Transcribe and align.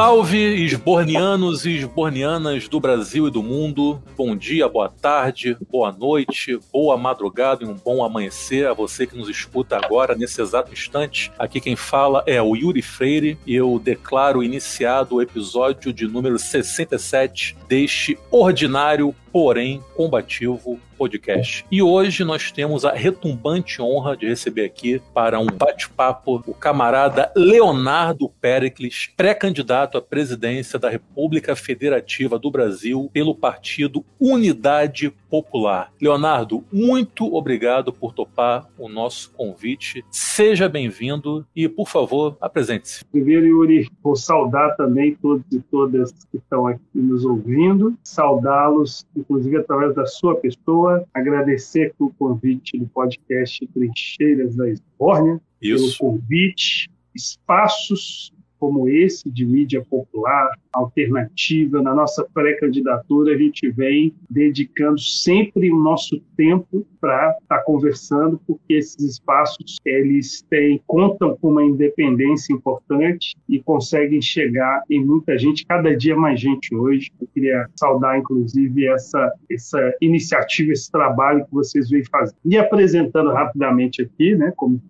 salve, 0.00 0.64
esbornianos 0.64 1.66
e 1.66 1.76
esbornianas 1.76 2.66
do 2.66 2.80
Brasil 2.80 3.28
e 3.28 3.30
do 3.30 3.42
mundo. 3.42 4.02
Bom 4.16 4.34
dia, 4.34 4.66
boa 4.66 4.88
tarde, 4.88 5.58
boa 5.70 5.92
noite, 5.92 6.58
boa 6.72 6.96
madrugada 6.96 7.64
e 7.64 7.66
um 7.66 7.74
bom 7.74 8.02
amanhecer 8.02 8.66
a 8.66 8.72
você 8.72 9.06
que 9.06 9.14
nos 9.14 9.28
escuta 9.28 9.76
agora, 9.76 10.14
nesse 10.14 10.40
exato 10.40 10.72
instante. 10.72 11.30
Aqui 11.38 11.60
quem 11.60 11.76
fala 11.76 12.24
é 12.26 12.40
o 12.40 12.56
Yuri 12.56 12.80
Freire 12.80 13.36
e 13.46 13.54
eu 13.54 13.78
declaro 13.78 14.42
iniciado 14.42 15.16
o 15.16 15.20
episódio 15.20 15.92
de 15.92 16.06
número 16.06 16.38
67 16.38 17.54
deste 17.68 18.18
ordinário 18.30 19.14
porém 19.30 19.82
combativo 19.94 20.80
podcast. 21.00 21.64
E 21.70 21.80
hoje 21.80 22.24
nós 22.24 22.52
temos 22.52 22.84
a 22.84 22.92
retumbante 22.92 23.80
honra 23.80 24.14
de 24.14 24.28
receber 24.28 24.66
aqui 24.66 25.00
para 25.14 25.40
um 25.40 25.46
bate-papo 25.46 26.42
o 26.46 26.52
camarada 26.52 27.32
Leonardo 27.34 28.28
Pericles, 28.28 29.10
pré-candidato 29.16 29.96
à 29.96 30.02
presidência 30.02 30.78
da 30.78 30.90
República 30.90 31.56
Federativa 31.56 32.38
do 32.38 32.50
Brasil 32.50 33.08
pelo 33.14 33.34
partido 33.34 34.04
Unidade 34.20 35.10
Popular. 35.30 35.90
Leonardo, 35.98 36.62
muito 36.70 37.34
obrigado 37.34 37.94
por 37.94 38.12
topar 38.12 38.68
o 38.76 38.86
nosso 38.86 39.30
convite. 39.30 40.04
Seja 40.10 40.68
bem-vindo 40.68 41.46
e, 41.56 41.66
por 41.66 41.88
favor, 41.88 42.36
apresente-se. 42.42 43.04
Primeiro, 43.06 43.46
Yuri, 43.46 43.88
vou 44.02 44.16
saudar 44.16 44.76
também 44.76 45.14
todos 45.14 45.46
e 45.50 45.60
todas 45.60 46.12
que 46.30 46.36
estão 46.36 46.66
aqui 46.66 46.80
nos 46.92 47.24
ouvindo, 47.24 47.96
saudá-los 48.02 49.06
inclusive 49.16 49.56
através 49.56 49.94
da 49.94 50.04
sua 50.04 50.34
pessoa, 50.34 50.89
agradecer 51.12 51.94
pelo 51.96 52.12
convite 52.18 52.78
do 52.78 52.86
podcast 52.86 53.66
Trincheiras 53.68 54.56
da 54.56 54.68
Esbórnia, 54.68 55.40
pelo 55.60 55.96
convite, 55.98 56.90
espaços 57.14 58.32
como 58.58 58.88
esse 58.88 59.30
de 59.30 59.44
mídia 59.46 59.82
popular, 59.82 60.50
alternativa, 60.72 61.82
na 61.82 61.94
nossa 61.94 62.26
pré-candidatura, 62.32 63.34
a 63.34 63.38
gente 63.38 63.70
vem 63.70 64.14
dedicando 64.28 65.00
sempre 65.00 65.70
o 65.70 65.78
nosso 65.78 66.20
tempo 66.36 66.86
para 67.00 67.30
estar 67.40 67.58
tá 67.58 67.62
conversando, 67.64 68.40
porque 68.46 68.74
esses 68.74 69.02
espaços 69.02 69.76
eles 69.84 70.42
têm, 70.48 70.80
contam 70.86 71.36
com 71.36 71.50
uma 71.50 71.64
independência 71.64 72.52
importante 72.52 73.34
e 73.48 73.60
conseguem 73.60 74.20
chegar 74.20 74.82
em 74.88 75.04
muita 75.04 75.38
gente, 75.38 75.66
cada 75.66 75.96
dia 75.96 76.16
mais 76.16 76.40
gente 76.40 76.74
hoje. 76.74 77.10
Eu 77.20 77.28
queria 77.34 77.66
saudar, 77.76 78.18
inclusive, 78.18 78.86
essa, 78.86 79.32
essa 79.50 79.94
iniciativa, 80.00 80.72
esse 80.72 80.90
trabalho 80.90 81.44
que 81.46 81.52
vocês 81.52 81.88
vêm 81.88 82.04
fazendo. 82.04 82.36
E 82.44 82.56
apresentando 82.56 83.30
rapidamente 83.32 84.02
aqui, 84.02 84.34
né, 84.36 84.52
como 84.56 84.80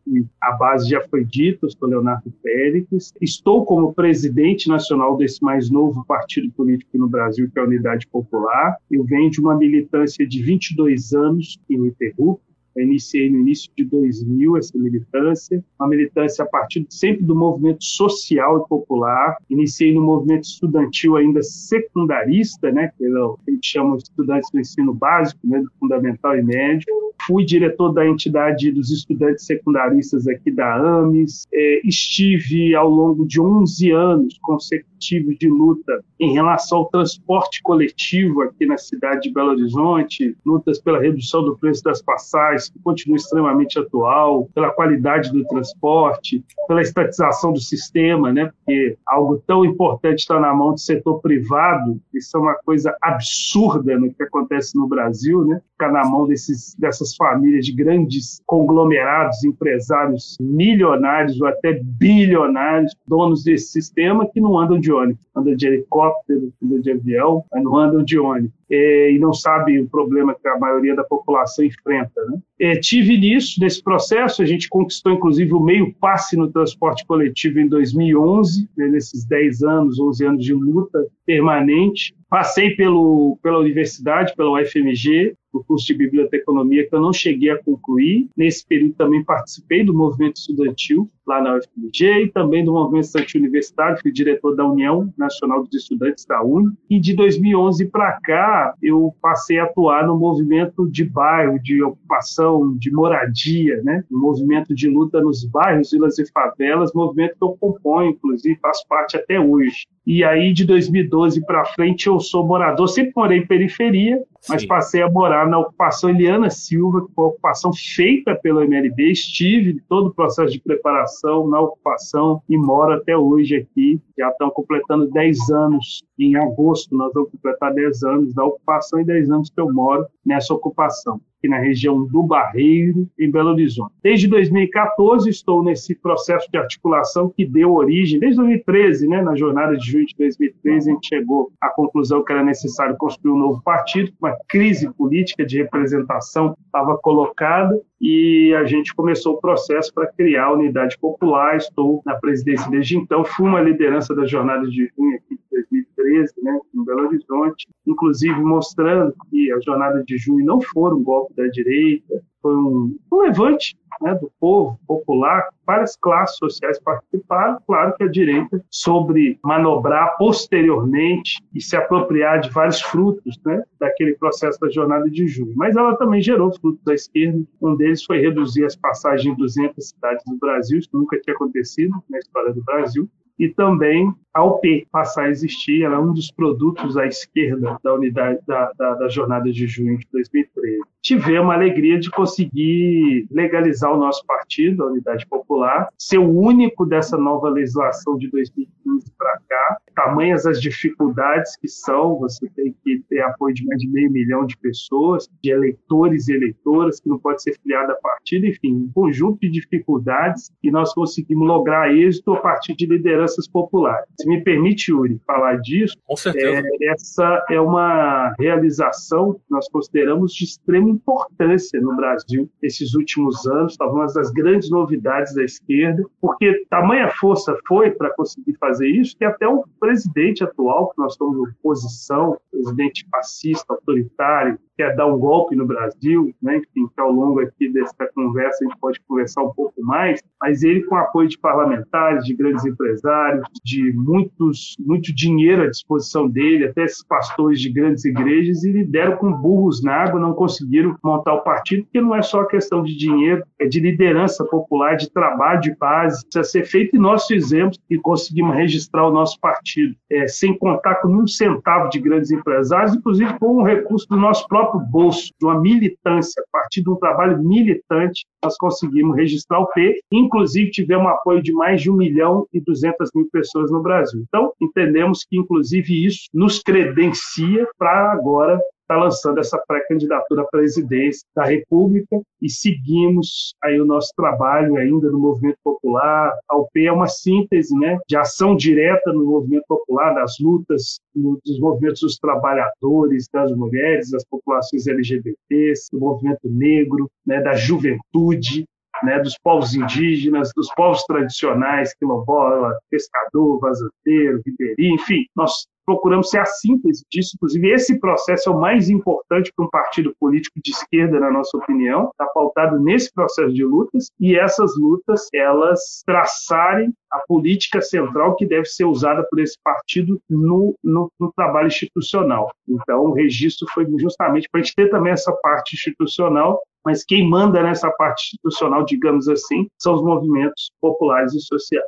a 0.43 0.53
base 0.53 0.91
já 0.91 1.01
foi 1.09 1.25
dita, 1.25 1.67
eu 1.67 1.71
sou 1.71 1.89
Leonardo 1.89 2.33
Pérez, 2.43 3.13
estou 3.21 3.65
como 3.65 3.95
presidente 3.95 4.69
nacional 4.69 5.17
desse 5.17 5.43
mais 5.43 5.70
novo 5.73 6.05
partido 6.05 6.51
político 6.53 6.99
no 6.99 7.09
Brasil, 7.09 7.51
que 7.51 7.59
é 7.59 7.63
a 7.63 7.67
Unidade 7.67 8.07
Popular. 8.07 8.77
Eu 8.91 9.05
venho 9.05 9.31
de 9.31 9.41
uma 9.41 9.57
militância 9.57 10.27
de 10.27 10.43
22 10.43 11.13
anos 11.13 11.59
ininterrupta, 11.69 12.51
eu 12.77 12.85
iniciei 12.85 13.29
no 13.31 13.39
início 13.41 13.71
de 13.77 13.85
2000 13.85 14.57
essa 14.57 14.79
militância, 14.79 15.63
uma 15.79 15.89
militância 15.89 16.45
a 16.45 16.49
partir 16.49 16.87
sempre 16.89 17.25
do 17.25 17.35
movimento 17.35 17.85
social 17.85 18.63
e 18.65 18.69
popular. 18.69 19.37
Iniciei 19.49 19.93
no 19.93 20.03
movimento 20.03 20.45
estudantil 20.45 21.17
ainda 21.17 21.43
secundarista, 21.43 22.71
né, 22.71 22.91
que 22.97 23.05
a 23.05 23.51
gente 23.51 23.67
chama 23.67 23.97
estudantes 23.97 24.51
do 24.53 24.61
ensino 24.61 24.95
básico, 24.95 25.41
né, 25.45 25.61
do 25.61 25.71
fundamental 25.79 26.37
e 26.37 26.43
médio. 26.43 26.87
Fui 27.27 27.45
diretor 27.45 27.93
da 27.93 28.07
entidade 28.07 28.71
dos 28.71 28.91
estudantes 28.91 29.45
secundaristas 29.45 30.27
aqui 30.29 30.51
da 30.51 30.75
AMES. 30.75 31.47
É, 31.53 31.81
estive 31.87 32.75
ao 32.75 32.89
longo 32.89 33.27
de 33.27 33.41
11 33.41 33.91
anos 33.91 34.39
consecutivos 34.41 34.90
de 35.01 35.49
luta 35.49 36.05
em 36.19 36.33
relação 36.33 36.79
ao 36.79 36.91
transporte 36.91 37.63
coletivo 37.63 38.43
aqui 38.43 38.67
na 38.67 38.77
cidade 38.77 39.23
de 39.23 39.33
Belo 39.33 39.51
Horizonte, 39.51 40.37
lutas 40.45 40.79
pela 40.79 41.01
redução 41.01 41.43
do 41.43 41.57
preço 41.57 41.83
das 41.83 42.03
passagens, 42.03 42.69
que 42.69 42.79
continua 42.81 43.17
extremamente 43.17 43.79
atual, 43.79 44.49
pela 44.55 44.71
qualidade 44.71 45.33
do 45.33 45.45
transporte, 45.45 46.45
pela 46.69 46.83
estatização 46.83 47.53
do 47.53 47.61
sistema, 47.61 48.33
né? 48.33 48.53
porque 48.57 48.97
algo 49.07 49.43
tão 49.47 49.65
importante 49.65 50.21
está 50.21 50.39
na 50.39 50.53
mão 50.55 50.73
do 50.73 50.81
setor 50.81 51.21
privado, 51.21 52.01
isso 52.13 52.37
é 52.37 52.41
uma 52.41 52.55
coisa 52.55 52.95
absurda 53.01 53.99
no 53.99 54.13
que 54.13 54.23
acontece 54.23 54.77
no 54.77 54.87
Brasil, 54.87 55.45
né? 55.45 55.61
ficar 55.73 55.91
na 55.91 56.05
mão 56.05 56.27
desses, 56.27 56.75
dessas 56.79 57.17
famílias 57.17 57.65
de 57.65 57.73
grandes 57.73 58.41
conglomerados, 58.47 59.43
empresários 59.45 60.37
milionários 60.41 61.41
ou 61.41 61.47
até 61.47 61.81
bilionários, 61.83 62.95
donos 63.07 63.43
desse 63.45 63.73
sistema, 63.73 64.29
que 64.31 64.41
não 64.41 64.59
andam 64.59 64.79
de 64.79 64.90
ônibus, 64.93 65.23
andam 65.37 65.57
de 65.57 65.67
helicóptero, 65.67 66.53
andam 66.63 66.81
de 66.81 66.93
avião, 66.93 67.45
mas 67.53 67.63
não 67.63 67.77
andam 67.77 68.05
de 68.05 68.19
ônibus 68.19 68.61
e 68.71 69.19
não 69.19 69.33
sabe 69.33 69.81
o 69.81 69.89
problema 69.89 70.35
que 70.35 70.47
a 70.47 70.59
maioria 70.59 70.95
da 70.95 71.03
população 71.03 71.65
enfrenta. 71.65 72.21
Né? 72.59 72.77
Tive 72.77 73.19
nisso, 73.19 73.61
nesse 73.61 73.83
processo, 73.83 74.43
a 74.43 74.47
gente 74.47 74.69
conquistou 74.69 75.13
inclusive 75.13 75.53
o 75.53 75.61
meio 75.61 75.93
passe 75.95 76.37
no 76.37 76.51
transporte 76.51 77.05
coletivo 77.05 77.59
em 77.59 77.69
2011, 77.69 78.69
né, 78.77 78.87
nesses 78.87 79.25
10 79.25 79.63
anos, 79.63 79.99
11 79.99 80.25
anos 80.25 80.45
de 80.45 80.55
luta 80.55 81.05
permanente. 81.27 82.15
Passei 82.29 82.77
pelo, 82.77 83.37
pela 83.43 83.59
universidade, 83.59 84.35
pela 84.37 84.53
UFMG, 84.53 85.35
o 85.53 85.65
curso 85.65 85.87
de 85.87 85.95
biblioteconomia 85.95 86.89
que 86.89 86.95
eu 86.95 87.01
não 87.01 87.13
cheguei 87.13 87.51
a 87.51 87.63
concluir. 87.63 88.29
Nesse 88.37 88.65
período 88.65 88.95
também 88.95 89.25
participei 89.25 89.85
do 89.85 89.93
movimento 89.93 90.37
estudantil 90.37 91.09
lá 91.31 91.41
na 91.41 91.57
UFMG 91.57 92.25
e 92.25 92.29
também 92.29 92.65
do 92.65 92.73
movimento 92.73 93.05
estudantil 93.05 93.41
universitário, 93.41 94.01
fui 94.03 94.11
diretor 94.11 94.57
da 94.57 94.67
União 94.67 95.13
Nacional 95.17 95.63
dos 95.63 95.75
Estudantes 95.75 96.27
da 96.27 96.43
UNE. 96.43 96.73
E 96.91 96.99
de 96.99 97.15
2011 97.15 97.87
para 97.87 98.19
cá, 98.21 98.75
eu 98.83 99.15
passei 99.23 99.59
a 99.61 99.65
atuar 99.65 100.07
no 100.07 100.19
movimento 100.19 100.91
de 100.91 101.05
bairro, 101.05 101.61
de 101.63 101.83
ocupação, 101.83 102.77
de 102.77 102.91
moradia, 102.91 103.81
né? 103.85 104.03
movimento 104.11 104.75
de 104.75 104.89
luta 104.89 105.21
nos 105.21 105.45
bairros, 105.45 105.91
vilas 105.93 106.19
e 106.19 106.31
favelas, 106.33 106.93
movimento 106.93 107.37
que 107.37 107.45
eu 107.45 107.57
componho, 107.61 108.11
inclusive, 108.11 108.59
faço 108.61 108.85
parte 108.89 109.17
até 109.17 109.39
hoje. 109.39 109.87
E 110.07 110.25
aí, 110.25 110.53
de 110.53 110.65
2012 110.65 111.45
para 111.47 111.65
frente, 111.67 112.07
eu 112.09 112.19
sou 112.19 112.45
morador, 112.45 112.89
sempre 112.89 113.13
morei 113.15 113.39
em 113.39 113.47
periferia, 113.47 114.21
mas 114.49 114.63
Sim. 114.63 114.69
passei 114.69 115.03
a 115.03 115.11
morar 115.11 115.47
na 115.47 115.59
ocupação 115.59 116.11
Eliana 116.11 116.51
Silva, 116.51 117.07
que 117.07 117.15
foi 117.15 117.25
uma 117.25 117.31
ocupação 117.31 117.71
feita 117.73 118.35
pelo 118.35 118.63
MLB. 118.63 119.13
Estive 119.13 119.81
todo 119.89 120.09
o 120.09 120.15
processo 120.15 120.53
de 120.53 120.61
preparação 120.61 121.20
na 121.23 121.61
ocupação 121.61 122.43
e 122.49 122.57
moro 122.57 122.93
até 122.93 123.17
hoje 123.17 123.57
aqui. 123.57 124.01
Já 124.19 124.29
estão 124.29 124.51
completando 124.51 125.11
10 125.11 125.51
anos. 125.51 126.03
Em 126.19 126.37
agosto, 126.37 126.95
nós 126.97 127.13
vamos 127.13 127.31
completar 127.31 127.73
10 127.73 128.03
anos 128.05 128.35
da 128.35 128.45
ocupação 128.45 129.01
e 129.01 129.05
10 129.05 129.31
anos 129.31 129.51
que 129.51 129.61
eu 129.61 129.73
moro 129.73 130.07
nessa 130.25 130.53
ocupação 130.55 131.21
aqui 131.41 131.49
na 131.49 131.59
região 131.59 132.05
do 132.05 132.23
Barreiro, 132.23 133.09
em 133.19 133.31
Belo 133.31 133.51
Horizonte. 133.51 133.95
Desde 134.03 134.29
2014 134.29 135.29
estou 135.29 135.63
nesse 135.63 135.95
processo 135.95 136.47
de 136.51 136.59
articulação 136.59 137.33
que 137.35 137.47
deu 137.47 137.73
origem, 137.73 138.21
desde 138.21 138.37
2013, 138.37 139.09
né, 139.09 139.23
na 139.23 139.35
jornada 139.35 139.77
de 139.77 139.91
junho 139.91 140.07
de 140.07 140.15
2013, 140.17 140.91
a 140.91 140.95
gente 140.95 141.09
chegou 141.09 141.51
à 141.61 141.71
conclusão 141.71 142.23
que 142.23 142.33
era 142.33 142.45
necessário 142.45 142.97
construir 142.97 143.33
um 143.33 143.39
novo 143.39 143.63
partido, 143.63 144.13
uma 144.21 144.37
crise 144.49 144.93
política 144.93 145.45
de 145.45 145.59
representação 145.59 146.55
estava 146.67 146.97
colocada 146.99 147.81
e 148.01 148.55
a 148.55 148.65
gente 148.65 148.95
começou 148.95 149.35
o 149.35 149.41
processo 149.41 149.93
para 149.93 150.11
criar 150.13 150.47
a 150.47 150.53
Unidade 150.55 150.97
Popular. 150.99 151.57
Estou 151.57 152.03
na 152.07 152.17
presidência 152.17 152.71
desde 152.71 152.97
então, 152.97 153.25
fui 153.25 153.47
uma 153.47 153.61
liderança 153.61 154.15
da 154.15 154.25
jornada 154.25 154.67
de 154.67 154.91
junho 154.97 155.17
aqui 155.17 155.35
de 155.35 155.43
2013, 155.51 156.35
né, 156.43 156.59
em 156.75 156.85
Belo 156.85 157.07
Horizonte, 157.07 157.69
inclusive 157.87 158.41
mostrando 158.41 159.15
que 159.31 159.53
a 159.53 159.61
jornada 159.61 160.03
de 160.05 160.17
junho 160.17 160.45
não 160.45 160.61
foi 160.61 160.95
um 160.95 161.03
golpe 161.03 161.35
da 161.35 161.47
direita, 161.49 162.23
foi 162.41 162.55
um, 162.55 162.97
um 163.13 163.21
levante 163.21 163.77
né, 164.01 164.15
do 164.15 164.31
povo 164.41 164.79
popular, 164.87 165.49
várias 165.67 165.97
classes 165.97 166.37
sociais 166.37 166.81
participaram. 166.81 167.59
Claro 167.67 167.95
que 167.97 168.05
a 168.05 168.09
direita, 168.09 168.65
sobre 168.71 169.39
manobrar 169.45 170.17
posteriormente 170.17 171.39
e 171.55 171.61
se 171.61 171.77
apropriar 171.77 172.41
de 172.41 172.51
vários 172.51 172.81
frutos 172.81 173.39
né, 173.45 173.63
daquele 173.79 174.15
processo 174.15 174.59
da 174.61 174.71
jornada 174.71 175.09
de 175.11 175.27
junho. 175.29 175.53
Mas 175.55 175.77
ela 175.77 175.97
também 175.97 176.23
gerou 176.23 176.53
frutos 176.59 176.83
da 176.85 176.95
esquerda. 176.95 177.43
Um 177.61 177.77
deles 177.77 178.05
foi 178.05 178.21
reduzir 178.21 178.65
as 178.65 178.77
passagens 178.77 179.35
em 179.35 179.37
200 179.37 179.89
cidades 179.89 180.25
do 180.27 180.39
Brasil, 180.39 180.79
isso 180.79 180.91
nunca 180.93 181.21
tinha 181.21 181.35
acontecido 181.35 181.95
na 182.09 182.19
história 182.19 182.53
do 182.53 182.63
Brasil 182.63 183.09
e 183.41 183.49
também 183.49 184.15
a 184.35 184.45
UP 184.45 184.87
passar 184.93 185.25
a 185.25 185.31
existir, 185.31 185.83
ela 185.83 185.97
é 185.97 185.99
um 185.99 186.13
dos 186.13 186.31
produtos 186.31 186.99
à 186.99 187.07
esquerda 187.07 187.79
da 187.83 187.95
unidade 187.95 188.39
da, 188.47 188.71
da, 188.77 188.95
da 188.97 189.09
jornada 189.09 189.51
de 189.51 189.67
junho 189.67 189.97
de 189.97 190.07
2013. 190.13 190.79
Tivemos 191.03 191.51
a 191.51 191.55
alegria 191.55 191.99
de 191.99 192.11
conseguir 192.11 193.27
legalizar 193.31 193.93
o 193.93 193.97
nosso 193.97 194.25
partido, 194.27 194.83
a 194.83 194.87
Unidade 194.87 195.27
Popular, 195.27 195.89
ser 195.99 196.19
o 196.19 196.31
único 196.31 196.85
dessa 196.85 197.17
nova 197.17 197.49
legislação 197.49 198.17
de 198.17 198.31
2015 198.31 199.13
para 199.17 199.41
cá. 199.49 199.79
Tamanhas 199.95 200.47
as 200.47 200.61
dificuldades 200.61 201.57
que 201.57 201.69
são, 201.69 202.19
você 202.19 202.49
tem 202.51 202.75
que 202.85 203.03
ter 203.09 203.21
apoio 203.21 203.55
de 203.55 203.65
mais 203.67 203.81
de 203.81 203.89
meio 203.89 204.11
milhão 204.11 204.45
de 204.45 204.57
pessoas, 204.57 205.29
de 205.43 205.51
eleitores 205.51 206.29
e 206.29 206.35
eleitoras, 206.35 207.01
que 207.01 207.09
não 207.09 207.19
pode 207.19 207.43
ser 207.43 207.59
filiado 207.61 207.93
a 207.93 207.97
partido, 207.97 208.47
enfim, 208.47 208.75
um 208.75 208.91
conjunto 208.93 209.41
de 209.41 209.51
dificuldades 209.51 210.51
e 210.63 210.71
nós 210.71 210.93
conseguimos 210.95 211.47
lograr 211.47 211.95
êxito 211.95 212.33
a 212.33 212.41
partir 212.41 212.75
de 212.75 212.87
lideranças 212.87 213.49
populares. 213.49 214.07
Se 214.21 214.29
me 214.29 214.43
permite, 214.43 214.91
Yuri, 214.91 215.21
falar 215.27 215.57
disso, 215.57 215.97
Com 216.07 216.17
certeza. 216.17 216.67
É, 216.81 216.93
essa 216.93 217.45
é 217.51 217.61
uma 217.61 218.35
realização 218.39 219.35
que 219.35 219.41
nós 219.51 219.69
consideramos 219.69 220.33
de 220.33 220.45
extrema 220.45 220.90
importância 220.91 221.81
no 221.81 221.97
Brasil 221.97 222.49
esses 222.63 222.95
últimos 222.95 223.47
anos, 223.47 223.77
talvez 223.77 223.91
uma 223.91 224.23
das 224.23 224.31
grandes 224.33 224.71
novidades 224.71 225.35
da 225.35 225.45
esquerda, 225.45 226.05
porque 226.21 226.65
tamanha 226.69 227.11
força 227.19 227.57
foi 227.67 227.91
para 227.91 228.15
conseguir 228.15 228.57
fazer 228.59 228.89
isso 228.89 229.17
que 229.17 229.25
até 229.25 229.47
o 229.47 229.65
presidente 229.79 230.45
atual, 230.45 230.91
que 230.91 230.99
nós 231.01 231.13
estamos 231.13 231.37
em 231.37 231.51
oposição, 231.51 232.37
presidente 232.51 233.07
fascista, 233.11 233.75
autoritário, 233.75 234.59
quer 234.81 234.97
dar 234.97 235.07
um 235.07 235.19
golpe 235.19 235.55
no 235.55 235.67
Brasil, 235.67 236.35
né? 236.41 236.57
enfim, 236.57 236.87
que 236.87 237.01
ao 237.01 237.13
longo 237.13 237.41
aqui 237.41 237.69
dessa 237.69 238.09
conversa 238.15 238.65
a 238.65 238.69
gente 238.69 238.81
pode 238.81 238.99
conversar 239.07 239.43
um 239.43 239.53
pouco 239.53 239.75
mais, 239.83 240.23
mas 240.41 240.63
ele 240.63 240.83
com 240.85 240.97
apoio 240.97 241.29
de 241.29 241.39
parlamentares, 241.39 242.25
de 242.25 242.35
grandes 242.35 242.65
empresários, 242.65 243.47
de 243.63 243.93
muitos, 243.93 244.77
muito 244.81 245.15
dinheiro 245.15 245.65
à 245.65 245.67
disposição 245.67 246.27
dele, 246.27 246.65
até 246.65 246.85
esses 246.85 247.05
pastores 247.05 247.61
de 247.61 247.71
grandes 247.71 248.07
igrejas, 248.07 248.65
e 248.65 248.83
deram 248.83 249.19
com 249.19 249.31
burros 249.31 249.83
na 249.83 249.93
água, 249.93 250.19
não 250.19 250.33
conseguiram 250.33 250.80
montar 251.03 251.35
o 251.35 251.43
partido, 251.43 251.85
porque 251.85 252.01
não 252.01 252.15
é 252.15 252.23
só 252.23 252.45
questão 252.45 252.83
de 252.83 252.97
dinheiro, 252.97 253.45
é 253.59 253.67
de 253.67 253.81
liderança 253.81 254.45
popular, 254.45 254.97
de 254.97 255.11
trabalho 255.11 255.61
de 255.61 255.75
base, 255.77 256.23
precisa 256.23 256.45
ser 256.45 256.65
feito, 256.65 256.97
e 256.97 256.99
nós 256.99 257.27
fizemos 257.27 257.79
e 257.89 257.99
conseguimos 257.99 258.55
registrar 258.55 259.07
o 259.07 259.13
nosso 259.13 259.39
partido, 259.41 259.95
é, 260.11 260.27
sem 260.27 260.57
contar 260.57 260.97
com 260.97 261.09
um 261.09 261.27
centavo 261.27 261.89
de 261.91 261.99
grandes 261.99 262.31
empresários, 262.31 262.95
inclusive 262.95 263.39
com 263.39 263.57
o 263.57 263.65
recurso 263.65 264.07
do 264.09 264.17
nosso 264.17 264.47
próprio 264.49 264.61
próprio 264.61 264.81
bolso, 264.81 265.33
de 265.39 265.47
uma 265.47 265.61
militância, 265.61 266.43
a 266.43 266.59
partir 266.59 266.83
de 266.83 266.91
um 266.91 266.97
trabalho 266.97 267.43
militante, 267.43 268.27
nós 268.43 268.57
conseguimos 268.57 269.17
registrar 269.17 269.61
o 269.61 269.67
P, 269.69 270.01
inclusive 270.13 270.71
tivemos 270.71 271.11
apoio 271.11 271.43
de 271.43 271.53
mais 271.53 271.83
de 271.83 271.91
1 271.91 271.97
milhão 271.97 272.47
e 272.53 272.61
200 272.61 273.11
mil 273.15 273.29
pessoas 273.33 273.71
no 273.71 273.83
Brasil. 273.83 274.23
Então, 274.29 274.53
entendemos 274.61 275.25
que, 275.29 275.37
inclusive, 275.37 276.07
isso 276.07 276.29
nos 276.33 276.61
credencia 276.61 277.67
para 277.79 278.13
agora 278.13 278.61
está 278.91 278.97
lançando 278.97 279.39
essa 279.39 279.57
pré-candidatura 279.69 280.43
à 280.43 280.47
presidência 280.47 281.23
da 281.35 281.45
República 281.45 282.21
e 282.43 282.51
seguimos 282.51 283.55
aí 283.63 283.81
o 283.81 283.87
nosso 283.87 284.13
trabalho 284.17 284.77
ainda 284.77 285.09
no 285.11 285.19
movimento 285.19 285.59
popular. 285.63 286.33
A 286.49 286.57
UP 286.57 286.71
é 286.85 286.91
uma 286.91 287.07
síntese 287.07 287.73
né, 287.79 287.99
de 288.09 288.17
ação 288.17 288.57
direta 288.57 289.13
no 289.13 289.25
movimento 289.25 289.65
popular, 289.69 290.15
das 290.15 290.35
lutas 290.41 290.99
dos 291.15 291.61
movimentos 291.61 292.01
dos 292.01 292.17
trabalhadores, 292.17 293.29
das 293.33 293.53
mulheres, 293.53 294.11
das 294.11 294.25
populações 294.25 294.89
LGBTs, 294.89 295.89
do 295.93 296.01
movimento 296.01 296.49
negro, 296.51 297.09
né, 297.25 297.41
da 297.41 297.55
juventude, 297.55 298.65
né, 299.05 299.21
dos 299.21 299.35
povos 299.43 299.75
indígenas, 299.75 300.51
dos 300.55 300.69
povos 300.75 301.05
tradicionais, 301.05 301.95
quilombola, 301.95 302.77
pescador, 302.91 303.61
vazanteiro, 303.61 304.43
ribeirinho, 304.45 304.97
enfim, 304.97 305.25
nós 305.35 305.65
procuramos 305.91 306.31
ser 306.31 306.39
a 306.39 306.45
síntese 306.45 307.05
disso. 307.11 307.33
Inclusive, 307.35 307.69
esse 307.71 307.99
processo 307.99 308.49
é 308.49 308.53
o 308.53 308.61
mais 308.61 308.89
importante 308.89 309.53
para 309.55 309.65
um 309.65 309.69
partido 309.69 310.15
político 310.21 310.61
de 310.63 310.71
esquerda, 310.71 311.19
na 311.19 311.33
nossa 311.33 311.57
opinião, 311.57 312.11
está 312.11 312.27
pautado 312.27 312.79
nesse 312.79 313.13
processo 313.13 313.53
de 313.53 313.65
lutas, 313.65 314.09
e 314.21 314.37
essas 314.37 314.77
lutas, 314.79 315.27
elas 315.35 316.03
traçarem 316.07 316.93
a 317.11 317.19
política 317.27 317.83
central 317.83 318.37
que 318.37 318.47
deve 318.47 318.67
ser 318.67 318.85
usada 318.85 319.27
por 319.29 319.41
esse 319.41 319.57
partido 319.65 320.21
no, 320.31 320.77
no, 320.85 321.11
no 321.19 321.33
trabalho 321.33 321.67
institucional. 321.67 322.53
Então, 322.69 323.07
o 323.07 323.13
registro 323.13 323.67
foi 323.75 323.85
justamente 323.99 324.49
para 324.49 324.61
a 324.61 324.63
gente 324.63 324.77
ter 324.77 324.91
também 324.91 325.13
essa 325.13 325.33
parte 325.43 325.75
institucional 325.75 326.61
mas 326.83 327.05
quem 327.05 327.29
manda 327.29 327.63
nessa 327.63 327.91
parte 327.91 328.29
institucional, 328.29 328.87
digamos 328.87 329.29
assim, 329.29 329.69
são 329.79 329.97
os 329.97 330.03
movimentos 330.03 330.71
populares 330.81 331.35
e 331.35 331.41
sociais 331.41 331.85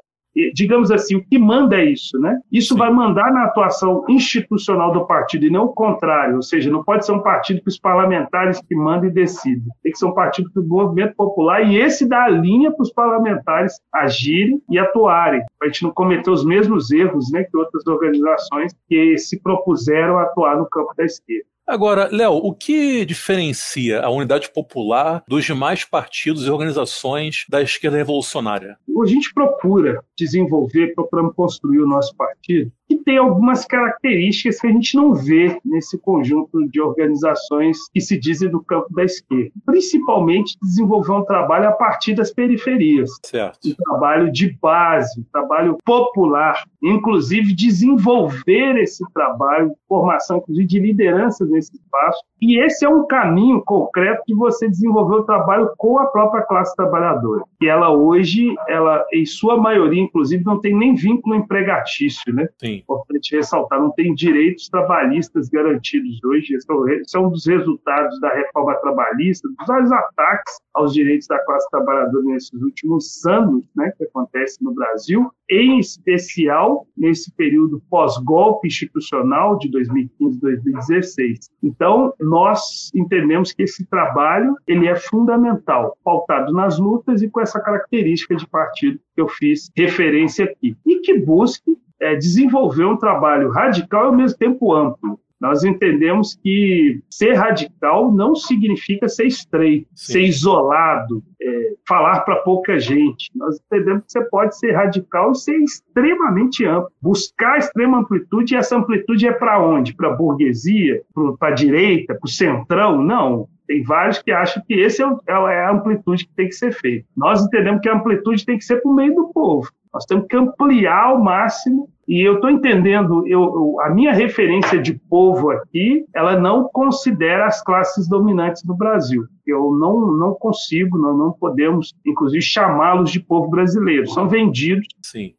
digamos 0.55 0.91
assim, 0.91 1.17
o 1.17 1.25
que 1.25 1.39
manda 1.39 1.77
é 1.77 1.85
isso, 1.85 2.19
né? 2.19 2.39
Isso 2.51 2.75
Sim. 2.75 2.79
vai 2.79 2.93
mandar 2.93 3.33
na 3.33 3.45
atuação 3.45 4.05
institucional 4.09 4.93
do 4.93 5.07
partido 5.07 5.45
e 5.45 5.51
não 5.51 5.65
o 5.65 5.73
contrário, 5.73 6.37
ou 6.37 6.43
seja, 6.43 6.71
não 6.71 6.83
pode 6.83 7.05
ser 7.05 7.13
um 7.13 7.23
partido 7.23 7.61
que 7.63 7.69
os 7.69 7.79
parlamentares 7.79 8.61
que 8.61 8.75
mandam 8.75 9.11
e 9.11 9.13
decidem. 9.13 9.65
Tem 9.83 9.93
que 9.93 9.99
ser 9.99 10.07
um 10.07 10.15
partido 10.15 10.51
do 10.55 10.65
movimento 10.65 11.15
popular 11.15 11.63
e 11.63 11.77
esse 11.77 12.09
dá 12.09 12.25
a 12.25 12.29
linha 12.29 12.71
para 12.73 12.83
os 12.83 12.93
parlamentares 12.93 13.81
agirem 13.93 14.61
e 14.71 14.79
atuarem, 14.79 15.43
para 15.59 15.69
a 15.69 15.71
gente 15.71 15.83
não 15.83 15.91
cometer 15.91 16.31
os 16.31 16.45
mesmos 16.45 16.91
erros, 16.91 17.31
né, 17.31 17.45
que 17.45 17.57
outras 17.57 17.87
organizações 17.87 18.73
que 18.89 19.19
se 19.19 19.41
propuseram 19.41 20.19
a 20.19 20.23
atuar 20.23 20.57
no 20.57 20.69
campo 20.69 20.93
da 20.97 21.05
esquerda. 21.05 21.52
Agora, 21.67 22.09
Léo, 22.11 22.33
o 22.33 22.53
que 22.53 23.05
diferencia 23.05 24.03
a 24.03 24.11
Unidade 24.11 24.51
Popular 24.53 25.23
dos 25.29 25.45
demais 25.45 25.85
partidos 25.85 26.47
e 26.47 26.51
organizações 26.51 27.45
da 27.49 27.63
esquerda 27.63 27.97
revolucionária? 27.97 28.77
A 29.03 29.07
gente 29.07 29.33
procura 29.33 30.03
desenvolver, 30.17 30.95
procuramos 30.95 31.35
construir 31.35 31.81
o 31.81 31.87
nosso 31.87 32.15
partido 32.17 32.71
que 32.97 33.05
tem 33.05 33.17
algumas 33.17 33.65
características 33.65 34.61
que 34.61 34.67
a 34.67 34.71
gente 34.71 34.97
não 34.97 35.15
vê 35.15 35.59
nesse 35.65 35.99
conjunto 35.99 36.69
de 36.69 36.81
organizações 36.81 37.79
que 37.93 38.01
se 38.01 38.19
dizem 38.19 38.51
do 38.51 38.63
campo 38.63 38.93
da 38.93 39.05
esquerda. 39.05 39.51
Principalmente 39.65 40.57
desenvolver 40.63 41.13
um 41.13 41.25
trabalho 41.25 41.69
a 41.69 41.73
partir 41.73 42.15
das 42.15 42.33
periferias. 42.33 43.11
Certo. 43.25 43.69
Um 43.69 43.75
trabalho 43.75 44.31
de 44.31 44.57
base, 44.61 45.21
um 45.21 45.25
trabalho 45.33 45.79
popular. 45.85 46.65
Inclusive 46.83 47.55
desenvolver 47.55 48.77
esse 48.77 49.05
trabalho, 49.15 49.73
formação 49.89 50.39
inclusive 50.39 50.67
de 50.67 50.81
lideranças 50.81 51.49
nesse 51.49 51.75
espaço. 51.75 52.23
E 52.41 52.61
esse 52.61 52.85
é 52.85 52.89
um 52.89 53.07
caminho 53.07 53.63
concreto 53.65 54.23
de 54.27 54.35
você 54.35 54.69
desenvolver 54.69 55.17
o 55.17 55.25
trabalho 55.25 55.71
com 55.79 55.99
a 55.99 56.07
própria 56.07 56.43
classe 56.43 56.75
trabalhadora. 56.75 57.43
E 57.61 57.69
ela 57.69 57.91
hoje, 57.91 58.55
ela 58.69 59.05
em 59.13 59.25
sua 59.25 59.57
maioria, 59.57 60.03
inclusive, 60.03 60.45
não 60.45 60.61
tem 60.61 60.77
nem 60.77 60.95
vínculo 60.95 61.37
empregatício, 61.37 62.35
né? 62.35 62.49
Sim 62.59 62.82
importante 62.83 63.35
ressaltar, 63.37 63.81
não 63.81 63.91
tem 63.93 64.15
direitos 64.15 64.69
trabalhistas 64.69 65.49
garantidos 65.49 66.23
hoje. 66.25 66.55
Esse 66.55 67.17
é 67.17 67.21
um 67.21 67.31
dos 67.31 67.47
resultados 67.47 68.21
da 68.21 68.33
reforma 68.35 68.75
trabalhista, 68.77 69.49
dos 69.49 69.67
vários 69.67 69.93
ataques 69.93 70.61
aos 70.75 70.93
direitos 70.93 71.27
da 71.27 71.39
classe 71.45 71.69
trabalhadora 71.71 72.25
nesses 72.25 72.61
últimos 72.63 73.25
anos, 73.27 73.65
né, 73.77 73.93
que 73.97 74.05
acontece 74.05 74.63
no 74.63 74.75
Brasil, 74.75 75.31
em 75.51 75.79
especial 75.79 76.87
nesse 76.97 77.35
período 77.35 77.83
pós-golpe 77.91 78.69
institucional 78.69 79.59
de 79.59 79.71
2015-2016. 79.71 81.51
Então, 81.63 82.13
nós 82.19 82.91
entendemos 82.95 83.53
que 83.53 83.63
esse 83.65 83.85
trabalho 83.87 84.57
ele 84.67 84.89
é 84.89 84.97
fundamental, 84.97 85.97
pautado 86.03 86.53
nas 86.53 86.79
lutas 86.79 87.23
e 87.23 87.29
com 87.29 87.41
essa 87.41 87.61
característica 87.61 88.35
de 88.35 88.47
partido 88.47 88.99
que 89.15 89.21
eu 89.21 89.29
fiz 89.29 89.71
referência 89.77 90.47
aqui, 90.47 90.77
e 90.87 91.01
que 91.01 91.19
busque 91.19 91.77
é, 92.03 92.17
desenvolver 92.17 92.85
um 92.85 92.97
trabalho 92.97 93.51
radical 93.51 94.05
e 94.05 94.07
ao 94.07 94.15
mesmo 94.15 94.37
tempo 94.37 94.75
amplo. 94.75 95.19
Nós 95.41 95.65
entendemos 95.65 96.35
que 96.35 97.01
ser 97.11 97.35
radical 97.35 98.13
não 98.13 98.35
significa 98.35 99.09
ser 99.09 99.27
estreito, 99.27 99.89
Sim. 99.95 100.13
ser 100.13 100.23
isolado, 100.23 101.23
é, 101.43 101.75
falar 101.87 102.21
para 102.21 102.37
pouca 102.37 102.79
gente. 102.79 103.31
Nós 103.35 103.61
entendemos 103.67 104.05
que 104.05 104.13
você 104.13 104.25
pode 104.25 104.59
ser 104.59 104.73
radical 104.73 105.33
e 105.33 105.37
ser 105.37 105.57
extremamente 105.57 106.65
amplo, 106.65 106.91
buscar 107.01 107.59
extrema 107.59 107.99
amplitude, 107.99 108.55
e 108.55 108.57
essa 108.57 108.77
amplitude 108.77 109.27
é 109.27 109.33
para 109.33 109.61
onde? 109.61 109.95
Para 109.95 110.09
a 110.09 110.17
burguesia? 110.17 111.03
Para 111.39 111.49
a 111.49 111.55
direita? 111.55 112.15
Para 112.15 112.27
o 112.27 112.31
centrão? 112.31 113.03
Não. 113.03 113.49
Tem 113.67 113.83
vários 113.83 114.21
que 114.21 114.31
acham 114.31 114.63
que 114.67 114.75
esse 114.75 115.03
é, 115.03 115.07
é, 115.07 115.33
é 115.33 115.65
a 115.65 115.71
amplitude 115.71 116.27
que 116.27 116.35
tem 116.35 116.49
que 116.49 116.55
ser 116.55 116.73
feita. 116.73 117.07
Nós 117.17 117.45
entendemos 117.45 117.81
que 117.81 117.89
a 117.89 117.95
amplitude 117.95 118.45
tem 118.45 118.59
que 118.59 118.65
ser 118.65 118.83
para 118.83 118.91
o 118.91 118.95
meio 118.95 119.15
do 119.15 119.29
povo. 119.33 119.71
Nós 119.93 120.05
temos 120.07 120.27
que 120.27 120.37
ampliar 120.37 121.05
ao 121.05 121.23
máximo 121.23 121.89
e 122.09 122.21
eu 122.21 122.35
estou 122.35 122.51
entendendo, 122.51 123.27
eu, 123.27 123.43
eu, 123.43 123.81
a 123.81 123.91
minha 123.91 124.13
referência 124.13 124.81
de 124.81 124.95
povo 125.09 125.51
aqui, 125.51 126.05
ela 126.15 126.39
não 126.39 126.69
considera 126.73 127.47
as 127.47 127.63
classes 127.63 128.09
dominantes 128.09 128.63
do 128.63 128.75
Brasil. 128.75 129.25
Eu 129.47 129.73
não, 129.73 130.13
não 130.13 130.35
consigo, 130.35 130.97
nós 130.97 131.17
não 131.17 131.33
podemos, 131.33 131.93
inclusive, 132.07 132.43
chamá-los 132.43 133.11
de 133.11 133.21
povo 133.21 133.49
brasileiro. 133.51 134.07
São 134.09 134.29
vendidos, 134.29 134.87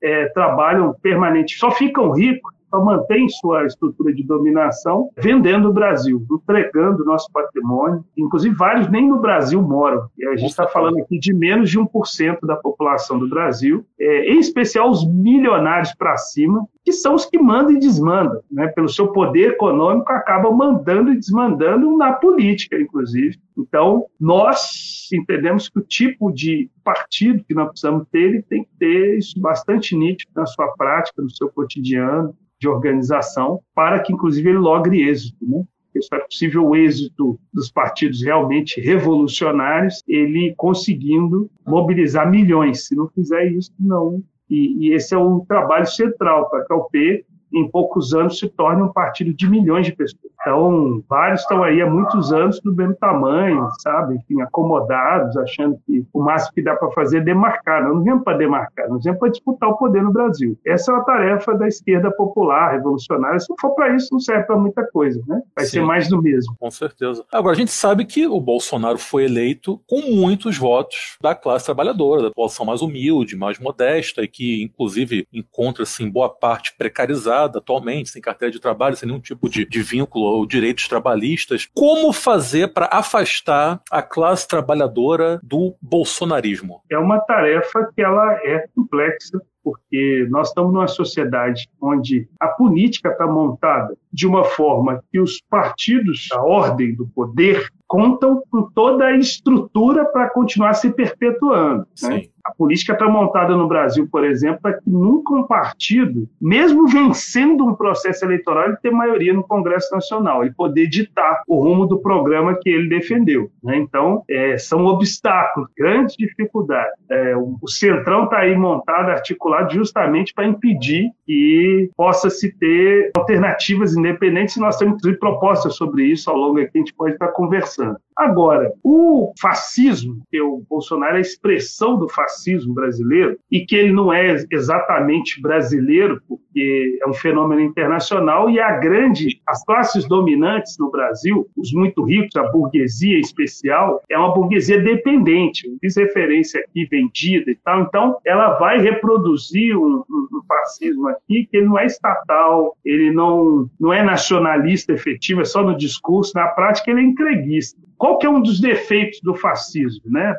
é, 0.02 0.26
trabalham 0.30 0.94
permanente, 1.02 1.58
só 1.58 1.72
ficam 1.72 2.12
ricos 2.12 2.54
só 2.74 2.84
mantém 2.84 3.30
sua 3.30 3.66
estrutura 3.66 4.12
de 4.12 4.24
dominação 4.24 5.10
vendendo 5.16 5.70
o 5.70 5.74
Brasil, 5.74 6.26
entregando 6.32 7.04
o 7.04 7.06
nosso 7.06 7.32
patrimônio. 7.32 8.04
Inclusive, 8.18 8.56
vários 8.56 8.90
nem 8.90 9.08
no 9.08 9.20
Brasil 9.20 9.62
moram. 9.62 10.08
E 10.18 10.26
a 10.26 10.36
gente 10.36 10.50
está 10.50 10.68
falando 10.68 10.98
aqui 11.00 11.20
de 11.20 11.32
menos 11.32 11.70
de 11.70 11.80
1% 11.80 12.40
da 12.44 12.56
população 12.56 13.20
do 13.20 13.30
Brasil, 13.30 13.86
é, 14.00 14.34
em 14.34 14.40
especial 14.40 14.90
os 14.90 15.08
milionários 15.08 15.94
para 15.94 16.18
cima, 16.18 16.66
que 16.84 16.92
são 16.92 17.14
os 17.14 17.26
que 17.26 17.38
mandam 17.38 17.74
e 17.74 17.80
desmandam. 17.80 18.42
Né? 18.52 18.68
Pelo 18.70 18.90
seu 18.90 19.10
poder 19.10 19.52
econômico, 19.52 20.12
acabam 20.12 20.54
mandando 20.54 21.14
e 21.14 21.18
desmandando 21.18 21.96
na 21.96 22.14
política, 22.14 22.76
inclusive. 22.80 23.38
Então, 23.56 24.08
nós 24.20 25.08
entendemos 25.14 25.70
que 25.70 25.78
o 25.78 25.84
tipo 25.84 26.32
de 26.32 26.70
partido 26.84 27.44
que 27.48 27.54
nós 27.54 27.70
precisamos 27.70 28.08
ter, 28.12 28.20
ele 28.20 28.42
tem 28.42 28.64
que 28.64 28.72
ter 28.80 29.18
isso 29.18 29.40
bastante 29.40 29.96
nítido 29.96 30.32
na 30.36 30.46
sua 30.46 30.70
prática, 30.76 31.22
no 31.22 31.30
seu 31.30 31.50
cotidiano 31.50 32.36
de 32.64 32.70
organização, 32.70 33.60
para 33.76 34.00
que, 34.00 34.14
inclusive, 34.14 34.50
ele 34.50 34.58
logre 34.58 35.02
êxito. 35.02 35.38
Né? 35.42 35.64
só 36.02 36.16
é 36.16 36.20
possível 36.20 36.66
o 36.66 36.76
êxito 36.76 37.38
dos 37.54 37.70
partidos 37.70 38.24
realmente 38.24 38.80
revolucionários, 38.80 40.02
ele 40.08 40.54
conseguindo 40.58 41.52
mobilizar 41.68 42.30
milhões. 42.30 42.88
Se 42.88 42.96
não 42.96 43.10
fizer 43.10 43.52
isso, 43.52 43.70
não. 43.78 44.24
E, 44.50 44.88
e 44.88 44.94
esse 44.94 45.14
é 45.14 45.18
um 45.18 45.42
trabalho 45.46 45.86
central 45.86 46.50
para 46.50 46.66
a 46.68 46.76
UP 46.78 47.26
em 47.54 47.70
poucos 47.70 48.14
anos 48.14 48.40
se 48.40 48.50
torne 48.50 48.82
um 48.82 48.92
partido 48.92 49.34
de 49.34 49.50
milhões 49.50 49.86
de 49.86 49.96
pessoas. 49.96 50.34
Então, 50.42 51.02
vários 51.08 51.42
estão 51.42 51.64
aí 51.64 51.82
há 51.82 51.90
muitos 51.90 52.34
anos 52.34 52.60
do 52.60 52.76
mesmo 52.76 52.96
tamanho, 52.96 53.70
sabe? 53.80 54.16
Enfim, 54.16 54.42
acomodados, 54.42 55.38
achando 55.38 55.80
que 55.86 56.06
o 56.12 56.22
máximo 56.22 56.54
que 56.54 56.62
dá 56.62 56.76
para 56.76 56.92
fazer 56.92 57.20
é 57.20 57.22
demarcar. 57.22 57.84
Nós 57.84 57.96
não 57.96 58.04
viemos 58.04 58.24
para 58.24 58.38
demarcar, 58.38 58.90
nós 58.90 59.04
viemos 59.04 59.20
para 59.20 59.30
disputar 59.30 59.70
o 59.70 59.78
poder 59.78 60.04
no 60.04 60.12
Brasil. 60.12 60.58
Essa 60.66 60.92
é 60.92 60.96
uma 60.96 61.06
tarefa 61.06 61.54
da 61.54 61.66
esquerda 61.66 62.12
popular, 62.12 62.74
revolucionária. 62.74 63.40
Se 63.40 63.50
não 63.50 63.56
for 63.60 63.74
para 63.74 63.96
isso, 63.96 64.10
não 64.12 64.20
serve 64.20 64.44
para 64.44 64.58
muita 64.58 64.86
coisa, 64.92 65.22
né? 65.28 65.42
Vai 65.56 65.66
Sim, 65.66 65.72
ser 65.72 65.82
mais 65.82 66.10
do 66.10 66.22
mesmo. 66.22 66.56
Com 66.60 66.72
certeza. 66.72 67.24
Agora, 67.32 67.54
a 67.54 67.58
gente 67.58 67.72
sabe 67.72 68.04
que 68.04 68.28
o 68.28 68.40
Bolsonaro 68.42 68.98
foi 68.98 69.24
eleito 69.24 69.80
com 69.88 70.02
muitos 70.14 70.58
votos 70.58 71.18
da 71.22 71.34
classe 71.34 71.66
trabalhadora, 71.66 72.22
da 72.22 72.28
população 72.30 72.66
mais 72.66 72.82
humilde, 72.82 73.38
mais 73.38 73.60
modesta, 73.60 74.24
e 74.24 74.28
que, 74.28 74.62
inclusive, 74.62 75.26
encontra-se 75.32 76.04
em 76.04 76.10
boa 76.10 76.30
parte 76.30 76.76
precarizada 76.78 77.43
atualmente, 77.46 78.10
sem 78.10 78.22
carteira 78.22 78.52
de 78.52 78.60
trabalho, 78.60 78.96
sem 78.96 79.08
nenhum 79.08 79.20
tipo 79.20 79.50
de, 79.50 79.66
de 79.66 79.82
vínculo 79.82 80.26
ou 80.26 80.46
direitos 80.46 80.88
trabalhistas. 80.88 81.68
Como 81.74 82.12
fazer 82.12 82.74
para 82.74 82.90
afastar 82.92 83.82
a 83.92 84.02
classe 84.02 84.48
trabalhadora 84.48 85.40
do 85.44 85.76
bolsonarismo? 85.82 86.82
É 86.92 86.98
uma 86.98 87.20
tarefa 87.20 87.90
que 87.96 88.02
ela 88.02 88.34
é 88.44 88.68
complexa 88.76 89.42
porque 89.64 90.28
nós 90.30 90.50
estamos 90.50 90.74
numa 90.74 90.88
sociedade 90.88 91.68
onde 91.82 92.28
a 92.40 92.50
política 92.50 93.10
está 93.10 93.26
montada 93.26 93.96
de 94.12 94.28
uma 94.28 94.44
forma 94.44 95.02
que 95.10 95.20
os 95.20 95.42
partidos, 95.50 96.28
a 96.34 96.42
ordem 96.42 96.94
do 96.94 97.08
poder, 97.08 97.68
contam 97.88 98.44
com 98.50 98.70
toda 98.72 99.06
a 99.06 99.18
estrutura 99.18 100.06
para 100.06 100.30
continuar 100.30 100.74
se 100.74 100.92
perpetuando. 100.92 101.88
Né? 102.02 102.26
A 102.46 102.52
política 102.52 102.94
está 102.94 103.08
montada 103.08 103.56
no 103.56 103.68
Brasil, 103.68 104.08
por 104.12 104.26
exemplo, 104.26 104.60
para 104.62 104.74
que 104.74 104.90
nunca 104.90 105.34
um 105.34 105.48
partido, 105.48 106.28
mesmo 106.42 106.88
vencendo 106.88 107.66
um 107.66 107.74
processo 107.74 108.26
eleitoral, 108.26 108.66
ele 108.66 108.78
tenha 108.82 108.94
maioria 108.94 109.34
no 109.34 109.44
Congresso 109.44 109.94
Nacional, 109.94 110.44
ele 110.44 110.54
poder 110.54 110.88
ditar 110.88 111.44
o 111.48 111.62
rumo 111.62 111.86
do 111.86 112.00
programa 112.00 112.58
que 112.62 112.70
ele 112.70 112.90
defendeu. 112.90 113.50
Né? 113.64 113.78
Então, 113.78 114.24
é, 114.30 114.58
são 114.58 114.86
obstáculos, 114.86 115.70
grandes 115.78 116.16
dificuldades. 116.18 116.94
É, 117.10 117.36
o, 117.36 117.58
Centrão 117.68 118.26
está 118.26 118.40
aí 118.40 118.56
montado, 118.56 119.10
articulado 119.10 119.74
justamente 119.74 120.34
para 120.34 120.46
impedir 120.46 121.12
que 121.26 121.90
possa 121.96 122.30
se 122.30 122.52
ter 122.58 123.12
alternativas 123.16 123.96
independentes, 123.96 124.56
e 124.58 124.60
nós 124.60 124.78
temos 124.78 125.02
propostas 125.20 125.76
sobre 125.76 126.04
isso 126.06 126.30
ao 126.30 126.38
longo 126.38 126.60
aqui, 126.60 126.72
a 126.76 126.78
gente 126.80 126.94
pode 126.94 127.14
estar 127.14 127.30
conversando. 127.30 127.98
Agora, 128.16 128.72
o 128.84 129.34
fascismo, 129.40 130.22
que 130.30 130.38
é 130.38 130.44
o 130.44 130.64
Bolsonaro 130.70 131.16
é 131.16 131.18
a 131.18 131.22
expressão 131.22 131.98
do 131.98 132.08
fascismo 132.08 132.74
brasileiro, 132.74 133.38
e 133.52 133.66
que 133.66 133.76
ele 133.76 133.92
não 133.92 134.14
é 134.14 134.36
exatamente 134.52 135.42
brasileiro, 135.42 136.22
porque 136.28 137.00
é 137.02 137.08
um 137.08 137.14
fenômeno 137.14 137.62
internacional, 137.62 138.50
e 138.50 138.60
a 138.60 138.78
grande, 138.78 139.42
as 139.48 139.64
classes 139.66 140.08
dominantes 140.08 140.78
no 140.80 140.92
Brasil, 140.92 141.48
os 141.58 141.74
muito 141.74 142.04
ricos, 142.04 142.36
a 142.36 142.44
burguesia 142.44 143.18
em 143.18 143.22
especial, 143.22 144.02
é 144.10 144.18
uma 144.18 144.34
burguesia 144.34 144.82
dependente, 144.82 145.70
fiz 145.82 145.96
referência 145.98 146.62
aqui, 146.62 146.86
vendida 146.86 147.50
e 147.52 147.56
tal, 147.64 147.82
então 147.82 148.18
ela 148.26 148.58
vai 148.60 148.80
reproduzir 148.80 149.78
um, 149.78 150.04
um, 150.10 150.28
um 150.32 150.42
fascismo 150.48 151.08
aqui 151.08 151.48
que 151.50 151.58
ele 151.58 151.68
não 151.68 151.80
é 151.80 151.86
estatal, 151.86 152.76
ele 152.84 153.12
não, 153.12 153.70
não 153.80 153.94
é 153.94 154.04
nacionalista 154.04 154.94
efetivo, 154.94 155.42
é 155.42 155.46
só 155.46 155.64
no 155.64 155.78
discurso, 155.78 156.34
na 156.36 156.48
prática 156.48 156.92
ele 156.92 157.02
é 157.02 157.04
entreguista. 157.04 157.82
Qual 157.98 158.18
que 158.18 158.26
é 158.26 158.30
um 158.30 158.42
dos 158.42 158.60
defeitos 158.60 159.20
do 159.22 159.36
fascismo? 159.36 160.02
Né? 160.06 160.36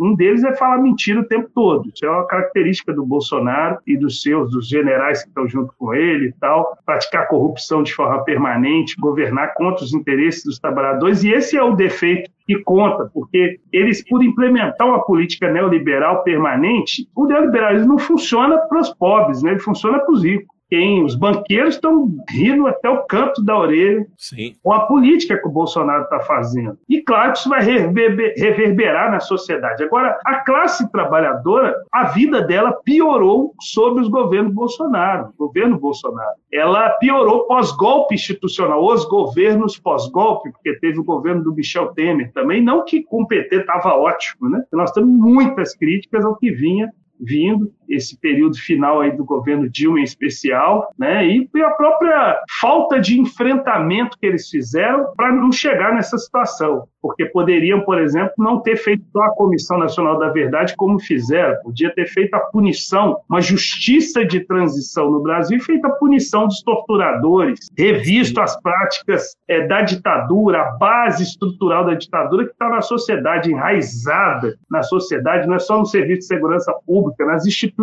Um 0.00 0.14
deles 0.14 0.44
é 0.44 0.54
falar 0.54 0.78
mentira 0.78 1.20
o 1.20 1.24
tempo 1.24 1.48
todo. 1.54 1.90
Isso 1.92 2.04
é 2.04 2.10
uma 2.10 2.26
característica 2.26 2.92
do 2.92 3.04
Bolsonaro 3.04 3.78
e 3.86 3.96
dos 3.96 4.22
seus, 4.22 4.50
dos 4.50 4.68
generais 4.68 5.22
que 5.22 5.28
estão 5.28 5.48
junto 5.48 5.72
com 5.78 5.94
ele 5.94 6.28
e 6.28 6.32
tal. 6.32 6.76
Praticar 6.84 7.28
corrupção 7.28 7.82
de 7.82 7.92
forma 7.92 8.22
permanente, 8.24 8.96
governar 8.98 9.54
contra 9.54 9.84
os 9.84 9.92
interesses 9.92 10.44
dos 10.44 10.58
trabalhadores. 10.58 11.24
E 11.24 11.30
esse 11.30 11.56
é 11.56 11.62
o 11.62 11.74
defeito 11.74 12.30
que 12.46 12.58
conta, 12.62 13.10
porque 13.12 13.60
eles, 13.70 14.02
por 14.08 14.24
implementar 14.24 14.86
uma 14.88 15.04
política 15.04 15.52
neoliberal 15.52 16.22
permanente, 16.22 17.06
o 17.14 17.26
neoliberalismo 17.26 17.88
não 17.88 17.98
funciona 17.98 18.56
para 18.56 18.80
os 18.80 18.88
pobres, 18.94 19.42
né? 19.42 19.50
ele 19.50 19.60
funciona 19.60 19.98
para 19.98 20.12
os 20.12 20.24
ricos 20.24 20.57
quem 20.68 21.04
os 21.04 21.14
banqueiros 21.14 21.74
estão 21.74 22.08
rindo 22.28 22.66
até 22.66 22.88
o 22.88 23.04
canto 23.04 23.42
da 23.42 23.58
orelha 23.58 24.06
Sim. 24.16 24.54
com 24.62 24.72
a 24.72 24.80
política 24.80 25.38
que 25.38 25.48
o 25.48 25.52
Bolsonaro 25.52 26.04
está 26.04 26.20
fazendo. 26.20 26.78
E 26.88 27.00
claro 27.00 27.32
que 27.32 27.38
isso 27.38 27.48
vai 27.48 27.62
reverberar 27.62 29.10
na 29.10 29.20
sociedade. 29.20 29.82
Agora, 29.82 30.18
a 30.24 30.36
classe 30.36 30.90
trabalhadora, 30.90 31.74
a 31.92 32.04
vida 32.04 32.42
dela 32.42 32.72
piorou 32.84 33.54
sob 33.60 34.00
os 34.00 34.08
governos 34.08 34.52
Bolsonaro, 34.52 35.32
governo 35.38 35.78
Bolsonaro. 35.78 36.36
Ela 36.52 36.90
piorou 36.90 37.46
pós-golpe 37.46 38.14
institucional, 38.14 38.84
os 38.84 39.04
governos 39.06 39.78
pós-golpe, 39.78 40.50
porque 40.52 40.78
teve 40.78 40.98
o 40.98 41.04
governo 41.04 41.42
do 41.42 41.54
Michel 41.54 41.88
Temer 41.94 42.32
também, 42.32 42.62
não 42.62 42.84
que 42.84 43.02
com 43.02 43.22
o 43.22 43.26
PT 43.26 43.56
estava 43.56 43.94
ótimo, 43.96 44.48
né? 44.48 44.62
Nós 44.72 44.90
temos 44.92 45.10
muitas 45.10 45.74
críticas 45.74 46.24
ao 46.24 46.36
que 46.36 46.50
vinha 46.50 46.90
vindo, 47.20 47.72
esse 47.88 48.18
período 48.18 48.56
final 48.56 49.00
aí 49.00 49.16
do 49.16 49.24
governo 49.24 49.68
Dilma 49.68 50.00
em 50.00 50.04
especial, 50.04 50.92
né? 50.98 51.26
E 51.26 51.48
a 51.62 51.70
própria 51.70 52.40
falta 52.60 53.00
de 53.00 53.20
enfrentamento 53.20 54.16
que 54.18 54.26
eles 54.26 54.48
fizeram 54.48 55.12
para 55.16 55.32
não 55.32 55.50
chegar 55.52 55.94
nessa 55.94 56.16
situação 56.18 56.86
porque 57.00 57.26
poderiam, 57.26 57.80
por 57.82 58.00
exemplo, 58.00 58.32
não 58.38 58.60
ter 58.60 58.76
feito 58.76 59.04
a 59.20 59.30
Comissão 59.30 59.78
Nacional 59.78 60.18
da 60.18 60.30
Verdade 60.30 60.74
como 60.76 60.98
fizeram, 60.98 61.60
podia 61.62 61.94
ter 61.94 62.06
feito 62.06 62.34
a 62.34 62.40
punição, 62.40 63.20
uma 63.28 63.40
justiça 63.40 64.24
de 64.24 64.40
transição 64.40 65.10
no 65.10 65.22
Brasil, 65.22 65.60
feito 65.60 65.86
a 65.86 65.90
punição 65.90 66.46
dos 66.46 66.62
torturadores, 66.62 67.68
revisto 67.76 68.40
as 68.40 68.60
práticas 68.60 69.36
é, 69.48 69.66
da 69.66 69.82
ditadura, 69.82 70.62
a 70.62 70.70
base 70.72 71.22
estrutural 71.22 71.84
da 71.84 71.94
ditadura 71.94 72.44
que 72.44 72.52
está 72.52 72.68
na 72.68 72.80
sociedade, 72.80 73.50
enraizada 73.50 74.56
na 74.70 74.82
sociedade, 74.82 75.46
não 75.46 75.54
é 75.54 75.58
só 75.58 75.78
no 75.78 75.86
Serviço 75.86 76.20
de 76.20 76.26
Segurança 76.26 76.74
Pública, 76.86 77.24
nas 77.24 77.46
instituições, 77.46 77.77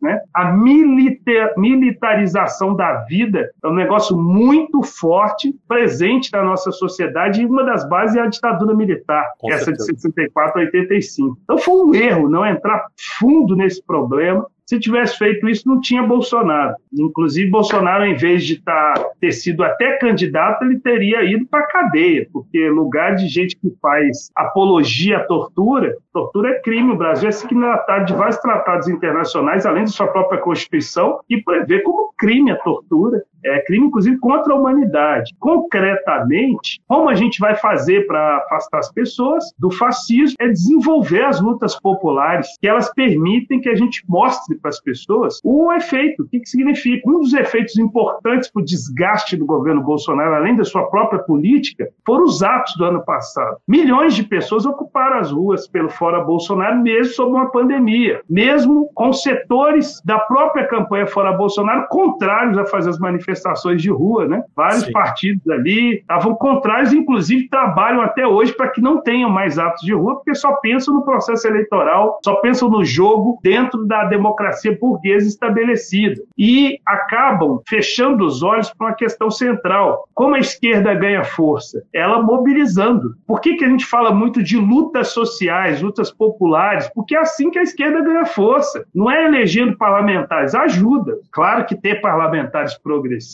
né? 0.00 0.20
A 0.32 0.52
milita 0.52 1.54
militarização 1.56 2.74
da 2.74 3.04
vida 3.04 3.50
é 3.62 3.68
um 3.68 3.74
negócio 3.74 4.16
muito 4.16 4.82
forte, 4.82 5.54
presente 5.66 6.32
na 6.32 6.42
nossa 6.42 6.70
sociedade, 6.70 7.42
e 7.42 7.46
uma 7.46 7.64
das 7.64 7.88
bases 7.88 8.16
é 8.16 8.20
a 8.20 8.26
ditadura 8.26 8.74
militar, 8.74 9.32
Com 9.38 9.52
essa 9.52 9.66
certeza. 9.66 9.92
de 9.92 10.00
64 10.00 10.60
a 10.60 10.64
85. 10.64 11.38
Então 11.44 11.58
foi 11.58 11.74
um 11.74 11.94
erro 11.94 12.28
não 12.28 12.46
entrar 12.46 12.86
fundo 13.18 13.56
nesse 13.56 13.82
problema 13.84 14.46
se 14.66 14.80
tivesse 14.80 15.16
feito 15.16 15.48
isso, 15.48 15.68
não 15.68 15.80
tinha 15.80 16.02
Bolsonaro. 16.02 16.74
Inclusive, 16.92 17.48
Bolsonaro, 17.48 18.04
em 18.04 18.16
vez 18.16 18.44
de 18.44 18.60
tá, 18.60 18.94
ter 19.20 19.30
sido 19.30 19.62
até 19.62 19.96
candidato, 19.98 20.64
ele 20.64 20.80
teria 20.80 21.22
ido 21.22 21.46
para 21.46 21.60
a 21.60 21.68
cadeia, 21.68 22.28
porque 22.32 22.68
lugar 22.68 23.14
de 23.14 23.28
gente 23.28 23.56
que 23.56 23.72
faz 23.80 24.28
apologia 24.34 25.18
à 25.18 25.24
tortura, 25.24 25.96
tortura 26.12 26.50
é 26.50 26.60
crime. 26.60 26.92
O 26.92 26.96
Brasil 26.96 27.28
é 27.28 27.32
signatário 27.32 28.06
de 28.06 28.14
vários 28.14 28.38
tratados 28.38 28.88
internacionais, 28.88 29.64
além 29.64 29.84
de 29.84 29.92
sua 29.92 30.08
própria 30.08 30.40
Constituição, 30.40 31.20
que 31.28 31.42
prevê 31.42 31.80
como 31.82 32.12
crime 32.18 32.50
a 32.50 32.56
tortura. 32.56 33.22
É 33.46 33.62
crime, 33.64 33.86
inclusive, 33.86 34.18
contra 34.18 34.52
a 34.52 34.56
humanidade. 34.56 35.34
Concretamente, 35.38 36.80
como 36.86 37.08
a 37.08 37.14
gente 37.14 37.38
vai 37.38 37.54
fazer 37.54 38.06
para 38.06 38.38
afastar 38.38 38.78
as 38.78 38.92
pessoas 38.92 39.44
do 39.58 39.70
fascismo 39.70 40.36
é 40.40 40.48
desenvolver 40.48 41.24
as 41.24 41.40
lutas 41.40 41.78
populares, 41.80 42.48
que 42.60 42.68
elas 42.68 42.92
permitem 42.92 43.60
que 43.60 43.68
a 43.68 43.74
gente 43.74 44.02
mostre 44.08 44.56
para 44.58 44.70
as 44.70 44.80
pessoas 44.80 45.40
o 45.44 45.72
efeito, 45.72 46.22
o 46.22 46.28
que, 46.28 46.40
que 46.40 46.48
significa. 46.48 47.08
Um 47.08 47.20
dos 47.20 47.34
efeitos 47.34 47.76
importantes 47.78 48.50
para 48.50 48.62
o 48.62 48.64
desgaste 48.64 49.36
do 49.36 49.46
governo 49.46 49.82
Bolsonaro, 49.82 50.34
além 50.34 50.56
da 50.56 50.64
sua 50.64 50.84
própria 50.88 51.20
política, 51.20 51.88
foram 52.04 52.24
os 52.24 52.42
atos 52.42 52.74
do 52.76 52.84
ano 52.84 53.04
passado. 53.04 53.56
Milhões 53.66 54.14
de 54.14 54.22
pessoas 54.22 54.66
ocuparam 54.66 55.18
as 55.18 55.30
ruas 55.30 55.68
pelo 55.68 55.88
Fora 55.88 56.20
Bolsonaro, 56.20 56.80
mesmo 56.82 57.14
sob 57.14 57.32
uma 57.32 57.50
pandemia, 57.50 58.20
mesmo 58.28 58.90
com 58.94 59.12
setores 59.12 60.00
da 60.04 60.18
própria 60.18 60.66
campanha 60.66 61.06
Fora 61.06 61.32
Bolsonaro 61.32 61.86
contrários 61.88 62.58
a 62.58 62.66
fazer 62.66 62.90
as 62.90 62.98
manifestações 62.98 63.35
de 63.76 63.90
rua, 63.90 64.26
né? 64.26 64.42
Vários 64.54 64.84
Sim. 64.84 64.92
partidos 64.92 65.48
ali 65.48 65.96
estavam 65.96 66.34
contrários, 66.34 66.92
inclusive 66.92 67.48
trabalham 67.48 68.00
até 68.00 68.26
hoje 68.26 68.52
para 68.52 68.68
que 68.68 68.80
não 68.80 69.00
tenham 69.00 69.30
mais 69.30 69.58
atos 69.58 69.82
de 69.82 69.92
rua, 69.92 70.16
porque 70.16 70.34
só 70.34 70.52
pensam 70.56 70.94
no 70.94 71.04
processo 71.04 71.46
eleitoral, 71.46 72.18
só 72.24 72.36
pensam 72.36 72.68
no 72.68 72.84
jogo 72.84 73.38
dentro 73.42 73.86
da 73.86 74.04
democracia 74.04 74.76
burguesa 74.80 75.28
estabelecida. 75.28 76.22
E 76.36 76.78
acabam 76.86 77.60
fechando 77.68 78.24
os 78.24 78.42
olhos 78.42 78.72
para 78.72 78.88
uma 78.88 78.94
questão 78.94 79.30
central. 79.30 80.08
Como 80.14 80.34
a 80.34 80.38
esquerda 80.38 80.94
ganha 80.94 81.24
força? 81.24 81.82
Ela 81.92 82.22
mobilizando. 82.22 83.14
Por 83.26 83.40
que, 83.40 83.56
que 83.56 83.64
a 83.64 83.68
gente 83.68 83.84
fala 83.84 84.12
muito 84.12 84.42
de 84.42 84.56
lutas 84.56 85.08
sociais, 85.08 85.82
lutas 85.82 86.12
populares? 86.12 86.90
Porque 86.94 87.16
é 87.16 87.20
assim 87.20 87.50
que 87.50 87.58
a 87.58 87.62
esquerda 87.62 88.02
ganha 88.02 88.26
força. 88.26 88.84
Não 88.94 89.10
é 89.10 89.24
elegendo 89.24 89.76
parlamentares, 89.76 90.54
ajuda. 90.54 91.18
Claro 91.32 91.64
que 91.66 91.74
ter 91.74 92.00
parlamentares 92.00 92.76
progressistas, 92.78 93.25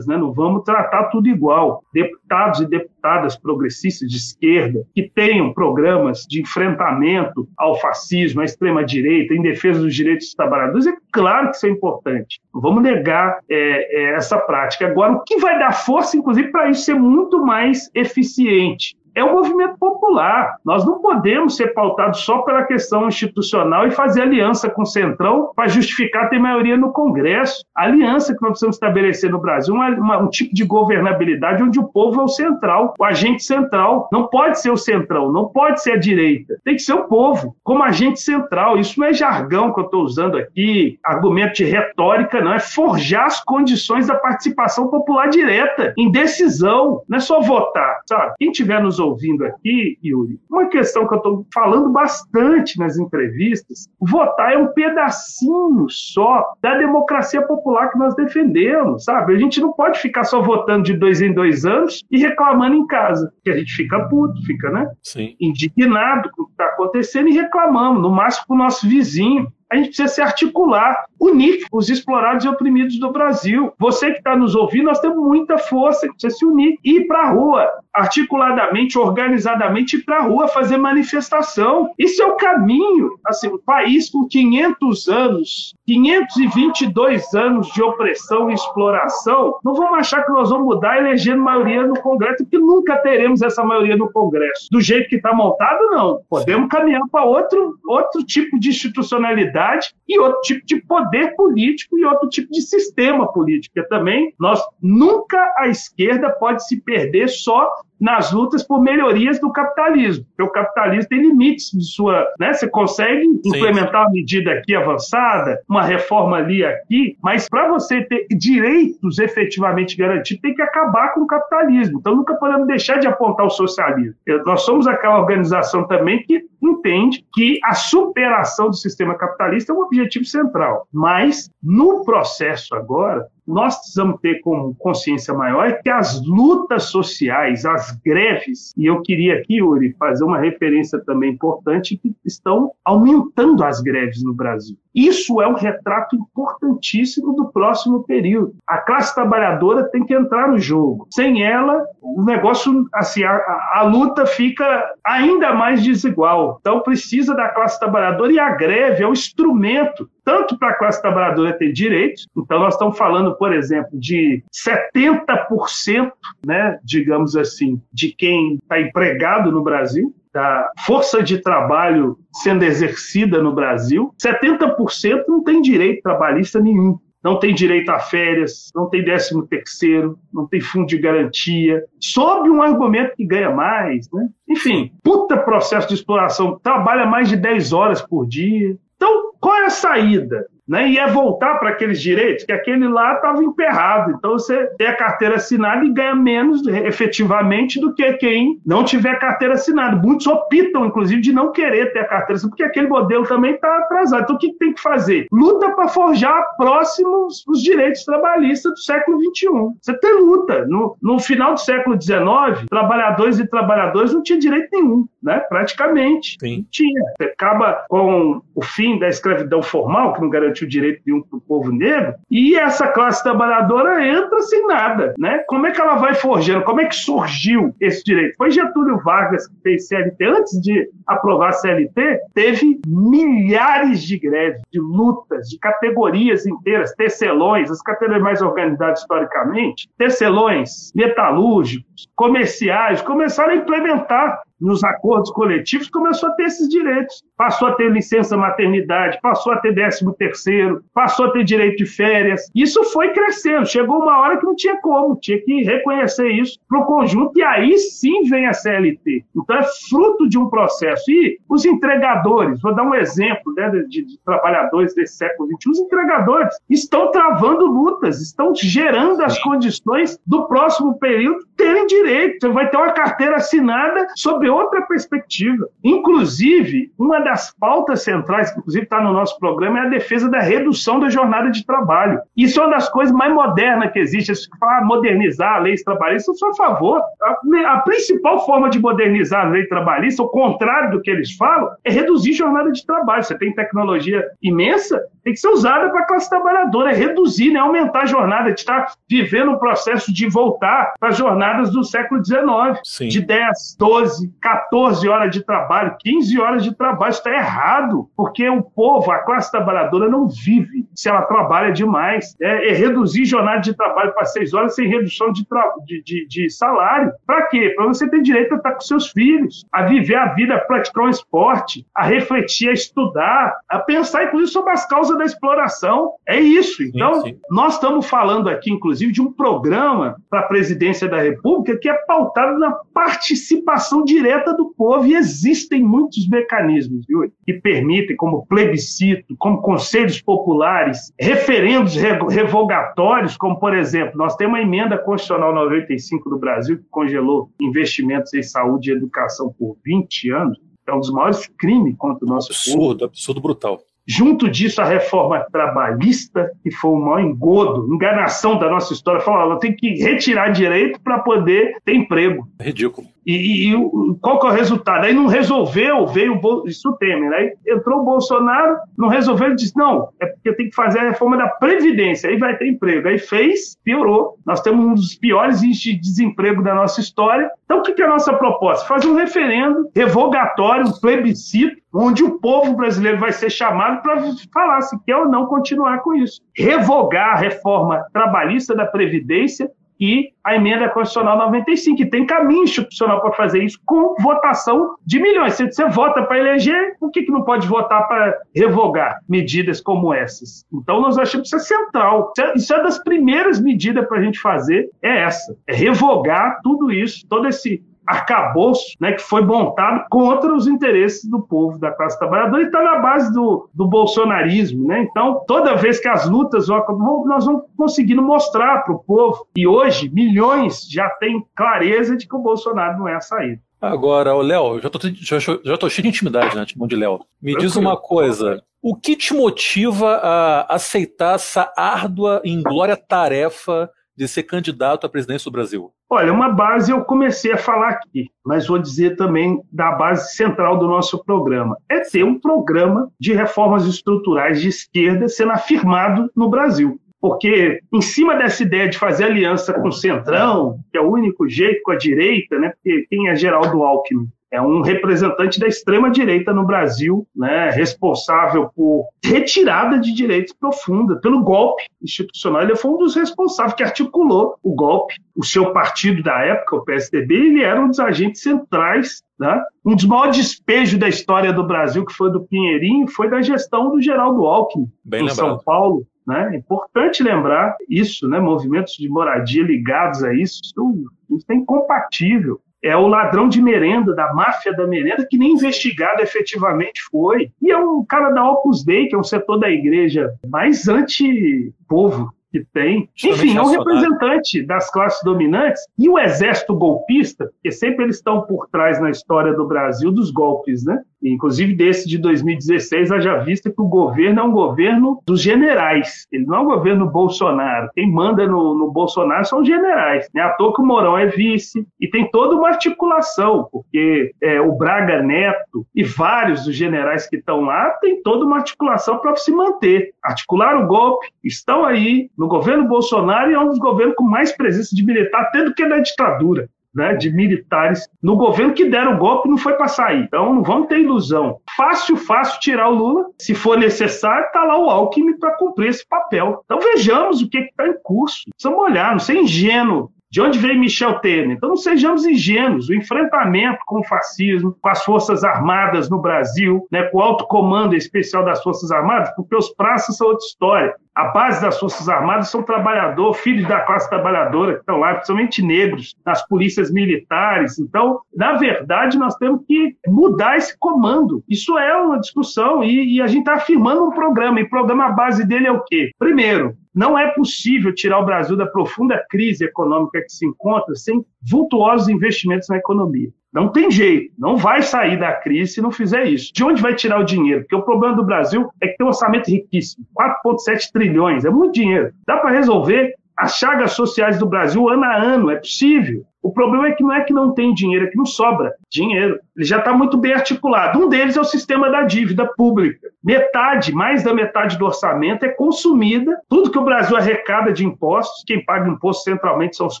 né, 0.06 0.16
não 0.16 0.32
vamos 0.32 0.62
tratar 0.64 1.04
tudo 1.04 1.28
igual. 1.28 1.82
Deputados 1.92 2.60
e 2.60 2.66
deputadas 2.66 3.36
progressistas 3.36 4.08
de 4.08 4.16
esquerda 4.16 4.84
que 4.94 5.10
tenham 5.14 5.52
programas 5.52 6.26
de 6.28 6.40
enfrentamento 6.40 7.48
ao 7.56 7.78
fascismo, 7.80 8.40
à 8.40 8.44
extrema-direita, 8.44 9.34
em 9.34 9.42
defesa 9.42 9.80
dos 9.80 9.94
direitos 9.94 10.26
dos 10.26 10.34
trabalhadores, 10.34 10.86
é 10.86 10.92
claro 11.12 11.50
que 11.50 11.56
isso 11.56 11.66
é 11.66 11.70
importante. 11.70 12.40
Não 12.54 12.60
vamos 12.60 12.82
negar 12.82 13.38
é, 13.48 13.56
é, 13.56 14.14
essa 14.14 14.38
prática. 14.38 14.86
Agora, 14.86 15.12
o 15.12 15.24
que 15.24 15.38
vai 15.38 15.58
dar 15.58 15.72
força, 15.72 16.16
inclusive, 16.16 16.50
para 16.50 16.70
isso 16.70 16.84
ser 16.84 16.94
muito 16.94 17.44
mais 17.44 17.90
eficiente? 17.94 18.96
É 19.20 19.24
o 19.24 19.32
movimento 19.32 19.76
popular. 19.78 20.56
Nós 20.64 20.84
não 20.84 21.00
podemos 21.00 21.56
ser 21.56 21.68
pautados 21.74 22.20
só 22.20 22.38
pela 22.38 22.64
questão 22.64 23.06
institucional 23.08 23.86
e 23.86 23.90
fazer 23.90 24.22
aliança 24.22 24.68
com 24.70 24.82
o 24.82 24.86
Centrão 24.86 25.50
para 25.54 25.68
justificar 25.68 26.28
ter 26.30 26.38
maioria 26.38 26.76
no 26.76 26.92
Congresso. 26.92 27.64
A 27.76 27.84
aliança 27.84 28.34
que 28.34 28.40
nós 28.40 28.50
precisamos 28.50 28.76
estabelecer 28.76 29.30
no 29.30 29.38
Brasil 29.38 29.76
é 29.82 30.16
um 30.16 30.28
tipo 30.28 30.54
de 30.54 30.64
governabilidade 30.64 31.62
onde 31.62 31.78
o 31.78 31.88
povo 31.88 32.20
é 32.20 32.24
o 32.24 32.28
central, 32.28 32.94
o 32.98 33.04
agente 33.04 33.44
central. 33.44 34.08
Não 34.10 34.26
pode 34.26 34.60
ser 34.60 34.70
o 34.70 34.76
Centrão, 34.76 35.30
não 35.30 35.48
pode 35.48 35.82
ser 35.82 35.92
a 35.92 35.98
direita. 35.98 36.56
Tem 36.64 36.74
que 36.74 36.82
ser 36.82 36.94
o 36.94 37.04
povo, 37.04 37.54
como 37.62 37.82
agente 37.82 38.20
central. 38.20 38.78
Isso 38.78 38.98
não 38.98 39.06
é 39.06 39.12
jargão 39.12 39.72
que 39.72 39.80
eu 39.80 39.84
estou 39.84 40.02
usando 40.02 40.38
aqui, 40.38 40.98
argumento 41.04 41.54
de 41.54 41.64
retórica, 41.64 42.40
não. 42.40 42.54
É 42.54 42.58
forjar 42.58 43.26
as 43.26 43.42
condições 43.44 44.06
da 44.06 44.14
participação 44.14 44.88
popular 44.88 45.28
direta, 45.28 45.92
em 45.96 46.10
decisão. 46.10 47.02
Não 47.08 47.18
é 47.18 47.20
só 47.20 47.40
votar, 47.40 48.00
sabe? 48.08 48.34
Quem 48.38 48.50
tiver 48.50 48.82
nos 48.82 48.98
ouvindo 48.98 49.09
aqui, 49.44 49.98
Yuri, 50.04 50.40
uma 50.50 50.68
questão 50.68 51.06
que 51.06 51.14
eu 51.14 51.18
estou 51.18 51.46
falando 51.52 51.90
bastante 51.90 52.78
nas 52.78 52.98
entrevistas: 52.98 53.88
votar 54.00 54.52
é 54.52 54.58
um 54.58 54.68
pedacinho 54.68 55.88
só 55.88 56.52
da 56.62 56.76
democracia 56.76 57.42
popular 57.42 57.90
que 57.90 57.98
nós 57.98 58.14
defendemos, 58.14 59.04
sabe? 59.04 59.34
A 59.34 59.38
gente 59.38 59.60
não 59.60 59.72
pode 59.72 59.98
ficar 59.98 60.24
só 60.24 60.40
votando 60.40 60.84
de 60.84 60.94
dois 60.94 61.20
em 61.20 61.32
dois 61.32 61.64
anos 61.64 62.02
e 62.10 62.18
reclamando 62.18 62.76
em 62.76 62.86
casa, 62.86 63.32
que 63.44 63.50
a 63.50 63.56
gente 63.56 63.72
fica 63.72 64.08
puto, 64.08 64.42
fica, 64.44 64.70
né? 64.70 64.90
Sim. 65.02 65.36
Indignado 65.40 66.30
com 66.34 66.42
o 66.42 66.46
que 66.46 66.52
está 66.52 66.66
acontecendo 66.66 67.28
e 67.28 67.32
reclamamos, 67.32 68.02
no 68.02 68.10
máximo 68.10 68.46
com 68.48 68.54
o 68.54 68.58
nosso 68.58 68.88
vizinho 68.88 69.50
a 69.70 69.76
gente 69.76 69.86
precisa 69.86 70.08
se 70.08 70.20
articular, 70.20 71.04
unir 71.20 71.64
os 71.72 71.88
explorados 71.88 72.44
e 72.44 72.48
oprimidos 72.48 72.98
do 72.98 73.12
Brasil. 73.12 73.72
Você 73.78 74.10
que 74.10 74.18
está 74.18 74.36
nos 74.36 74.56
ouvindo, 74.56 74.86
nós 74.86 74.98
temos 74.98 75.18
muita 75.18 75.58
força, 75.58 76.08
precisa 76.08 76.36
se 76.36 76.44
unir 76.44 76.76
e 76.84 76.96
ir 76.96 77.06
para 77.06 77.20
a 77.20 77.30
rua, 77.30 77.70
articuladamente, 77.94 78.98
organizadamente, 78.98 79.96
ir 79.96 80.04
para 80.04 80.18
a 80.18 80.22
rua 80.22 80.48
fazer 80.48 80.76
manifestação. 80.76 81.90
Isso 81.98 82.20
é 82.20 82.26
o 82.26 82.36
caminho. 82.36 83.10
Assim, 83.26 83.48
um 83.48 83.58
país 83.58 84.10
com 84.10 84.26
500 84.26 85.08
anos, 85.08 85.74
522 85.86 87.34
anos 87.34 87.68
de 87.68 87.82
opressão 87.82 88.50
e 88.50 88.54
exploração, 88.54 89.54
não 89.64 89.74
vamos 89.74 89.98
achar 89.98 90.24
que 90.24 90.32
nós 90.32 90.50
vamos 90.50 90.66
mudar 90.66 90.98
elegendo 90.98 91.42
maioria 91.42 91.86
no 91.86 92.00
Congresso, 92.00 92.38
porque 92.38 92.58
nunca 92.58 92.96
teremos 92.96 93.40
essa 93.40 93.62
maioria 93.62 93.96
no 93.96 94.10
Congresso. 94.10 94.68
Do 94.72 94.80
jeito 94.80 95.08
que 95.08 95.16
está 95.16 95.32
montado, 95.32 95.78
não. 95.90 96.20
Podemos 96.28 96.68
caminhar 96.68 97.02
para 97.12 97.24
outro, 97.24 97.76
outro 97.86 98.24
tipo 98.24 98.58
de 98.58 98.70
institucionalidade 98.70 99.59
e 100.08 100.18
outro 100.18 100.40
tipo 100.42 100.66
de 100.66 100.80
poder 100.82 101.34
político 101.36 101.98
e 101.98 102.04
outro 102.04 102.28
tipo 102.28 102.50
de 102.50 102.62
sistema 102.62 103.32
político. 103.32 103.74
Porque 103.74 103.88
também 103.88 104.34
nós 104.38 104.60
nunca 104.80 105.54
a 105.58 105.68
esquerda 105.68 106.30
pode 106.30 106.66
se 106.66 106.80
perder 106.80 107.28
só 107.28 107.70
nas 108.00 108.32
lutas 108.32 108.62
por 108.62 108.80
melhorias 108.80 109.40
do 109.40 109.52
capitalismo. 109.52 110.24
Porque 110.36 110.42
o 110.42 110.52
capitalismo 110.52 111.08
tem 111.08 111.20
limites 111.20 111.70
de 111.72 111.84
sua. 111.84 112.26
Né? 112.38 112.52
Você 112.52 112.68
consegue 112.68 113.22
Sim. 113.22 113.40
implementar 113.44 114.02
uma 114.02 114.10
medida 114.10 114.52
aqui 114.52 114.74
avançada, 114.74 115.60
uma 115.68 115.82
reforma 115.82 116.38
ali 116.38 116.64
aqui, 116.64 117.16
mas 117.22 117.48
para 117.48 117.68
você 117.68 118.02
ter 118.02 118.26
direitos 118.30 119.18
efetivamente 119.18 119.96
garantidos, 119.96 120.40
tem 120.40 120.54
que 120.54 120.62
acabar 120.62 121.14
com 121.14 121.20
o 121.20 121.26
capitalismo. 121.26 121.98
Então 121.98 122.16
nunca 122.16 122.34
podemos 122.34 122.66
deixar 122.66 122.98
de 122.98 123.06
apontar 123.06 123.46
o 123.46 123.50
socialismo. 123.50 124.14
Nós 124.46 124.62
somos 124.62 124.86
aquela 124.86 125.18
organização 125.18 125.86
também 125.86 126.22
que 126.22 126.44
entende 126.62 127.24
que 127.32 127.58
a 127.64 127.74
superação 127.74 128.68
do 128.68 128.76
sistema 128.76 129.14
capitalista 129.14 129.72
é 129.72 129.74
um 129.74 129.80
objetivo 129.80 130.24
central. 130.24 130.86
Mas, 130.92 131.50
no 131.62 132.04
processo 132.04 132.74
agora, 132.74 133.26
nós 133.50 133.76
precisamos 133.76 134.20
ter 134.20 134.40
como 134.40 134.74
consciência 134.76 135.34
maior 135.34 135.66
é 135.66 135.72
que 135.72 135.90
as 135.90 136.24
lutas 136.24 136.84
sociais, 136.84 137.64
as 137.64 137.90
greves, 138.04 138.72
e 138.76 138.86
eu 138.86 139.02
queria 139.02 139.34
aqui, 139.34 139.56
Yuri, 139.56 139.94
fazer 139.98 140.24
uma 140.24 140.38
referência 140.38 141.02
também 141.04 141.32
importante, 141.32 141.96
que 141.96 142.14
estão 142.24 142.72
aumentando 142.84 143.64
as 143.64 143.80
greves 143.80 144.22
no 144.22 144.32
Brasil. 144.32 144.76
Isso 144.94 145.40
é 145.40 145.46
um 145.46 145.54
retrato 145.54 146.16
importantíssimo 146.16 147.34
do 147.34 147.50
próximo 147.50 148.02
período. 148.04 148.54
A 148.66 148.78
classe 148.78 149.14
trabalhadora 149.14 149.88
tem 149.90 150.04
que 150.04 150.14
entrar 150.14 150.48
no 150.48 150.58
jogo. 150.58 151.06
Sem 151.12 151.44
ela, 151.44 151.84
o 152.02 152.24
negócio, 152.24 152.86
assim, 152.92 153.22
a, 153.22 153.36
a, 153.74 153.82
luta 153.82 154.26
fica 154.26 154.92
ainda 155.04 155.54
mais 155.54 155.82
desigual. 155.82 156.58
Então, 156.60 156.80
precisa 156.80 157.34
da 157.34 157.48
classe 157.48 157.78
trabalhadora 157.78 158.32
e 158.32 158.38
a 158.38 158.50
greve 158.50 159.02
é 159.02 159.08
um 159.08 159.12
instrumento 159.12 160.08
tanto 160.24 160.58
para 160.58 160.70
a 160.70 160.74
classe 160.74 161.00
trabalhadora 161.00 161.56
ter 161.56 161.72
direitos. 161.72 162.26
Então, 162.36 162.58
nós 162.60 162.74
estamos 162.74 162.96
falando, 162.96 163.34
por 163.36 163.52
exemplo, 163.52 163.98
de 163.98 164.44
70%, 164.52 166.12
né, 166.46 166.78
digamos 166.84 167.36
assim, 167.36 167.80
de 167.92 168.14
quem 168.14 168.54
está 168.54 168.80
empregado 168.80 169.50
no 169.50 169.62
Brasil, 169.62 170.14
da 170.32 170.70
força 170.86 171.22
de 171.22 171.38
trabalho 171.38 172.16
sendo 172.32 172.64
exercida 172.64 173.42
no 173.42 173.54
Brasil, 173.54 174.14
70% 174.22 175.24
não 175.28 175.42
tem 175.42 175.60
direito 175.60 176.02
trabalhista 176.02 176.60
nenhum. 176.60 176.98
Não 177.22 177.38
tem 177.38 177.54
direito 177.54 177.90
a 177.90 177.98
férias, 177.98 178.70
não 178.74 178.88
tem 178.88 179.04
décimo 179.04 179.46
terceiro, 179.46 180.18
não 180.32 180.46
tem 180.46 180.58
fundo 180.58 180.86
de 180.86 180.96
garantia, 180.96 181.84
sob 182.00 182.48
um 182.48 182.62
argumento 182.62 183.14
que 183.14 183.26
ganha 183.26 183.50
mais, 183.50 184.10
né? 184.10 184.26
Enfim, 184.48 184.90
puta 185.02 185.36
processo 185.36 185.88
de 185.88 185.94
exploração, 185.94 186.58
trabalha 186.62 187.04
mais 187.04 187.28
de 187.28 187.36
10 187.36 187.74
horas 187.74 188.00
por 188.00 188.26
dia. 188.26 188.74
Então, 188.96 189.32
qual 189.38 189.54
é 189.56 189.66
a 189.66 189.70
saída? 189.70 190.46
Né, 190.70 190.88
e 190.88 190.98
é 190.98 191.08
voltar 191.08 191.58
para 191.58 191.70
aqueles 191.70 192.00
direitos, 192.00 192.44
que 192.44 192.52
aquele 192.52 192.86
lá 192.86 193.14
estava 193.14 193.42
emperrado. 193.42 194.14
Então 194.16 194.34
você 194.34 194.66
tem 194.78 194.86
a 194.86 194.96
carteira 194.96 195.34
assinada 195.34 195.84
e 195.84 195.92
ganha 195.92 196.14
menos 196.14 196.64
efetivamente 196.64 197.80
do 197.80 197.92
que 197.92 198.12
quem 198.14 198.60
não 198.64 198.84
tiver 198.84 199.18
carteira 199.18 199.54
assinada. 199.54 199.96
Muitos 199.96 200.28
optam, 200.28 200.86
inclusive, 200.86 201.20
de 201.20 201.32
não 201.32 201.50
querer 201.50 201.92
ter 201.92 201.98
a 201.98 202.04
carteira 202.04 202.34
assinada, 202.34 202.50
porque 202.50 202.62
aquele 202.62 202.86
modelo 202.86 203.26
também 203.26 203.54
está 203.54 203.78
atrasado. 203.78 204.22
Então 204.22 204.36
o 204.36 204.38
que 204.38 204.52
tem 204.58 204.72
que 204.72 204.80
fazer? 204.80 205.26
Luta 205.32 205.70
para 205.72 205.88
forjar 205.88 206.56
próximos 206.56 207.44
os 207.48 207.60
direitos 207.60 208.04
trabalhistas 208.04 208.70
do 208.72 208.78
século 208.78 209.18
XXI. 209.18 209.48
Você 209.82 209.98
tem 209.98 210.14
luta. 210.20 210.66
No, 210.66 210.96
no 211.02 211.18
final 211.18 211.54
do 211.54 211.60
século 211.60 212.00
XIX, 212.00 212.64
trabalhadores 212.68 213.40
e 213.40 213.46
trabalhadoras 213.46 214.14
não 214.14 214.22
tinham 214.22 214.38
direito 214.38 214.68
nenhum, 214.72 215.04
né? 215.20 215.40
praticamente. 215.48 216.36
Sim. 216.40 216.58
Não 216.58 216.64
tinha. 216.70 217.02
Você 217.16 217.24
acaba 217.24 217.84
com 217.88 218.40
o 218.54 218.62
fim 218.62 219.00
da 219.00 219.08
escravidão 219.08 219.62
formal, 219.62 220.12
que 220.12 220.20
não 220.20 220.30
garantia 220.30 220.59
garante 220.60 220.64
o 220.64 220.68
direito 220.68 221.02
de 221.04 221.12
um 221.12 221.22
para 221.22 221.38
o 221.38 221.40
povo 221.40 221.70
negro, 221.72 222.14
e 222.30 222.54
essa 222.56 222.88
classe 222.88 223.22
trabalhadora 223.22 224.06
entra 224.06 224.40
sem 224.42 224.66
nada. 224.66 225.14
Né? 225.18 225.38
Como 225.46 225.66
é 225.66 225.70
que 225.70 225.80
ela 225.80 225.96
vai 225.96 226.14
forjando? 226.14 226.64
Como 226.64 226.80
é 226.80 226.86
que 226.86 226.94
surgiu 226.94 227.74
esse 227.80 228.04
direito? 228.04 228.36
Foi 228.36 228.50
Getúlio 228.50 228.98
Vargas 229.02 229.46
que 229.46 229.54
fez 229.62 229.88
CLT. 229.88 230.24
Antes 230.24 230.60
de 230.60 230.88
aprovar 231.06 231.52
CLT, 231.52 232.18
teve 232.34 232.80
milhares 232.86 234.02
de 234.02 234.18
greves, 234.18 234.60
de 234.72 234.80
lutas, 234.80 235.48
de 235.48 235.58
categorias 235.58 236.46
inteiras, 236.46 236.92
tecelões, 236.94 237.70
as 237.70 237.82
categorias 237.82 238.22
mais 238.22 238.42
organizadas 238.42 239.00
historicamente, 239.00 239.88
tecelões, 239.98 240.92
metalúrgicos, 240.94 242.08
comerciais, 242.14 243.02
começaram 243.02 243.52
a 243.52 243.56
implementar 243.56 244.42
nos 244.60 244.84
acordos 244.84 245.30
coletivos, 245.30 245.88
começou 245.88 246.28
a 246.28 246.32
ter 246.32 246.44
esses 246.44 246.68
direitos. 246.68 247.22
Passou 247.36 247.68
a 247.68 247.74
ter 247.74 247.90
licença 247.90 248.36
maternidade, 248.36 249.18
passou 249.22 249.52
a 249.52 249.56
ter 249.56 249.74
décimo 249.74 250.12
terceiro, 250.12 250.82
passou 250.92 251.26
a 251.26 251.32
ter 251.32 251.44
direito 251.44 251.78
de 251.78 251.86
férias. 251.86 252.50
Isso 252.54 252.84
foi 252.84 253.10
crescendo. 253.12 253.66
Chegou 253.66 254.02
uma 254.02 254.20
hora 254.20 254.38
que 254.38 254.44
não 254.44 254.54
tinha 254.54 254.78
como, 254.80 255.16
tinha 255.16 255.40
que 255.40 255.62
reconhecer 255.62 256.28
isso 256.28 256.58
para 256.68 256.80
o 256.80 256.84
conjunto, 256.84 257.38
e 257.38 257.42
aí 257.42 257.78
sim 257.78 258.24
vem 258.24 258.46
a 258.46 258.52
CLT. 258.52 259.24
Então 259.34 259.56
é 259.56 259.62
fruto 259.88 260.28
de 260.28 260.38
um 260.38 260.48
processo. 260.48 261.10
E 261.10 261.38
os 261.48 261.64
entregadores, 261.64 262.60
vou 262.60 262.74
dar 262.74 262.82
um 262.82 262.94
exemplo 262.94 263.54
né, 263.54 263.70
de, 263.88 264.04
de 264.04 264.18
trabalhadores 264.24 264.94
desse 264.94 265.16
século 265.16 265.48
XXI, 265.48 265.70
os 265.70 265.78
entregadores 265.78 266.54
estão 266.68 267.10
travando 267.10 267.66
lutas, 267.66 268.20
estão 268.20 268.54
gerando 268.54 269.22
as 269.22 269.38
condições 269.38 270.18
do 270.26 270.46
próximo 270.46 270.98
período 270.98 271.44
terem 271.70 271.86
direito. 271.86 272.40
Você 272.40 272.52
vai 272.52 272.68
ter 272.68 272.76
uma 272.76 272.92
carteira 272.92 273.36
assinada 273.36 274.06
sobre 274.16 274.48
outra 274.48 274.82
perspectiva. 274.82 275.68
Inclusive, 275.82 276.90
uma 276.98 277.20
das 277.20 277.54
pautas 277.58 278.02
centrais, 278.02 278.50
que 278.50 278.58
inclusive 278.58 278.84
está 278.84 279.00
no 279.00 279.12
nosso 279.12 279.38
programa, 279.38 279.78
é 279.78 279.82
a 279.82 279.88
defesa 279.88 280.28
da 280.28 280.40
redução 280.40 280.98
da 280.98 281.08
jornada 281.08 281.50
de 281.50 281.64
trabalho. 281.64 282.20
Isso 282.36 282.60
é 282.60 282.64
uma 282.64 282.72
das 282.72 282.88
coisas 282.88 283.14
mais 283.14 283.32
modernas 283.32 283.92
que 283.92 283.98
existe. 283.98 284.34
Se 284.34 284.48
falar 284.58 284.84
modernizar 284.84 285.56
a 285.56 285.58
lei 285.58 285.74
trabalhista, 285.76 286.30
eu 286.30 286.34
sou 286.34 286.50
a 286.50 286.54
favor. 286.54 287.00
A, 287.22 287.74
a 287.74 287.80
principal 287.80 288.44
forma 288.44 288.68
de 288.68 288.80
modernizar 288.80 289.46
a 289.46 289.50
lei 289.50 289.66
trabalhista, 289.66 290.22
o 290.22 290.28
contrário 290.28 290.90
do 290.90 291.00
que 291.00 291.10
eles 291.10 291.36
falam, 291.36 291.70
é 291.84 291.90
reduzir 291.90 292.32
jornada 292.32 292.70
de 292.72 292.84
trabalho. 292.84 293.22
Você 293.22 293.38
tem 293.38 293.54
tecnologia 293.54 294.24
imensa, 294.42 295.00
tem 295.22 295.32
que 295.32 295.40
ser 295.40 295.48
usada 295.48 295.90
para 295.90 296.00
a 296.00 296.06
classe 296.06 296.28
trabalhadora, 296.28 296.90
é 296.90 296.94
reduzir, 296.94 297.52
né, 297.52 297.60
aumentar 297.60 298.02
a 298.02 298.06
jornada. 298.06 298.44
A 298.44 298.48
gente 298.48 298.58
está 298.58 298.86
vivendo 299.08 299.52
um 299.52 299.58
processo 299.58 300.12
de 300.12 300.28
voltar 300.28 300.94
para 300.98 301.10
as 301.10 301.16
jornadas 301.16 301.70
do 301.70 301.84
século 301.84 302.24
XIX, 302.24 303.08
de 303.08 303.20
10, 303.20 303.76
12, 303.78 304.32
14 304.40 305.08
horas 305.08 305.30
de 305.30 305.42
trabalho, 305.42 305.96
15 306.00 306.40
horas 306.40 306.64
de 306.64 306.74
trabalho. 306.74 307.10
Isso 307.10 307.20
está 307.20 307.32
errado, 307.32 308.08
porque 308.16 308.48
o 308.48 308.62
povo, 308.62 309.10
a 309.10 309.18
classe 309.18 309.50
trabalhadora, 309.50 310.08
não 310.08 310.28
vive 310.28 310.86
se 310.94 311.08
ela 311.08 311.22
trabalha 311.22 311.72
demais. 311.72 312.36
É, 312.40 312.70
é 312.70 312.72
reduzir 312.72 313.24
jornada 313.24 313.60
de 313.60 313.74
trabalho 313.74 314.12
para 314.14 314.24
6 314.24 314.54
horas 314.54 314.74
sem 314.74 314.88
redução 314.88 315.32
de, 315.32 315.46
de, 315.84 316.02
de, 316.02 316.26
de 316.28 316.50
salário. 316.50 317.12
Para 317.26 317.46
quê? 317.46 317.72
Para 317.76 317.86
você 317.86 318.08
ter 318.08 318.22
direito 318.22 318.54
a 318.54 318.56
estar 318.56 318.72
com 318.72 318.80
seus 318.80 319.08
filhos, 319.10 319.64
a 319.72 319.82
viver 319.82 320.16
a 320.16 320.34
vida, 320.34 320.54
a 320.54 320.58
praticar 320.58 321.04
um 321.04 321.08
esporte, 321.08 321.86
a 321.94 322.04
refletir, 322.04 322.70
a 322.70 322.72
estudar, 322.72 323.54
a 323.68 323.78
pensar, 323.78 324.24
inclusive, 324.24 324.50
sobre 324.50 324.72
as 324.72 324.86
causas 324.86 325.09
da 325.16 325.24
exploração. 325.24 326.12
É 326.26 326.38
isso. 326.38 326.82
Então, 326.82 327.22
sim, 327.22 327.30
sim. 327.30 327.38
nós 327.50 327.74
estamos 327.74 328.06
falando 328.06 328.48
aqui, 328.48 328.70
inclusive, 328.70 329.12
de 329.12 329.20
um 329.20 329.32
programa 329.32 330.16
para 330.28 330.40
a 330.40 330.44
presidência 330.44 331.08
da 331.08 331.20
República 331.20 331.78
que 331.78 331.88
é 331.88 331.94
pautado 332.06 332.58
na 332.58 332.72
participação 332.92 334.04
direta 334.04 334.52
do 334.54 334.72
povo 334.76 335.06
e 335.06 335.14
existem 335.14 335.82
muitos 335.82 336.28
mecanismos 336.28 337.04
viu, 337.06 337.30
que 337.44 337.54
permitem, 337.54 338.16
como 338.16 338.46
plebiscito, 338.46 339.34
como 339.38 339.60
conselhos 339.60 340.20
populares, 340.20 341.12
referendos 341.18 341.94
revogatórios, 341.94 343.36
como, 343.36 343.58
por 343.58 343.76
exemplo, 343.76 344.16
nós 344.16 344.36
temos 344.36 344.58
a 344.58 344.62
emenda 344.62 344.98
constitucional 344.98 345.54
95 345.54 346.30
do 346.30 346.38
Brasil 346.38 346.78
que 346.78 346.84
congelou 346.90 347.50
investimentos 347.60 348.32
em 348.34 348.42
saúde 348.42 348.90
e 348.90 348.94
educação 348.94 349.54
por 349.58 349.76
20 349.84 350.30
anos, 350.30 350.58
é 350.86 350.94
um 350.94 351.00
dos 351.00 351.10
maiores 351.10 351.46
crimes 351.58 351.94
contra 351.96 352.24
o 352.24 352.28
nosso 352.28 352.50
absurdo, 352.50 352.76
povo. 352.76 352.90
Absurdo, 352.90 353.04
absurdo 353.04 353.40
brutal. 353.40 353.80
Junto 354.12 354.50
disso, 354.50 354.82
a 354.82 354.84
reforma 354.84 355.46
trabalhista, 355.52 356.50
que 356.64 356.70
foi 356.72 356.90
um 356.90 357.00
maior 357.00 357.20
engodo, 357.20 357.94
enganação 357.94 358.58
da 358.58 358.68
nossa 358.68 358.92
história. 358.92 359.20
Falou, 359.20 359.40
ela 359.40 359.60
tem 359.60 359.72
que 359.72 360.02
retirar 360.02 360.48
direito 360.48 361.00
para 361.00 361.20
poder 361.20 361.76
ter 361.84 361.94
emprego. 361.94 362.48
Ridículo. 362.60 363.06
E, 363.26 363.72
e, 363.72 363.74
qual 364.20 364.38
que 364.38 364.46
é 364.46 364.50
o 364.50 364.52
resultado? 364.52 365.04
Aí 365.04 365.12
não 365.12 365.26
resolveu, 365.26 366.06
veio 366.06 366.40
o 366.42 366.68
isso 366.68 366.92
Temer. 366.96 367.32
Aí 367.32 367.52
entrou 367.66 368.00
o 368.00 368.04
Bolsonaro, 368.04 368.76
não 368.96 369.08
resolveu, 369.08 369.48
ele 369.48 369.56
disse: 369.56 369.76
não, 369.76 370.08
é 370.20 370.26
porque 370.26 370.54
tem 370.54 370.68
que 370.68 370.74
fazer 370.74 371.00
a 371.00 371.10
reforma 371.10 371.36
da 371.36 371.48
Previdência, 371.48 372.30
aí 372.30 372.38
vai 372.38 372.56
ter 372.56 372.68
emprego. 372.68 373.08
Aí 373.08 373.18
fez, 373.18 373.76
piorou. 373.84 374.38
Nós 374.46 374.60
temos 374.60 374.84
um 374.84 374.94
dos 374.94 375.14
piores 375.14 375.62
índices 375.62 375.82
de 375.82 376.00
desemprego 376.00 376.62
da 376.62 376.74
nossa 376.74 377.00
história. 377.00 377.50
Então, 377.64 377.78
o 377.78 377.82
que 377.82 378.00
é 378.00 378.04
a 378.04 378.08
nossa 378.08 378.32
proposta? 378.32 378.86
Fazer 378.86 379.06
um 379.06 379.14
referendo 379.14 379.88
revogatório, 379.94 380.86
um 380.86 380.92
plebiscito, 380.92 381.80
onde 381.92 382.22
o 382.22 382.38
povo 382.38 382.74
brasileiro 382.74 383.18
vai 383.18 383.32
ser 383.32 383.50
chamado 383.50 384.02
para 384.02 384.22
falar 384.52 384.80
se 384.82 384.96
quer 385.04 385.16
ou 385.16 385.28
não 385.28 385.46
continuar 385.46 385.98
com 385.98 386.14
isso. 386.14 386.40
Revogar 386.56 387.34
a 387.34 387.36
reforma 387.36 388.04
trabalhista 388.12 388.74
da 388.74 388.86
Previdência 388.86 389.70
e 390.00 390.30
a 390.42 390.56
emenda 390.56 390.88
constitucional 390.88 391.36
95, 391.36 391.96
que 391.96 392.06
tem 392.06 392.24
caminho 392.24 392.64
institucional 392.64 393.20
para 393.20 393.32
fazer 393.32 393.62
isso 393.62 393.78
com 393.84 394.14
votação 394.20 394.94
de 395.04 395.20
milhões. 395.20 395.54
Se 395.54 395.66
você 395.66 395.86
vota 395.88 396.22
para 396.22 396.38
eleger, 396.38 396.96
por 396.98 397.10
que, 397.10 397.22
que 397.22 397.30
não 397.30 397.42
pode 397.42 397.68
votar 397.68 398.08
para 398.08 398.38
revogar 398.54 399.20
medidas 399.28 399.80
como 399.80 400.14
essas? 400.14 400.64
Então, 400.72 401.00
nós 401.00 401.18
achamos 401.18 401.50
que 401.50 401.56
isso 401.56 401.72
é 401.72 401.76
central. 401.76 402.32
Isso 402.34 402.46
é, 402.46 402.54
isso 402.54 402.74
é 402.74 402.82
das 402.82 402.98
primeiras 403.02 403.60
medidas 403.60 404.06
para 404.08 404.18
a 404.18 404.22
gente 404.22 404.40
fazer, 404.40 404.88
é 405.02 405.22
essa. 405.22 405.54
É 405.66 405.74
revogar 405.74 406.60
tudo 406.62 406.90
isso, 406.90 407.26
todo 407.28 407.46
esse 407.46 407.82
arcabouço 408.06 408.96
né, 409.00 409.12
que 409.12 409.22
foi 409.22 409.42
montado 409.42 410.04
contra 410.10 410.52
os 410.54 410.66
interesses 410.66 411.28
do 411.28 411.40
povo, 411.40 411.78
da 411.78 411.90
classe 411.90 412.18
trabalhadora, 412.18 412.62
e 412.62 412.66
está 412.66 412.82
na 412.82 412.98
base 412.98 413.32
do, 413.32 413.68
do 413.72 413.86
bolsonarismo. 413.86 414.88
Né? 414.88 415.02
Então, 415.02 415.44
toda 415.46 415.76
vez 415.76 416.00
que 416.00 416.08
as 416.08 416.28
lutas 416.28 416.66
vão, 416.66 417.24
nós 417.26 417.44
vamos 417.44 417.64
conseguindo 417.76 418.22
mostrar 418.22 418.82
para 418.84 418.94
o 418.94 418.98
povo, 418.98 419.46
e 419.56 419.66
hoje 419.66 420.10
milhões 420.10 420.86
já 420.90 421.08
têm 421.08 421.44
clareza 421.54 422.16
de 422.16 422.26
que 422.26 422.34
o 422.34 422.40
Bolsonaro 422.40 422.98
não 422.98 423.08
é 423.08 423.14
a 423.14 423.20
saída. 423.20 423.60
Agora, 423.80 424.34
Léo, 424.34 424.78
já 424.80 424.90
tô, 424.90 424.98
já, 425.14 425.38
já 425.38 425.78
tô 425.78 425.88
cheio 425.88 426.02
de 426.02 426.08
intimidade, 426.10 426.54
né? 426.54 426.66
De 426.66 426.96
Léo. 426.96 427.20
Me 427.40 427.56
diz 427.56 427.76
uma 427.76 427.96
coisa. 427.96 428.62
O 428.82 428.94
que 428.94 429.16
te 429.16 429.32
motiva 429.32 430.16
a 430.16 430.74
aceitar 430.74 431.36
essa 431.36 431.72
árdua 431.74 432.42
e 432.44 432.50
inglória 432.50 432.96
tarefa 432.96 433.90
de 434.20 434.28
ser 434.28 434.42
candidato 434.42 435.06
à 435.06 435.08
presidência 435.08 435.50
do 435.50 435.54
Brasil? 435.54 435.90
Olha, 436.10 436.30
uma 436.30 436.50
base 436.50 436.92
eu 436.92 437.02
comecei 437.02 437.52
a 437.52 437.56
falar 437.56 437.88
aqui, 437.88 438.28
mas 438.44 438.66
vou 438.66 438.78
dizer 438.78 439.16
também 439.16 439.58
da 439.72 439.92
base 439.92 440.36
central 440.36 440.78
do 440.78 440.86
nosso 440.86 441.24
programa. 441.24 441.78
É 441.88 442.00
ter 442.00 442.22
um 442.22 442.38
programa 442.38 443.10
de 443.18 443.32
reformas 443.32 443.86
estruturais 443.86 444.60
de 444.60 444.68
esquerda 444.68 445.26
sendo 445.26 445.52
afirmado 445.52 446.30
no 446.36 446.50
Brasil. 446.50 447.00
Porque, 447.18 447.80
em 447.90 448.02
cima 448.02 448.36
dessa 448.36 448.62
ideia 448.62 448.90
de 448.90 448.98
fazer 448.98 449.24
aliança 449.24 449.72
com 449.72 449.88
o 449.88 449.92
Centrão, 449.92 450.78
que 450.92 450.98
é 450.98 451.00
o 451.00 451.10
único 451.10 451.48
jeito 451.48 451.80
com 451.82 451.92
a 451.92 451.96
direita, 451.96 452.58
né? 452.58 452.70
Porque 452.70 453.06
quem 453.08 453.28
é 453.28 453.34
Geraldo 453.34 453.82
Alckmin? 453.82 454.28
É 454.50 454.60
um 454.60 454.80
representante 454.80 455.60
da 455.60 455.68
extrema-direita 455.68 456.52
no 456.52 456.66
Brasil, 456.66 457.26
né, 457.34 457.70
responsável 457.70 458.68
por 458.74 459.06
retirada 459.24 459.98
de 459.98 460.12
direitos 460.12 460.52
profunda, 460.52 461.16
pelo 461.20 461.42
golpe 461.42 461.84
institucional. 462.02 462.62
Ele 462.62 462.74
foi 462.74 462.90
um 462.90 462.98
dos 462.98 463.14
responsáveis 463.14 463.74
que 463.74 463.82
articulou 463.82 464.56
o 464.62 464.74
golpe. 464.74 465.14
O 465.36 465.44
seu 465.44 465.72
partido 465.72 466.22
da 466.22 466.40
época, 466.40 466.76
o 466.76 466.84
PSDB, 466.84 467.34
ele 467.34 467.62
era 467.62 467.80
um 467.80 467.88
dos 467.88 468.00
agentes 468.00 468.42
centrais. 468.42 469.22
Né? 469.38 469.62
Um 469.84 469.94
dos 469.94 470.04
maiores 470.04 470.36
despejos 470.36 470.98
da 470.98 471.08
história 471.08 471.52
do 471.52 471.66
Brasil, 471.66 472.04
que 472.04 472.12
foi 472.12 472.30
do 472.30 472.42
Pinheirinho, 472.42 473.08
foi 473.08 473.30
da 473.30 473.40
gestão 473.40 473.90
do 473.90 474.02
Geraldo 474.02 474.44
Alckmin, 474.44 474.90
Bem 475.04 475.20
em 475.20 475.26
lembrado. 475.28 475.36
São 475.36 475.58
Paulo. 475.64 476.06
Né? 476.26 476.50
É 476.52 476.56
importante 476.56 477.22
lembrar 477.22 477.76
isso, 477.88 478.28
né? 478.28 478.38
movimentos 478.40 478.94
de 478.94 479.08
moradia 479.08 479.62
ligados 479.62 480.22
a 480.22 480.34
isso, 480.34 480.60
isso 480.62 481.46
é 481.48 481.54
incompatível 481.54 482.60
é 482.82 482.96
o 482.96 483.06
ladrão 483.06 483.48
de 483.48 483.60
merenda, 483.60 484.14
da 484.14 484.32
máfia 484.32 484.72
da 484.72 484.86
merenda, 484.86 485.26
que 485.28 485.36
nem 485.36 485.52
investigado 485.52 486.22
efetivamente 486.22 487.02
foi. 487.10 487.50
E 487.60 487.70
é 487.70 487.78
um 487.78 488.04
cara 488.04 488.30
da 488.30 488.48
Opus 488.50 488.84
Dei, 488.84 489.06
que 489.06 489.14
é 489.14 489.18
um 489.18 489.24
setor 489.24 489.58
da 489.58 489.70
igreja 489.70 490.32
mais 490.48 490.88
anti-povo 490.88 492.32
que 492.50 492.64
tem. 492.72 493.08
Enfim, 493.24 493.56
é 493.56 493.62
um 493.62 493.70
representante 493.70 494.62
das 494.62 494.90
classes 494.90 495.22
dominantes 495.22 495.82
e 495.98 496.08
o 496.08 496.18
exército 496.18 496.74
golpista, 496.74 497.50
que 497.62 497.70
sempre 497.70 498.04
eles 498.04 498.16
estão 498.16 498.42
por 498.42 498.66
trás 498.68 499.00
na 499.00 499.10
história 499.10 499.52
do 499.52 499.66
Brasil 499.66 500.10
dos 500.10 500.30
golpes, 500.30 500.84
né? 500.84 501.00
Inclusive 501.22 501.74
desse 501.74 502.08
de 502.08 502.18
2016, 502.18 503.10
haja 503.12 503.38
vista 503.38 503.70
que 503.70 503.80
o 503.80 503.88
governo 503.88 504.40
é 504.40 504.42
um 504.42 504.50
governo 504.50 505.20
dos 505.26 505.40
generais, 505.40 506.26
ele 506.32 506.46
não 506.46 506.56
é 506.56 506.60
um 506.60 506.64
governo 506.64 507.10
Bolsonaro. 507.10 507.90
Quem 507.94 508.10
manda 508.10 508.46
no, 508.46 508.74
no 508.74 508.90
Bolsonaro 508.90 509.44
são 509.44 509.60
os 509.60 509.68
generais. 509.68 510.28
Não 510.34 510.42
é 510.42 510.46
à 510.46 510.50
toa 510.50 510.74
que 510.74 510.82
o 510.82 510.84
Mourão 510.84 511.16
é 511.16 511.26
vice, 511.26 511.86
e 512.00 512.08
tem 512.08 512.30
toda 512.30 512.56
uma 512.56 512.68
articulação, 512.68 513.68
porque 513.70 514.32
é, 514.42 514.60
o 514.60 514.72
Braga 514.72 515.22
Neto 515.22 515.86
e 515.94 516.02
vários 516.02 516.64
dos 516.64 516.74
generais 516.74 517.28
que 517.28 517.36
estão 517.36 517.62
lá 517.62 517.90
têm 518.00 518.22
toda 518.22 518.44
uma 518.44 518.56
articulação 518.56 519.18
para 519.18 519.36
se 519.36 519.50
manter. 519.50 520.10
Articularam 520.22 520.84
o 520.84 520.86
golpe, 520.86 521.28
estão 521.42 521.84
aí 521.84 522.30
no 522.36 522.48
governo 522.48 522.88
Bolsonaro 522.88 523.50
e 523.50 523.54
é 523.54 523.58
um 523.58 523.68
dos 523.68 523.78
governos 523.78 524.14
com 524.16 524.24
mais 524.24 524.52
presença 524.52 524.94
de 524.94 525.04
militar, 525.04 525.42
até 525.42 525.64
do 525.64 525.74
que 525.74 525.84
na 525.86 525.98
ditadura 525.98 526.68
né, 526.94 527.14
de 527.14 527.30
militares 527.30 528.08
no 528.22 528.36
governo 528.36 528.74
que 528.74 528.88
deram 528.88 529.14
o 529.14 529.18
golpe 529.18 529.48
não 529.48 529.56
foi 529.56 529.74
para 529.74 529.88
sair. 529.88 530.24
Então 530.24 530.54
não 530.54 530.62
vamos 530.62 530.88
ter 530.88 531.00
ilusão. 531.00 531.58
Fácil, 531.76 532.16
fácil 532.16 532.60
tirar 532.60 532.88
o 532.88 532.94
Lula. 532.94 533.26
Se 533.38 533.54
for 533.54 533.78
necessário, 533.78 534.46
está 534.46 534.64
lá 534.64 534.78
o 534.78 534.90
Alckmin 534.90 535.38
para 535.38 535.56
cumprir 535.56 535.88
esse 535.88 536.06
papel. 536.06 536.62
Então 536.64 536.78
vejamos 536.80 537.42
o 537.42 537.48
que 537.48 537.58
está 537.58 537.86
em 537.86 537.94
curso. 538.02 538.44
Precisamos 538.50 538.80
olhar, 538.82 539.12
não 539.12 539.18
ser 539.18 539.36
ingênuo. 539.36 540.10
De 540.32 540.40
onde 540.40 540.60
veio 540.60 540.78
Michel 540.78 541.18
Temer? 541.18 541.56
Então 541.56 541.70
não 541.70 541.76
sejamos 541.76 542.24
ingênuos. 542.24 542.88
O 542.88 542.94
enfrentamento 542.94 543.80
com 543.84 543.98
o 543.98 544.04
fascismo, 544.04 544.76
com 544.80 544.88
as 544.88 545.04
Forças 545.04 545.42
Armadas 545.42 546.08
no 546.08 546.20
Brasil, 546.20 546.86
né, 546.90 547.02
com 547.04 547.18
o 547.18 547.20
alto 547.20 547.48
comando 547.48 547.96
especial 547.96 548.44
das 548.44 548.62
Forças 548.62 548.92
Armadas, 548.92 549.34
porque 549.34 549.56
os 549.56 549.74
praças 549.74 550.16
são 550.16 550.28
outra 550.28 550.46
história. 550.46 550.94
A 551.14 551.26
base 551.28 551.60
das 551.60 551.78
Forças 551.78 552.08
Armadas 552.08 552.50
são 552.50 552.62
trabalhadores, 552.62 553.40
filhos 553.40 553.66
da 553.66 553.80
classe 553.80 554.08
trabalhadora, 554.08 554.74
que 554.74 554.80
estão 554.80 554.98
lá, 554.98 555.14
principalmente 555.14 555.62
negros, 555.62 556.14
nas 556.24 556.46
polícias 556.46 556.90
militares. 556.90 557.78
Então, 557.78 558.20
na 558.34 558.52
verdade, 558.52 559.18
nós 559.18 559.34
temos 559.36 559.62
que 559.66 559.96
mudar 560.06 560.56
esse 560.56 560.78
comando. 560.78 561.42
Isso 561.48 561.76
é 561.78 561.94
uma 561.96 562.20
discussão 562.20 562.84
e, 562.84 563.16
e 563.16 563.22
a 563.22 563.26
gente 563.26 563.40
está 563.40 563.54
afirmando 563.54 564.06
um 564.06 564.10
programa. 564.10 564.60
E 564.60 564.62
o 564.62 564.70
programa, 564.70 565.06
a 565.06 565.12
base 565.12 565.44
dele 565.44 565.66
é 565.66 565.72
o 565.72 565.82
quê? 565.82 566.12
Primeiro, 566.18 566.76
não 566.94 567.18
é 567.18 567.32
possível 567.32 567.94
tirar 567.94 568.20
o 568.20 568.24
Brasil 568.24 568.56
da 568.56 568.66
profunda 568.66 569.24
crise 569.28 569.64
econômica 569.64 570.22
que 570.22 570.32
se 570.32 570.46
encontra 570.46 570.94
sem 570.94 571.24
vultuosos 571.42 572.08
investimentos 572.08 572.68
na 572.68 572.76
economia. 572.76 573.30
Não 573.52 573.68
tem 573.68 573.90
jeito, 573.90 574.32
não 574.38 574.56
vai 574.56 574.80
sair 574.80 575.18
da 575.18 575.32
crise 575.32 575.74
se 575.74 575.82
não 575.82 575.90
fizer 575.90 576.24
isso. 576.26 576.52
De 576.54 576.62
onde 576.62 576.80
vai 576.80 576.94
tirar 576.94 577.18
o 577.18 577.24
dinheiro? 577.24 577.62
Porque 577.62 577.74
o 577.74 577.82
problema 577.82 578.14
do 578.14 578.24
Brasil 578.24 578.70
é 578.80 578.86
que 578.86 578.96
tem 578.96 579.04
um 579.04 579.08
orçamento 579.08 579.50
riquíssimo 579.50 580.06
4,7 580.16 580.92
trilhões, 580.92 581.44
é 581.44 581.50
muito 581.50 581.72
dinheiro. 581.72 582.12
Dá 582.26 582.36
para 582.36 582.50
resolver 582.50 583.14
as 583.36 583.56
chagas 583.56 583.92
sociais 583.92 584.38
do 584.38 584.46
Brasil 584.46 584.88
ano 584.88 585.04
a 585.04 585.16
ano, 585.16 585.50
é 585.50 585.56
possível. 585.56 586.24
O 586.42 586.52
problema 586.52 586.88
é 586.88 586.92
que 586.92 587.02
não 587.02 587.12
é 587.12 587.22
que 587.22 587.32
não 587.32 587.52
tem 587.52 587.74
dinheiro, 587.74 588.06
é 588.06 588.08
que 588.08 588.16
não 588.16 588.24
sobra 588.24 588.72
dinheiro. 588.90 589.38
Ele 589.56 589.64
já 589.64 589.78
está 589.78 589.92
muito 589.92 590.16
bem 590.16 590.32
articulado. 590.32 590.98
Um 590.98 591.08
deles 591.08 591.36
é 591.36 591.40
o 591.40 591.44
sistema 591.44 591.90
da 591.90 592.02
dívida 592.02 592.46
pública. 592.56 593.08
Metade, 593.22 593.92
mais 593.92 594.22
da 594.22 594.32
metade 594.32 594.78
do 594.78 594.86
orçamento 594.86 595.44
é 595.44 595.48
consumida. 595.48 596.40
Tudo 596.48 596.70
que 596.70 596.78
o 596.78 596.84
Brasil 596.84 597.16
arrecada 597.16 597.72
de 597.72 597.84
impostos, 597.84 598.42
quem 598.46 598.64
paga 598.64 598.88
imposto 598.88 599.24
centralmente 599.24 599.76
são 599.76 599.86
os 599.86 600.00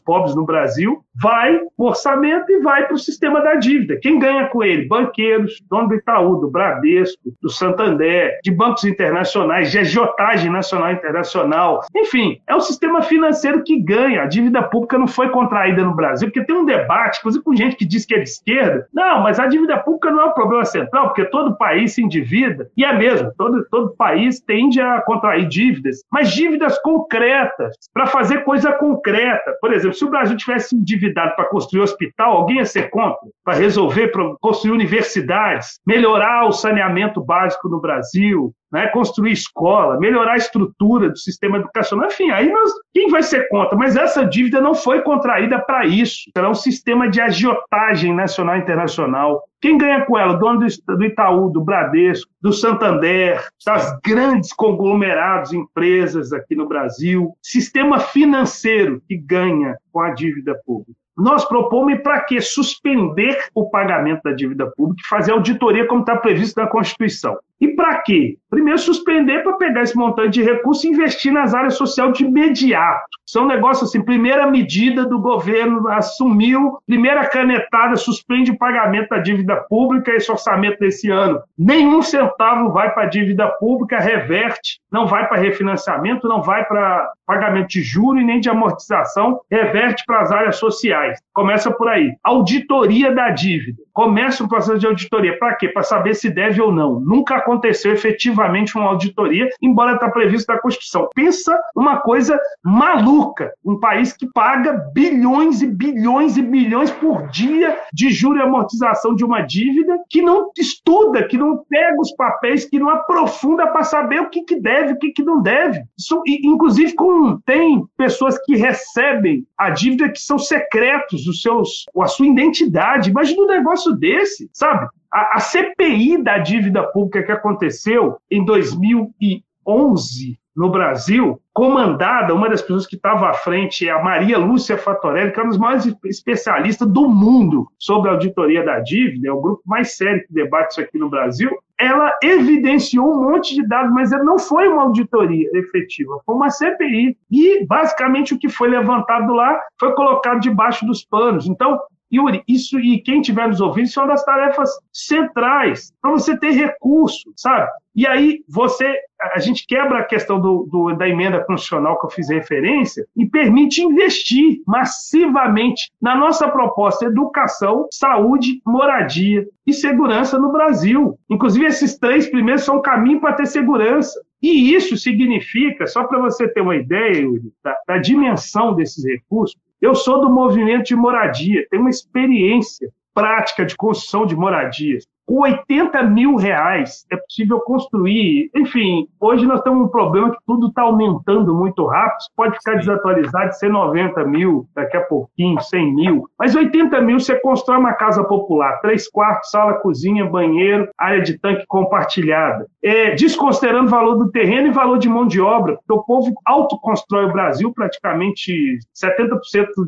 pobres 0.00 0.34
no 0.34 0.46
Brasil, 0.46 1.04
vai 1.20 1.58
para 1.58 1.66
o 1.76 1.86
orçamento 1.86 2.50
e 2.50 2.60
vai 2.60 2.86
para 2.86 2.94
o 2.94 2.98
sistema 2.98 3.42
da 3.42 3.56
dívida. 3.56 3.98
Quem 4.00 4.18
ganha 4.18 4.46
com 4.46 4.62
ele? 4.62 4.88
Banqueiros, 4.88 5.60
dono 5.68 5.88
do 5.88 5.94
Itaú, 5.94 6.36
do 6.36 6.50
Bradesco, 6.50 7.20
do 7.42 7.50
Santander, 7.50 8.38
de 8.42 8.50
bancos 8.50 8.84
internacionais, 8.84 9.70
de 9.70 9.78
agiotagem 9.78 10.50
nacional 10.50 10.90
e 10.90 10.94
internacional. 10.94 11.80
Enfim, 11.94 12.40
é 12.46 12.54
o 12.54 12.60
sistema 12.60 13.02
financeiro 13.02 13.62
que 13.62 13.78
ganha. 13.78 14.22
A 14.22 14.26
dívida 14.26 14.62
pública 14.62 14.96
não 14.96 15.06
foi 15.06 15.28
contraída 15.28 15.82
no 15.82 15.94
Brasil 15.94 16.29
porque 16.30 16.44
tem 16.44 16.56
um 16.56 16.64
debate, 16.64 17.18
inclusive 17.18 17.44
com 17.44 17.54
gente 17.54 17.76
que 17.76 17.84
diz 17.84 18.06
que 18.06 18.14
é 18.14 18.18
de 18.18 18.28
esquerda. 18.28 18.86
Não, 18.92 19.22
mas 19.22 19.38
a 19.38 19.46
dívida 19.46 19.78
pública 19.78 20.10
não 20.10 20.22
é 20.22 20.24
o 20.26 20.34
problema 20.34 20.64
central, 20.64 21.08
porque 21.08 21.24
todo 21.26 21.56
país 21.56 21.94
se 21.94 22.02
endivida, 22.02 22.70
e 22.76 22.84
é 22.84 22.92
mesmo, 22.92 23.32
todo, 23.36 23.64
todo 23.70 23.94
país 23.96 24.40
tende 24.40 24.80
a 24.80 25.00
contrair 25.02 25.46
dívidas, 25.46 26.02
mas 26.10 26.30
dívidas 26.32 26.78
concretas, 26.80 27.76
para 27.92 28.06
fazer 28.06 28.44
coisa 28.44 28.72
concreta. 28.72 29.54
Por 29.60 29.72
exemplo, 29.72 29.94
se 29.94 30.04
o 30.04 30.10
Brasil 30.10 30.36
tivesse 30.36 30.76
endividado 30.76 31.34
para 31.36 31.46
construir 31.46 31.82
hospital, 31.82 32.32
alguém 32.32 32.58
ia 32.58 32.64
ser 32.64 32.90
contra? 32.90 33.28
Para 33.44 33.54
resolver, 33.54 34.08
para 34.08 34.34
construir 34.40 34.72
universidades, 34.72 35.80
melhorar 35.86 36.46
o 36.46 36.52
saneamento 36.52 37.22
básico 37.22 37.68
no 37.68 37.80
Brasil, 37.80 38.52
né, 38.72 38.88
construir 38.88 39.32
escola, 39.32 39.98
melhorar 39.98 40.32
a 40.32 40.36
estrutura 40.36 41.10
do 41.10 41.18
sistema 41.18 41.58
educacional, 41.58 42.06
enfim, 42.06 42.30
aí 42.30 42.50
nós, 42.50 42.70
quem 42.92 43.08
vai 43.08 43.22
ser 43.22 43.48
contra? 43.48 43.76
Mas 43.76 43.96
essa 43.96 44.24
dívida 44.24 44.60
não 44.60 44.74
foi 44.74 45.02
contraída 45.02 45.58
para 45.58 45.86
isso. 45.86 46.30
Será 46.36 46.48
um 46.48 46.54
sistema 46.54 47.08
de 47.08 47.20
agiotagem 47.20 48.14
nacional 48.14 48.56
e 48.56 48.60
internacional. 48.60 49.42
Quem 49.60 49.76
ganha 49.76 50.06
com 50.06 50.18
ela? 50.18 50.34
O 50.34 50.38
dono 50.38 50.60
do 50.60 51.04
Itaú, 51.04 51.50
do 51.50 51.62
Bradesco, 51.62 52.30
do 52.40 52.52
Santander, 52.52 53.44
das 53.66 53.98
grandes 54.02 54.52
conglomerados, 54.52 55.52
empresas 55.52 56.32
aqui 56.32 56.54
no 56.54 56.66
Brasil. 56.66 57.34
Sistema 57.42 57.98
financeiro 57.98 59.02
que 59.06 59.16
ganha 59.16 59.76
com 59.92 60.00
a 60.00 60.10
dívida 60.14 60.58
pública. 60.64 60.98
Nós 61.16 61.44
propomos 61.44 62.00
para 62.00 62.20
quê? 62.20 62.40
Suspender 62.40 63.36
o 63.54 63.68
pagamento 63.68 64.22
da 64.22 64.32
dívida 64.32 64.66
pública 64.74 65.02
e 65.04 65.08
fazer 65.08 65.32
auditoria 65.32 65.86
como 65.86 66.00
está 66.00 66.16
previsto 66.16 66.58
na 66.58 66.66
Constituição. 66.66 67.36
E 67.60 67.68
para 67.68 68.02
quê? 68.02 68.36
Primeiro, 68.48 68.78
suspender 68.78 69.42
para 69.42 69.52
pegar 69.52 69.82
esse 69.82 69.96
montante 69.96 70.30
de 70.30 70.42
recurso 70.42 70.86
e 70.86 70.90
investir 70.90 71.32
nas 71.32 71.54
áreas 71.54 71.74
sociais 71.74 72.12
de 72.14 72.24
imediato. 72.24 73.04
São 73.24 73.46
negócios 73.46 73.88
assim, 73.88 74.04
primeira 74.04 74.50
medida 74.50 75.04
do 75.04 75.20
governo 75.20 75.86
assumiu, 75.88 76.78
primeira 76.84 77.24
canetada, 77.28 77.94
suspende 77.94 78.50
o 78.50 78.58
pagamento 78.58 79.10
da 79.10 79.18
dívida 79.18 79.54
pública, 79.68 80.10
esse 80.10 80.32
orçamento 80.32 80.80
desse 80.80 81.10
ano. 81.10 81.40
Nenhum 81.56 82.02
centavo 82.02 82.72
vai 82.72 82.92
para 82.92 83.04
a 83.04 83.08
dívida 83.08 83.46
pública, 83.46 84.00
reverte, 84.00 84.80
não 84.90 85.06
vai 85.06 85.28
para 85.28 85.38
refinanciamento, 85.38 86.26
não 86.26 86.42
vai 86.42 86.64
para 86.64 87.12
pagamento 87.24 87.68
de 87.68 87.82
juros 87.82 88.20
e 88.20 88.24
nem 88.24 88.40
de 88.40 88.50
amortização, 88.50 89.40
reverte 89.48 90.02
para 90.04 90.22
as 90.22 90.32
áreas 90.32 90.56
sociais. 90.56 91.20
Começa 91.32 91.70
por 91.70 91.88
aí. 91.88 92.12
Auditoria 92.24 93.14
da 93.14 93.30
dívida. 93.30 93.78
Começa 93.92 94.42
o 94.42 94.48
processo 94.48 94.80
de 94.80 94.86
auditoria. 94.86 95.38
Para 95.38 95.54
quê? 95.54 95.68
Para 95.68 95.84
saber 95.84 96.14
se 96.14 96.28
deve 96.28 96.60
ou 96.60 96.72
não. 96.72 96.98
Nunca 96.98 97.40
aconteceu 97.50 97.92
efetivamente 97.92 98.76
uma 98.76 98.88
auditoria, 98.88 99.48
embora 99.60 99.94
está 99.94 100.08
previsto 100.08 100.52
na 100.52 100.60
Constituição. 100.60 101.08
Pensa 101.14 101.58
uma 101.74 101.98
coisa 101.98 102.38
maluca. 102.62 103.52
Um 103.64 103.78
país 103.78 104.12
que 104.12 104.26
paga 104.32 104.72
bilhões 104.94 105.60
e 105.62 105.66
bilhões 105.66 106.36
e 106.36 106.42
bilhões 106.42 106.90
por 106.90 107.28
dia 107.28 107.76
de 107.92 108.10
juro 108.10 108.38
e 108.38 108.42
amortização 108.42 109.14
de 109.14 109.24
uma 109.24 109.42
dívida, 109.42 109.98
que 110.08 110.22
não 110.22 110.50
estuda, 110.58 111.26
que 111.26 111.36
não 111.36 111.64
pega 111.68 112.00
os 112.00 112.12
papéis, 112.12 112.64
que 112.64 112.78
não 112.78 112.88
aprofunda 112.88 113.66
para 113.66 113.82
saber 113.82 114.20
o 114.20 114.30
que, 114.30 114.42
que 114.42 114.60
deve, 114.60 114.92
o 114.92 114.98
que, 114.98 115.10
que 115.10 115.22
não 115.22 115.42
deve. 115.42 115.82
Isso, 115.98 116.22
inclusive, 116.26 116.94
com, 116.94 117.38
tem 117.44 117.84
pessoas 117.96 118.38
que 118.44 118.56
recebem 118.56 119.44
a 119.58 119.70
dívida 119.70 120.08
que 120.08 120.20
são 120.20 120.38
secretos, 120.38 121.26
os 121.26 121.42
seus, 121.42 121.86
a 121.98 122.06
sua 122.06 122.26
identidade. 122.26 123.10
Imagina 123.10 123.42
um 123.42 123.46
negócio 123.46 123.92
desse, 123.92 124.48
sabe? 124.52 124.88
A, 125.12 125.36
a 125.36 125.40
CPI 125.40 126.22
da 126.22 126.38
dívida 126.38 126.84
pública 126.84 127.22
que 127.22 127.32
aconteceu 127.32 128.18
em 128.30 128.44
2011 128.44 130.40
no 130.56 130.70
Brasil, 130.70 131.40
comandada, 131.52 132.34
uma 132.34 132.48
das 132.48 132.60
pessoas 132.60 132.86
que 132.86 132.96
estava 132.96 133.30
à 133.30 133.34
frente 133.34 133.88
é 133.88 133.92
a 133.92 134.02
Maria 134.02 134.36
Lúcia 134.36 134.76
Fatorelli, 134.76 135.32
que 135.32 135.40
é 135.40 135.42
uma 135.42 135.50
das 135.50 135.58
maiores 135.58 135.96
especialistas 136.04 136.88
do 136.88 137.08
mundo 137.08 137.66
sobre 137.78 138.10
a 138.10 138.12
auditoria 138.12 138.64
da 138.64 138.78
dívida, 138.80 139.28
é 139.28 139.32
o 139.32 139.40
grupo 139.40 139.62
mais 139.64 139.96
sério 139.96 140.22
que 140.26 140.32
debate 140.32 140.72
isso 140.72 140.80
aqui 140.80 140.98
no 140.98 141.08
Brasil. 141.08 141.50
Ela 141.78 142.12
evidenciou 142.22 143.10
um 143.10 143.30
monte 143.30 143.54
de 143.54 143.66
dados, 143.66 143.92
mas 143.92 144.10
não 144.10 144.38
foi 144.38 144.68
uma 144.68 144.82
auditoria 144.82 145.48
efetiva, 145.54 146.20
foi 146.26 146.34
uma 146.34 146.50
CPI. 146.50 147.16
E, 147.30 147.64
basicamente, 147.64 148.34
o 148.34 148.38
que 148.38 148.50
foi 148.50 148.68
levantado 148.68 149.32
lá 149.32 149.58
foi 149.78 149.92
colocado 149.94 150.40
debaixo 150.40 150.84
dos 150.84 151.02
panos. 151.02 151.46
Então, 151.46 151.80
Yuri, 152.12 152.42
isso 152.48 152.78
e 152.80 153.00
quem 153.00 153.20
estiver 153.20 153.46
nos 153.46 153.60
ouvindo, 153.60 153.86
isso 153.86 154.00
é 154.00 154.02
uma 154.02 154.08
das 154.10 154.24
tarefas 154.24 154.70
centrais 154.92 155.92
para 156.02 156.10
você 156.10 156.36
ter 156.36 156.50
recurso, 156.50 157.32
sabe? 157.36 157.70
E 157.94 158.06
aí 158.06 158.42
você, 158.48 158.96
a 159.34 159.38
gente 159.38 159.66
quebra 159.66 159.98
a 159.98 160.04
questão 160.04 160.40
do, 160.40 160.66
do, 160.70 160.94
da 160.94 161.08
emenda 161.08 161.44
constitucional 161.44 161.98
que 161.98 162.06
eu 162.06 162.10
fiz 162.10 162.28
referência 162.28 163.04
e 163.16 163.26
permite 163.26 163.82
investir 163.82 164.62
massivamente 164.66 165.90
na 166.00 166.16
nossa 166.16 166.48
proposta 166.48 167.04
educação, 167.04 167.86
saúde, 167.90 168.60
moradia 168.64 169.44
e 169.66 169.72
segurança 169.72 170.38
no 170.38 170.52
Brasil. 170.52 171.18
Inclusive 171.28 171.66
esses 171.66 171.98
três 171.98 172.28
primeiros 172.28 172.64
são 172.64 172.78
um 172.78 172.82
caminho 172.82 173.20
para 173.20 173.34
ter 173.34 173.46
segurança. 173.46 174.20
E 174.42 174.74
isso 174.74 174.96
significa, 174.96 175.86
só 175.86 176.04
para 176.04 176.18
você 176.18 176.48
ter 176.48 176.62
uma 176.62 176.76
ideia, 176.76 177.20
Yuri, 177.20 177.52
da, 177.62 177.76
da 177.86 177.98
dimensão 177.98 178.74
desses 178.74 179.04
recursos, 179.04 179.54
eu 179.80 179.94
sou 179.94 180.20
do 180.20 180.30
movimento 180.30 180.84
de 180.84 180.96
moradia, 180.96 181.66
tenho 181.70 181.82
uma 181.82 181.90
experiência 181.90 182.92
prática 183.14 183.64
de 183.64 183.76
construção 183.76 184.26
de 184.26 184.36
moradias. 184.36 185.06
Com 185.30 185.42
80 185.42 186.02
mil 186.02 186.34
reais 186.34 187.06
é 187.08 187.16
possível 187.16 187.60
construir. 187.60 188.50
Enfim, 188.52 189.06
hoje 189.20 189.46
nós 189.46 189.62
temos 189.62 189.86
um 189.86 189.88
problema 189.88 190.32
que 190.32 190.38
tudo 190.44 190.66
está 190.66 190.82
aumentando 190.82 191.54
muito 191.54 191.86
rápido, 191.86 192.24
pode 192.36 192.56
ficar 192.56 192.74
desatualizado, 192.74 193.54
ser 193.54 193.68
90 193.68 194.24
mil, 194.24 194.66
daqui 194.74 194.96
a 194.96 195.02
pouquinho, 195.02 195.60
100 195.60 195.94
mil, 195.94 196.24
mas 196.36 196.56
80 196.56 197.00
mil 197.02 197.20
você 197.20 197.38
constrói 197.38 197.78
uma 197.78 197.92
casa 197.92 198.24
popular, 198.24 198.80
três 198.80 199.08
quartos, 199.08 199.52
sala, 199.52 199.74
cozinha, 199.74 200.26
banheiro, 200.26 200.88
área 200.98 201.22
de 201.22 201.38
tanque 201.38 201.64
compartilhada, 201.68 202.66
é, 202.82 203.14
desconsiderando 203.14 203.86
o 203.86 203.90
valor 203.90 204.16
do 204.16 204.32
terreno 204.32 204.66
e 204.66 204.72
valor 204.72 204.98
de 204.98 205.08
mão 205.08 205.28
de 205.28 205.40
obra, 205.40 205.76
porque 205.76 205.92
o 205.92 206.02
povo 206.02 206.32
autoconstrói 206.44 207.26
o 207.26 207.32
Brasil, 207.32 207.72
praticamente 207.72 208.78
70% 209.00 209.38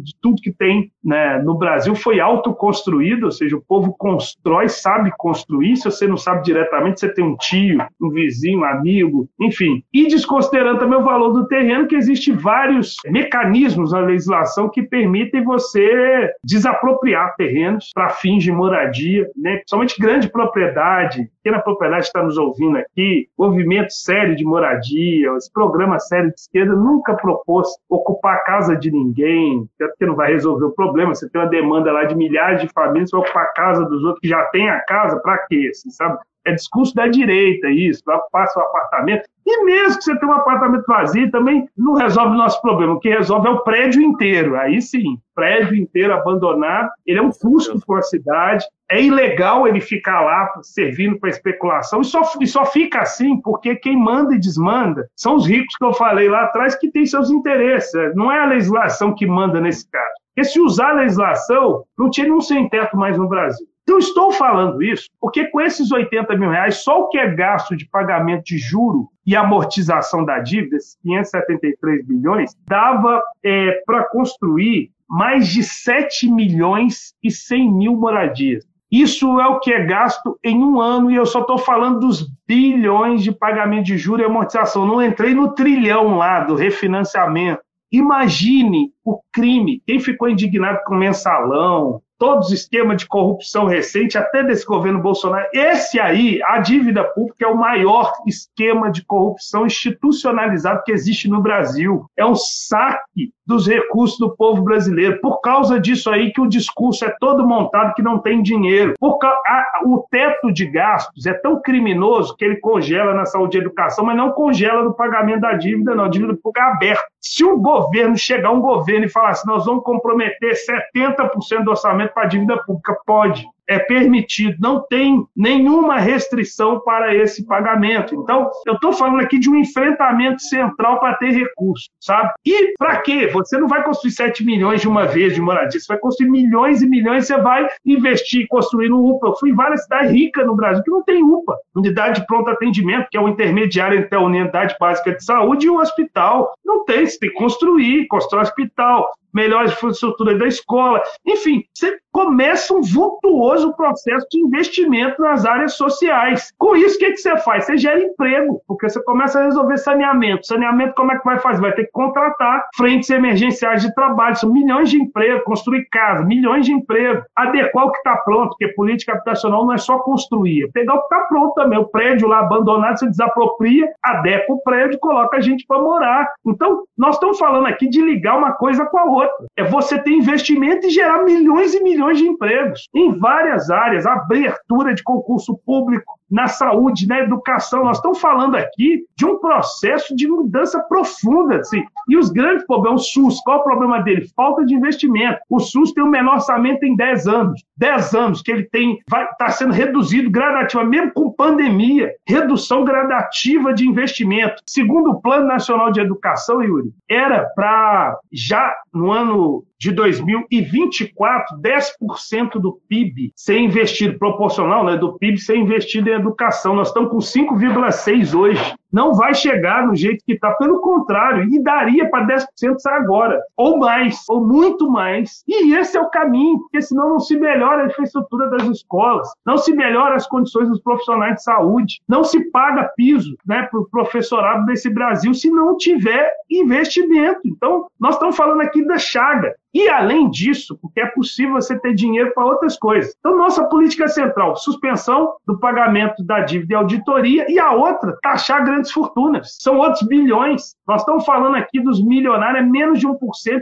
de 0.01 0.13
tudo 0.23 0.41
que 0.41 0.53
tem 0.53 0.93
né, 1.05 1.43
no 1.43 1.59
Brasil 1.59 1.97
foi 1.97 2.21
autoconstruído, 2.21 3.27
ou 3.27 3.33
seja, 3.33 3.57
o 3.57 3.65
povo 3.67 3.93
constrói, 3.99 4.69
sabe 4.69 5.11
construir, 5.19 5.32
se 5.35 5.85
você 5.85 6.07
não 6.07 6.17
sabe 6.17 6.45
diretamente, 6.45 7.01
você 7.01 7.13
tem 7.13 7.25
um 7.25 7.37
tio, 7.37 7.79
um 8.01 8.11
vizinho, 8.11 8.61
um 8.61 8.65
amigo, 8.65 9.29
enfim. 9.41 9.83
E 9.93 10.07
desconsiderando 10.09 10.81
também 10.81 10.99
o 10.99 11.05
valor 11.05 11.33
do 11.33 11.47
terreno, 11.47 11.87
que 11.87 11.97
existe 11.97 12.33
vários 12.33 12.97
mecanismos 13.07 13.93
na 13.93 14.01
legislação 14.01 14.69
que 14.69 14.83
permitem 14.83 15.45
você 15.45 16.31
desapropriar 16.45 17.35
terrenos 17.37 17.91
para 17.95 18.11
fins 18.11 18.43
de 18.43 18.53
moradia, 18.53 19.29
né? 19.37 19.57
principalmente 19.57 20.01
grande 20.01 20.29
propriedade, 20.29 21.29
pequena 21.43 21.61
propriedade 21.61 22.07
está 22.07 22.23
nos 22.23 22.39
ouvindo 22.39 22.79
aqui, 22.79 23.29
movimento 23.39 23.93
sério 23.93 24.37
de 24.37 24.45
moradia, 24.45 25.33
esse 25.37 25.53
programa 25.53 25.99
sério 25.99 26.29
de 26.29 26.41
esquerda 26.41 26.75
nunca 26.75 27.15
propôs 27.15 27.69
ocupar 27.89 28.37
a 28.37 28.45
casa 28.45 28.77
de 28.77 28.91
ninguém, 28.91 29.67
porque 29.79 30.07
não 30.07 30.15
vai 30.15 30.33
resolver 30.33 30.67
o 30.67 30.75
problema, 30.75 31.15
você 31.15 31.29
tem 31.29 31.41
uma 31.41 31.49
demanda 31.49 31.93
lá 31.93 32.05
de 32.05 32.15
milhares 32.15 32.63
de 32.63 32.69
famílias 32.69 33.11
para 33.11 33.21
ocupar 33.21 33.45
a 33.45 33.53
casa 33.53 33.85
dos 33.85 34.03
outros 34.05 34.21
que 34.21 34.29
já 34.29 34.43
têm 34.47 34.69
a 34.69 34.81
casa, 34.81 35.21
para 35.23 35.39
quê? 35.47 35.69
Assim, 35.71 35.91
sabe? 35.91 36.19
É 36.45 36.53
discurso 36.53 36.95
da 36.95 37.07
direita 37.07 37.71
isso, 37.71 38.03
ocupar 38.09 38.49
seu 38.49 38.63
apartamento. 38.63 39.29
E 39.47 39.65
mesmo 39.65 39.99
que 39.99 40.05
você 40.05 40.19
tenha 40.19 40.33
um 40.33 40.37
apartamento 40.37 40.85
vazio, 40.87 41.31
também 41.31 41.69
não 41.77 41.95
resolve 41.95 42.35
o 42.35 42.39
nosso 42.39 42.61
problema. 42.61 42.95
O 42.95 42.99
que 42.99 43.09
resolve 43.09 43.47
é 43.47 43.51
o 43.51 43.61
prédio 43.61 44.03
inteiro. 44.03 44.57
Aí 44.57 44.83
sim, 44.83 45.19
prédio 45.35 45.77
inteiro 45.77 46.13
abandonado, 46.13 46.91
ele 47.07 47.19
é 47.21 47.23
um 47.23 47.31
custo 47.31 47.81
para 47.87 47.99
a 48.01 48.03
cidade. 48.03 48.65
É 48.91 49.01
ilegal 49.01 49.69
ele 49.69 49.81
ficar 49.81 50.21
lá 50.21 50.53
servindo 50.63 51.19
para 51.19 51.31
especulação. 51.31 52.01
E 52.01 52.05
só, 52.05 52.23
e 52.41 52.47
só 52.47 52.65
fica 52.65 53.01
assim 53.01 53.41
porque 53.41 53.77
quem 53.77 53.97
manda 53.97 54.35
e 54.35 54.41
desmanda 54.41 55.09
são 55.17 55.37
os 55.37 55.47
ricos 55.47 55.77
que 55.77 55.85
eu 55.85 55.93
falei 55.93 56.29
lá 56.29 56.45
atrás 56.45 56.75
que 56.75 56.91
têm 56.91 57.07
seus 57.07 57.31
interesses. 57.31 57.93
Não 58.17 58.33
é 58.33 58.41
a 58.41 58.47
legislação 58.47 59.15
que 59.15 59.27
manda 59.27 59.61
nesse 59.61 59.89
caso. 59.89 60.23
Porque 60.35 60.49
se 60.49 60.61
usar 60.61 60.91
a 60.91 60.95
legislação, 60.95 61.85
não 61.97 62.11
tinha 62.11 62.33
um 62.35 62.41
sem 62.41 62.69
teto 62.69 62.97
mais 62.97 63.19
no 63.19 63.29
Brasil. 63.29 63.67
Então, 63.83 63.99
estou 63.99 64.31
falando 64.33 64.83
isso 64.83 65.09
porque 65.21 65.47
com 65.49 65.61
esses 65.61 65.91
80 65.91 66.37
mil 66.37 66.51
reais, 66.51 66.83
só 66.83 67.01
o 67.01 67.09
que 67.09 67.19
é 67.19 67.35
gasto 67.35 67.77
de 67.77 67.89
pagamento 67.89 68.45
de 68.45 68.59
juro 68.59 69.09
e 69.27 69.35
amortização 69.35 70.25
da 70.25 70.39
dívida, 70.39 70.77
esses 70.77 70.97
573 71.03 72.07
bilhões, 72.07 72.53
dava 72.67 73.21
é, 73.45 73.83
para 73.85 74.05
construir 74.05 74.91
mais 75.09 75.49
de 75.49 75.63
7 75.63 76.31
milhões 76.31 77.15
e 77.23 77.31
100 77.31 77.73
mil 77.73 77.97
moradias. 77.97 78.65
Isso 78.91 79.41
é 79.41 79.47
o 79.47 79.59
que 79.59 79.73
é 79.73 79.87
gasto 79.87 80.39
em 80.45 80.63
um 80.63 80.79
ano, 80.79 81.11
e 81.11 81.17
eu 81.17 81.25
só 81.25 81.41
estou 81.41 81.57
falando 81.57 82.01
dos 82.01 82.29
bilhões 82.47 83.23
de 83.23 83.33
pagamento 83.33 83.87
de 83.87 83.97
juros 83.97 84.23
e 84.23 84.29
amortização. 84.29 84.87
Não 84.87 85.03
entrei 85.03 85.35
no 85.35 85.55
trilhão 85.55 86.19
lá 86.19 86.41
do 86.41 86.55
refinanciamento. 86.55 87.63
Imagine 87.91 88.91
o 89.03 89.19
crime. 89.33 89.83
Quem 89.87 89.99
ficou 89.99 90.29
indignado 90.29 90.81
com 90.85 90.95
o 90.95 90.99
mensalão, 90.99 92.03
todos 92.23 92.47
os 92.47 92.53
esquemas 92.53 92.99
de 92.99 93.09
corrupção 93.09 93.67
recente, 93.67 94.17
até 94.17 94.45
desse 94.45 94.65
governo 94.65 95.03
Bolsonaro. 95.03 95.45
Esse 95.53 95.99
aí, 95.99 96.41
a 96.45 96.61
dívida 96.61 97.03
pública, 97.03 97.47
é 97.47 97.49
o 97.49 97.59
maior 97.59 98.13
esquema 98.29 98.93
de 98.93 99.05
corrupção 99.05 99.67
institucionalizado 99.67 100.85
que 100.85 100.93
existe 100.93 101.29
no 101.29 101.43
Brasil. 101.43 102.07
É 102.17 102.25
um 102.25 102.37
saque 102.37 103.33
dos 103.45 103.67
recursos 103.67 104.19
do 104.19 104.35
povo 104.37 104.63
brasileiro. 104.63 105.21
Por 105.21 105.41
causa 105.41 105.81
disso 105.81 106.09
aí 106.11 106.33
que 106.33 106.41
o 106.41 106.49
discurso 106.49 107.05
é 107.05 107.15
todo 107.19 107.47
montado 107.47 107.95
que 107.95 108.03
não 108.03 108.19
tem 108.19 108.41
dinheiro. 108.41 108.95
Porque 109.01 109.27
a, 109.27 109.81
o 109.85 110.07
teto 110.11 110.53
de 110.53 110.67
gastos 110.67 111.27
é 111.27 111.35
tão 111.35 111.61
criminoso 111.61 112.37
que 112.37 112.45
ele 112.45 112.61
congela 112.61 113.13
na 113.15 113.27
saúde 113.27 113.59
e 113.59 113.61
educação, 113.61 114.05
mas 114.05 114.17
não 114.17 114.31
congela 114.31 114.83
no 114.83 114.95
pagamento 114.95 115.41
da 115.41 115.55
dívida, 115.55 115.95
não. 115.95 116.05
A 116.05 116.09
dívida 116.09 116.35
pública 116.35 116.61
é 116.61 116.73
aberta. 116.73 117.05
Se 117.21 117.45
o 117.45 117.59
governo 117.59 118.17
chegar 118.17 118.51
um 118.51 118.61
governo 118.61 119.07
e 119.07 119.09
falar 119.09 119.31
assim, 119.31 119.49
nós 119.49 119.65
vamos 119.65 119.85
comprometer 119.85 120.55
70% 120.55 121.65
do 121.65 121.71
orçamento 121.71 122.12
para 122.13 122.25
a 122.25 122.27
dívida 122.27 122.57
pública. 122.65 122.97
Pode 123.07 123.47
é 123.69 123.79
permitido, 123.79 124.57
não 124.61 124.81
tem 124.87 125.25
nenhuma 125.37 125.99
restrição 125.99 126.81
para 126.81 127.15
esse 127.15 127.47
pagamento. 127.47 128.15
Então, 128.15 128.51
eu 128.67 128.75
estou 128.75 128.93
falando 128.93 129.21
aqui 129.21 129.39
de 129.39 129.49
um 129.49 129.57
enfrentamento 129.57 130.43
central 130.43 131.01
para 131.01 131.15
ter 131.15 131.31
recurso, 131.31 131.89
sabe? 132.01 132.31
E 132.45 132.75
para 132.77 132.99
quê? 132.99 133.29
Você 133.29 133.59
não 133.59 133.69
vai 133.69 133.83
construir 133.83 134.13
7 134.13 134.45
milhões 134.45 134.81
de 134.81 134.89
uma 134.89 135.07
vez 135.07 135.35
de 135.35 135.41
moradia, 135.41 135.81
você 135.81 135.87
vai 135.89 135.99
construir 135.99 136.31
milhões 136.31 136.83
e 136.83 136.89
milhões, 136.89 137.27
você 137.27 137.37
vai 137.39 137.69
investir, 137.85 138.47
construir 138.49 138.89
no 138.89 139.05
UPA. 139.11 139.29
Eu 139.29 139.37
fui 139.37 139.51
em 139.51 139.55
várias 139.55 139.83
cidades 139.85 140.13
ricas 140.13 140.47
no 140.47 140.57
Brasil 140.57 140.83
que 140.83 140.91
não 140.91 141.03
tem 141.03 141.23
UPA, 141.23 141.57
unidade 141.75 142.21
de 142.21 142.27
pronto 142.27 142.51
atendimento, 142.51 143.09
que 143.11 143.17
é 143.17 143.21
o 143.21 143.29
intermediário 143.29 143.99
entre 143.99 144.17
a 144.17 144.21
unidade 144.21 144.77
básica 144.79 145.13
de 145.13 145.25
saúde 145.25 145.67
e 145.67 145.71
o 145.71 145.79
hospital. 145.79 146.53
Não 146.65 146.85
tem, 146.85 147.07
você 147.07 147.19
tem 147.19 147.31
que 147.31 147.37
construir, 147.37 148.07
constrói 148.09 148.43
hospital, 148.43 149.09
melhor 149.33 149.65
infraestrutura 149.65 150.37
da 150.37 150.47
escola. 150.47 151.03
Enfim, 151.27 151.65
você 151.73 151.99
começa 152.13 152.75
um 152.75 152.83
vultuoso 152.83 153.75
processo 153.75 154.27
de 154.31 154.41
investimento 154.41 155.21
nas 155.21 155.47
áreas 155.47 155.75
sociais. 155.75 156.53
Com 156.59 156.77
isso, 156.77 156.97
o 156.97 156.99
que, 156.99 157.13
que 157.13 157.17
você 157.17 157.37
faz? 157.39 157.65
Você 157.65 157.79
gera 157.79 158.03
emprego, 158.03 158.61
porque 158.69 158.89
você 158.89 159.03
começa 159.03 159.41
a 159.41 159.45
resolver 159.45 159.79
saneamento. 159.79 160.47
Saneamento, 160.47 160.95
como 160.95 161.13
é 161.13 161.19
que 161.19 161.25
vai 161.25 161.39
fazer? 161.39 161.63
Vai 161.63 161.73
ter 161.73 161.85
que 161.85 161.93
contratar 161.93 162.69
frentes 162.77 163.09
emergenciais 163.09 163.83
de 163.83 163.95
trabalho. 163.95 164.37
São 164.37 164.53
milhões 164.53 164.91
de 164.91 165.01
empregos, 165.01 165.45
construir 165.45 165.89
casa, 165.91 166.25
milhões 166.25 166.67
de 166.67 166.73
empregos. 166.73 167.25
Adequar 167.35 167.87
o 167.87 167.93
que 167.93 167.99
está 167.99 168.17
pronto, 168.19 168.51
porque 168.51 168.69
política 168.69 169.13
habitacional 169.13 169.65
não 169.65 169.73
é 169.73 169.79
só 169.79 169.99
construir, 170.01 170.65
é 170.65 170.69
pegar 170.69 170.95
o 170.95 170.99
que 170.99 171.15
está 171.15 171.27
pronto 171.29 171.55
também. 171.55 171.79
O 171.79 171.89
prédio 171.89 172.29
lá 172.29 172.41
abandonado, 172.41 172.99
você 172.99 173.07
desapropria, 173.07 173.91
adequa 174.03 174.53
o 174.53 174.63
prédio 174.63 174.99
coloca 174.99 175.39
a 175.39 175.41
gente 175.41 175.65
para 175.67 175.81
morar. 175.81 176.31
Então, 176.47 176.85
nós 176.97 177.15
estamos 177.15 177.39
falando 177.39 177.67
aqui 177.67 177.89
de 177.89 178.03
ligar 178.03 178.37
uma 178.37 178.53
coisa 178.53 178.85
com 178.85 178.99
a 178.99 179.05
outra 179.05 179.22
outra. 179.23 179.47
É 179.57 179.65
você 179.65 179.99
ter 179.99 180.11
investimento 180.11 180.87
e 180.87 180.91
gerar 180.91 181.25
milhões 181.25 181.75
e 181.75 181.83
milhões 181.83 182.19
de 182.19 182.25
empregos 182.25 182.89
em 182.95 183.19
várias 183.19 183.71
áreas, 183.71 184.07
abertura 184.07 184.95
de 184.95 185.03
concurso 185.03 185.59
público, 185.65 186.19
na 186.33 186.49
saúde, 186.49 187.07
na 187.07 187.21
educação. 187.21 187.85
Nós 187.85 187.99
estamos 187.99 188.19
falando 188.19 188.57
aqui 188.57 189.05
de 189.15 189.27
um 189.27 189.39
processo 189.39 190.17
de 190.17 190.27
mudança 190.27 190.81
profunda. 190.81 191.59
Assim. 191.59 191.85
E 192.09 192.17
os 192.17 192.31
grandes 192.31 192.67
problemas, 192.67 193.03
o 193.03 193.05
SUS, 193.05 193.41
qual 193.45 193.61
o 193.61 193.65
problema 193.65 194.01
dele? 194.01 194.27
Falta 194.35 194.65
de 194.65 194.75
investimento. 194.75 195.39
O 195.51 195.61
SUS 195.61 195.93
tem 195.93 196.03
o 196.03 196.09
menor 196.09 196.37
orçamento 196.37 196.85
em 196.85 196.97
10 196.97 197.29
anos. 197.29 197.63
10 197.77 198.15
anos 198.15 198.43
que 198.43 198.51
ele 198.51 198.65
tem, 198.65 198.99
vai 199.09 199.25
estar 199.25 199.37
tá 199.37 199.51
sendo 199.51 199.73
reduzido 199.73 200.31
gradativamente, 200.31 200.93
mesmo 200.93 201.13
com 201.13 201.33
pandemia, 201.33 202.13
redução 202.27 202.85
gradativa 202.85 203.73
de 203.73 203.87
investimento. 203.87 204.63
Segundo 204.67 205.11
o 205.11 205.21
Plano 205.21 205.47
Nacional 205.47 205.91
de 205.91 206.01
Educação, 206.01 206.63
Yuri, 206.63 206.93
era 207.09 207.45
para 207.55 208.17
já 208.33 208.75
no 208.93 209.11
ano 209.11 209.65
de 209.83 209.91
2024, 209.91 211.59
10% 211.61 212.61
do 212.61 212.81
PIB 212.89 213.33
ser 213.35 213.59
investido, 213.59 214.17
proporcional 214.17 214.85
né, 214.85 214.97
do 214.97 215.19
PIB 215.19 215.39
ser 215.39 215.57
investido 215.57 216.09
em 216.09 216.13
educação. 216.13 216.77
Nós 216.77 216.87
estamos 216.87 217.11
com 217.11 217.19
5,6% 217.19 218.33
hoje 218.39 218.75
não 218.93 219.15
vai 219.15 219.35
chegar 219.35 219.87
no 219.87 219.95
jeito 219.95 220.25
que 220.25 220.35
está. 220.35 220.53
Pelo 220.53 220.81
contrário, 220.81 221.49
e 221.53 221.63
daria 221.63 222.09
para 222.11 222.27
10% 222.27 222.47
agora, 222.87 223.41
ou 223.57 223.79
mais, 223.79 224.23
ou 224.29 224.47
muito 224.47 224.91
mais. 224.91 225.43
E 225.49 225.75
esse 225.75 225.97
é 225.97 226.01
o 226.01 226.11
caminho, 226.11 226.59
porque 226.61 226.83
senão 226.83 227.09
não 227.09 227.21
se 227.21 227.37
melhora 227.37 227.85
a 227.85 227.87
infraestrutura 227.87 228.51
das 228.51 228.65
escolas, 228.65 229.29
não 229.47 229.57
se 229.57 229.73
melhora 229.73 230.15
as 230.15 230.27
condições 230.27 230.69
dos 230.69 230.81
profissionais 230.81 231.37
de 231.37 231.43
saúde, 231.43 232.01
não 232.09 232.23
se 232.23 232.51
paga 232.51 232.91
piso 232.97 233.37
né, 233.47 233.63
para 233.71 233.81
o 233.81 233.89
professorado 233.89 234.67
desse 234.67 234.91
Brasil 234.91 235.33
se 235.35 235.51
não 235.51 235.77
tiver 235.77 236.31
investimento. 236.51 237.41
Então, 237.45 237.87
nós 237.99 238.15
estamos 238.15 238.37
falando 238.37 238.61
aqui 238.61 238.85
da 238.85 238.99
chaga. 238.99 239.55
E 239.75 239.89
além 239.89 240.29
disso, 240.29 240.79
porque 240.83 241.01
é 241.01 241.07
possível 241.07 241.55
você 241.55 241.79
ter 241.79 241.95
dinheiro 241.95 242.33
para 242.35 242.45
outras 242.45 242.79
coisas. 242.79 243.15
Então, 243.19 243.37
nossa 243.37 243.65
política 243.65 244.07
central, 244.07 244.55
suspensão 244.55 245.35
do 245.47 245.59
pagamento 245.59 246.23
da 246.23 246.41
dívida 246.41 246.75
e 246.75 246.77
auditoria, 246.77 247.51
e 247.51 247.59
a 247.59 247.73
outra, 247.73 248.19
taxar 248.23 248.65
grandes 248.65 248.82
grandes 248.83 248.93
fortunas. 248.93 249.57
São 249.61 249.79
outros 249.79 250.03
bilhões. 250.03 250.75
Nós 250.87 251.01
estamos 251.03 251.25
falando 251.25 251.57
aqui 251.57 251.81
dos 251.81 252.05
milionários, 252.05 252.67
é 252.67 252.69
menos 252.69 252.99
de 252.99 253.07
1%, 253.07 253.17